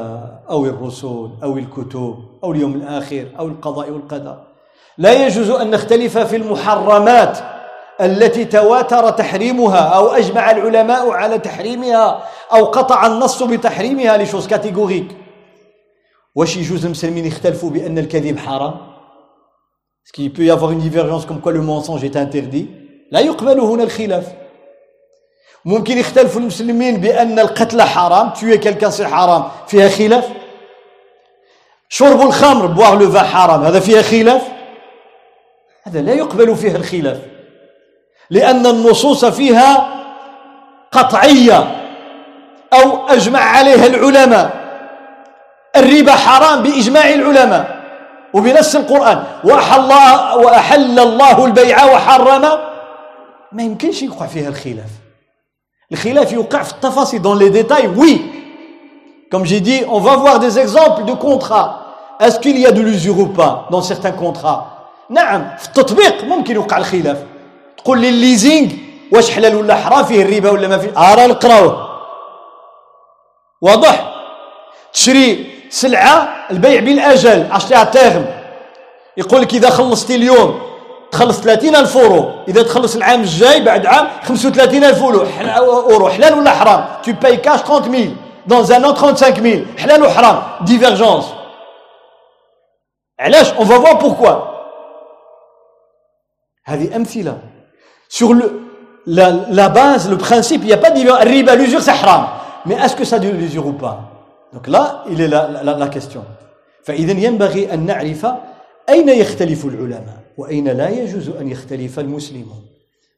[0.49, 4.37] أو الرسل أو الكتب أو اليوم الآخر أو القضاء والقدر.
[4.97, 7.37] لا يجوز أن نختلف في المحرمات
[8.01, 12.23] التي تواتر تحريمها أو أجمع العلماء على تحريمها
[12.53, 15.07] أو قطع النص بتحريمها لشوز كاتيغوريك.
[16.35, 18.73] واش يجوز المسلمين يختلفوا بأن الكذب حرام؟
[20.05, 22.67] Est-ce qu'il peut y avoir une divergence comme quoi le mensonge est interdit?
[23.11, 24.33] لا يقبل هنا الخلاف.
[25.67, 29.43] ممكن يختلف المسلمين بأن القتل حرام tuer quelqu'un c'est حرام.
[29.67, 30.27] فيها خلاف؟
[31.89, 34.41] شرب الخمر لو فا حرام هذا فيها خلاف؟
[35.83, 37.17] هذا لا يقبل فيها الخلاف.
[38.29, 39.89] لأن النصوص فيها
[40.91, 41.59] قطعية
[42.73, 44.49] أو أجمع عليها العلماء.
[45.75, 47.77] الربا حرام بإجماع العلماء.
[48.33, 49.23] وبنص القرآن.
[49.43, 52.41] وأحل الله, وأحل الله البيع وحرم
[53.51, 55.06] ما يمكنش يوقع فيها الخلاف.
[55.91, 58.31] الخلاف يوقع في التفاصيل dans les détails oui.
[59.31, 61.83] Comme j'ai dit on va voir des exemples de contrats.
[62.19, 64.73] Est-ce qu'il y a de l'usure ou pas dans certains contrats?
[65.09, 67.23] نعم في التطبيق ممكن يوقع الخلاف
[67.77, 68.71] تقول لي الليزينغ
[69.11, 71.87] واش حلال ولا حرام فيه الربا ولا ما فيه ارى نقراوه
[73.61, 74.13] واضح
[74.93, 78.25] تشري سلعه البيع بالاجل عشتيها تاغم
[79.17, 80.59] يقول لك اذا خلصتي اليوم
[81.12, 86.50] تخلص 30 الف اورو اذا تخلص العام الجاي بعد عام 35 الف اورو حلال ولا
[86.50, 88.02] حرام tu payes cash 30 000
[88.46, 91.24] dans un an 35 000 حلال وحرام divergence
[93.20, 94.52] علاش on va voir pourquoi
[96.64, 97.38] هذه امثله
[98.08, 98.60] sur le
[99.06, 102.26] la, la base le principe il n'y a pas de divergence الربا l'usure c'est haram
[102.66, 103.98] mais est-ce que ça de l'usure ou pas
[104.52, 106.24] donc là il est la, la, la question
[106.84, 108.26] فاذا ينبغي ان نعرف
[108.88, 112.65] اين يختلف العلماء وأين لا يجوز أن يختلف المسلمون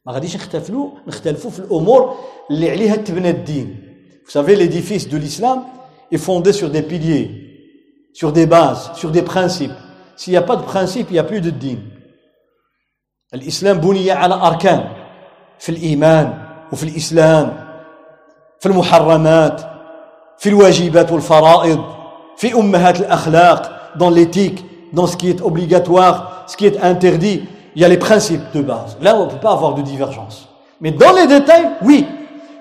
[0.06, 2.16] ما غاديش نختلفوا نختلفوا في الأمور
[2.50, 3.86] اللي عليها تبنى الدين
[4.24, 5.64] Vous savez, l'édifice de l'islam
[6.12, 7.28] est fondé sur des piliers,
[8.12, 9.72] sur des bases, sur des principes.
[10.16, 11.78] S'il n'y a pas de principe, il n'y a plus de din.
[13.34, 14.84] الإسلام بني على أركان
[15.58, 16.38] في الإيمان
[16.72, 17.66] وفي الإسلام
[18.60, 19.60] في المحرمات
[20.38, 21.84] في الواجبات والفرائض
[22.36, 27.44] في أمهات الأخلاق dans l'éthique dans ce qui est obligatoire ce qui est interdit
[27.76, 28.96] il y a les principes de base.
[29.00, 30.48] Là on ne peut pas avoir de divergence.
[30.80, 32.04] Mais dans les détails oui.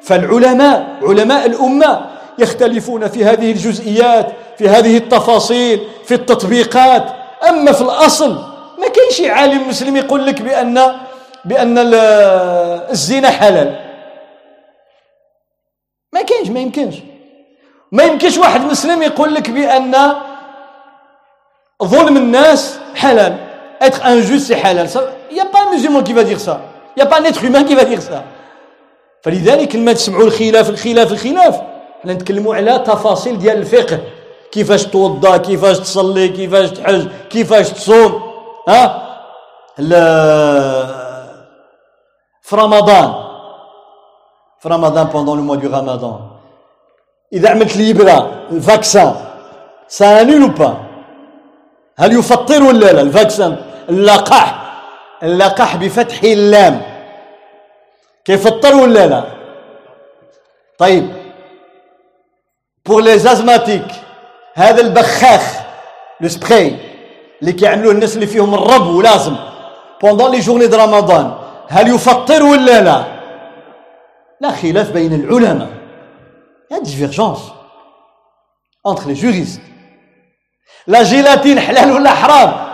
[0.02, 2.06] فالعلماء علماء الأمة
[2.40, 7.06] يختلفون في هذه الجزئيات في هذه التفاصيل في التطبيقات
[7.49, 8.32] أما في الأصل
[8.80, 10.95] ما كاينش عالم مسلم يقول لك بأن
[11.45, 13.80] بأن الزنا حلال
[16.14, 16.95] ما كاينش ما يمكنش
[17.91, 19.95] ما يمكنش واحد مسلم يقول لك بأن
[21.84, 23.48] ظلم الناس حلال
[23.81, 24.88] être injuste c'est halal.
[25.31, 26.56] Il n'y a pas un musulman qui va dire ça.
[26.95, 28.23] Il n'y a pas un être humain qui va dire ça.
[29.23, 31.61] فلذلك لما تسمعوا الخلاف الخلاف الخلاف.
[32.03, 33.99] حنا نتكلموا على تفاصيل ديال الفقه.
[34.51, 38.22] كيفاش توضا كيفاش تصلي كيفاش تحج كيفاش تصوم.
[38.68, 39.06] ها؟
[42.41, 43.14] في رمضان.
[44.60, 46.19] في رمضان pendant le mois de رمضان
[47.34, 49.15] إذا عملت لي إبرة ال vaccin.
[49.88, 50.77] ça annule pas
[51.97, 53.57] هل يفطر ولا لا؟ ال vaccin.
[53.90, 54.56] اللقاح.
[55.24, 56.82] اللقاح بفتح اللام.
[58.26, 59.24] كيفطر ولا لا؟
[60.78, 61.10] طيب.
[62.85, 63.88] pour les asthmatiques
[64.53, 65.60] هذا البخاخ
[66.22, 66.76] le spray
[67.41, 69.35] اللي كيعملوه الناس اللي فيهم الربو l'asthme
[70.01, 71.38] pendant les journées رمضان
[71.70, 73.03] هل يفطر ولا لا؟
[74.41, 75.70] لا خلاف بين العلماء.
[76.72, 77.39] y a divergence
[78.88, 79.60] entre les juristes.
[80.88, 82.68] La gélatine حلال ولا حرام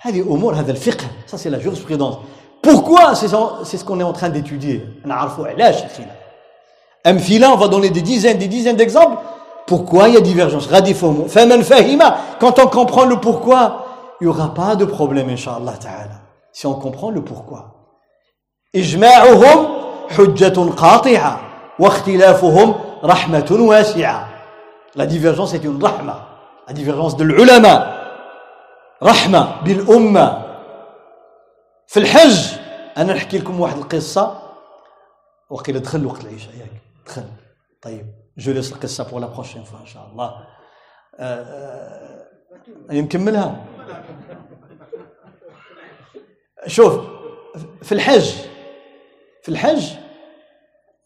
[0.00, 2.16] هذه امور هذا الفقه ça c'est la jurisprudence
[2.62, 3.28] pourquoi c'est
[3.76, 6.16] ce qu'on est en train d'étudier نعرفوا علاش الخلاف
[7.06, 9.18] امثله on va donner des dizaines des dizaines d'exemples
[9.66, 12.02] pourquoi il y a divergence غادي فمن فهم
[12.40, 13.84] quand on comprend le pourquoi
[14.20, 16.18] il y aura pas de problème inchallah ta'ala
[16.52, 17.78] si on comprend le pourquoi
[18.76, 19.66] إجماعهم
[20.10, 21.40] حجة قاطعة
[21.78, 22.74] واختلافهم
[23.04, 24.31] رحمة واسعة
[24.95, 26.27] la divergence est une rahma.
[26.67, 27.99] La divergence de l'ulama.
[29.03, 30.43] رحمة بالأمة
[31.87, 32.53] في الحج
[32.97, 34.39] أنا نحكي لكم واحد القصة
[35.49, 36.71] وقيل دخل وقت العشاء ياك
[37.05, 37.23] دخل
[37.81, 38.05] طيب
[38.37, 40.47] je laisse القصة pour la prochaine fois إن شاء الله
[41.19, 42.27] آه
[42.91, 43.65] نكملها
[46.67, 46.93] شوف
[47.81, 48.31] في الحج
[49.41, 49.93] في الحج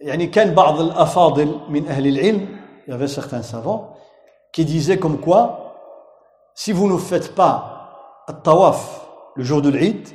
[0.02, 2.57] يعني كان بعض الأفاضل من أهل العلم
[2.87, 3.97] il y avait certains savants
[4.53, 5.75] qui disaient comme quoi
[6.55, 7.69] si vous ne faites pas
[8.29, 9.01] الطواف
[9.37, 10.09] le jour de l'Eid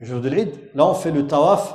[0.00, 1.74] le jour de l'Eid là on fait le tawaf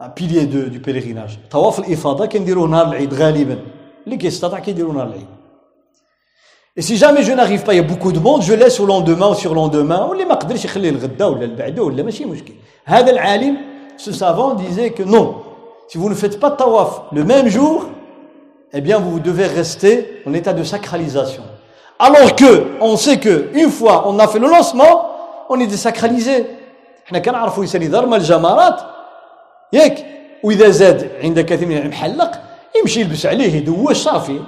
[0.00, 3.58] un pilier de, du pèlerinage tawaf الإفاضة كنديروه نهار العيد غالبا
[4.06, 5.26] اللي كيستطيع كيديروا نهار العيد
[6.78, 8.84] Et si jamais je n'arrive pas, il y a beaucoup de monde, je laisse au
[8.84, 12.52] lendemain ou sur lendemain, واللي ما قدرش يخليه الغدا ولا البعده ولا ماشي مشكل.
[12.84, 13.56] هذا العالم,
[13.96, 15.36] ce savant disait que non,
[15.88, 17.86] si vous ne faites pas de tawaf le même jour,
[18.73, 21.43] eh bien vous devez rester en état de sacralisation.
[21.99, 25.11] Alors que on sait que une fois on a fait le lancement,
[25.49, 26.45] on est désacralisé.
[27.07, 28.81] إحنا كنعرفوا الانسان اذا رمى الجمرات
[29.73, 30.05] ياك
[30.43, 32.31] واذا زاد عند كثير من المحلق
[32.79, 34.39] يمشي يلبس عليه يدوش صافي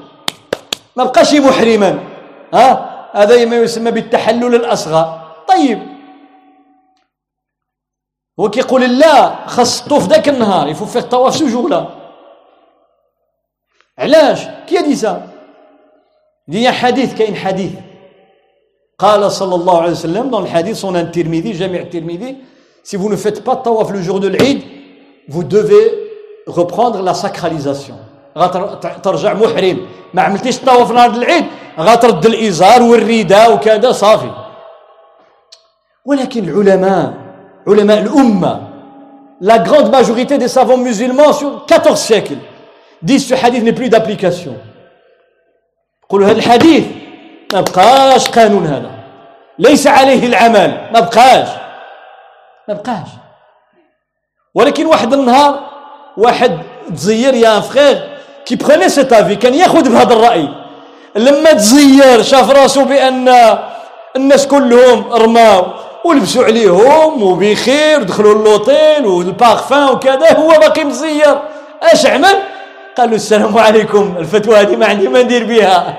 [0.96, 2.00] ما بقاش محرما
[2.54, 5.80] ها هذا ما يسمى بالتحلل الاصغر طيب
[8.40, 12.03] هو كيقول لا خاص طوف ذاك النهار يفو فيه الطواف لا
[14.00, 15.28] علاش؟ كي دي سا
[16.48, 17.72] دي حديث كاين حديث.
[19.00, 22.36] قال صلى الله عليه وسلم dans le hadith الترمذي جامع الترمذي
[22.84, 24.62] si vous ne faites pas tawaf le jour de l'Eid
[25.30, 25.86] vous devez
[26.48, 27.96] reprendre la sacralisation.
[28.38, 31.46] غترجع محرم ما عملتيش الطواف نهار العيد
[31.80, 34.32] غترد الازار والرداء وكذا صافي
[36.06, 37.14] ولكن العلماء
[37.68, 38.70] علماء الامه
[39.42, 42.38] la grande majorité des savants musulmans sur 14 siècles
[43.04, 44.56] disent ce hadith n'est plus d'application.
[46.04, 46.84] يقولوا هذا الحديث
[47.54, 47.62] ما
[48.36, 48.92] قانون هذا
[49.60, 51.48] ليس عليه العمل ما بقاش
[54.56, 55.60] ولكن واحد النهار
[56.18, 56.58] واحد
[56.96, 58.10] تزير يا فخير
[58.46, 60.50] كي بخوني سيت كان ياخذ بهذا الراي
[61.16, 63.58] لما تزير شاف راسو بان
[64.16, 65.66] الناس كلهم رماو
[66.06, 71.42] ولبسوا عليهم وبخير ودخلوا اللوطيل والبارفان وكذا هو باقي مزير
[71.82, 72.53] اش عمل
[72.97, 75.99] قال له السلام عليكم الفتوى هذه ما عندي ما ندير بها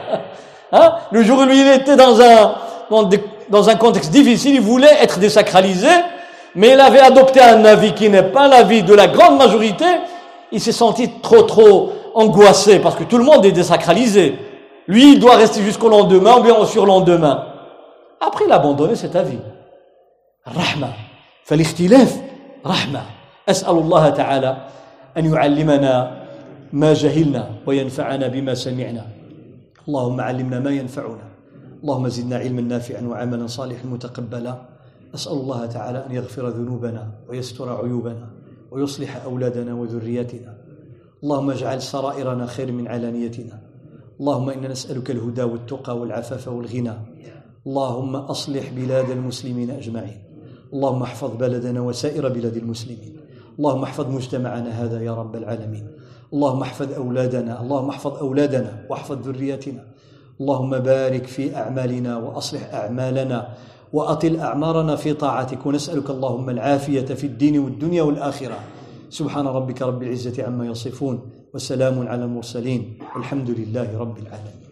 [0.74, 2.56] ها لو جور où il était dans un
[3.50, 5.94] dans un contexte difficile il voulait être désacralisé
[6.56, 9.86] mais il avait adopté un avis qui n'est pas l'avis de la grande majorité
[10.52, 14.38] il s'est senti trop trop angoissé parce que tout le monde est désacralisé.
[14.88, 17.46] Lui, il doit rester jusqu'au lendemain ou bien au surlendemain.
[18.20, 19.40] Après, il a abandonné cet avis.
[20.48, 20.88] الرحمة
[21.46, 22.18] فالاختلاف
[22.66, 23.02] رحمة
[23.50, 24.58] أسأل الله تعالى
[25.18, 26.12] أن يعلمنا
[26.73, 29.07] ما جهلنا وينفعنا بما سمعنا.
[29.89, 31.28] اللهم علمنا ما ينفعنا.
[31.82, 34.55] اللهم زدنا علما نافعا وعملا صالحا متقبلا.
[35.15, 38.31] أسأل الله تعالى أن يغفر ذنوبنا ويستر عيوبنا
[38.70, 40.59] ويصلح أولادنا وذرياتنا.
[41.23, 43.61] اللهم اجعل سرائرنا خير من علانيتنا.
[44.20, 46.95] اللهم إنا نسألك الهدى والتقى والعفاف والغنى.
[47.66, 50.23] اللهم أصلح بلاد المسلمين أجمعين.
[50.73, 53.16] اللهم احفظ بلدنا وسائر بلاد المسلمين.
[53.59, 55.86] اللهم احفظ مجتمعنا هذا يا رب العالمين.
[56.35, 59.85] اللهم احفظ أولادنا اللهم احفظ أولادنا واحفظ ذرياتنا.
[60.40, 63.48] اللهم بارك في أعمالنا وأصلح أعمالنا
[63.93, 65.66] وأطل أعمارنا في طاعتك.
[65.66, 68.59] ونسألك اللهم العافية في الدين والدنيا والآخرة.
[69.11, 71.20] سبحان ربك رب العزة عما يصفون
[71.55, 72.98] وسلام على المرسلين.
[73.16, 74.64] والحمد لله رب العالمين.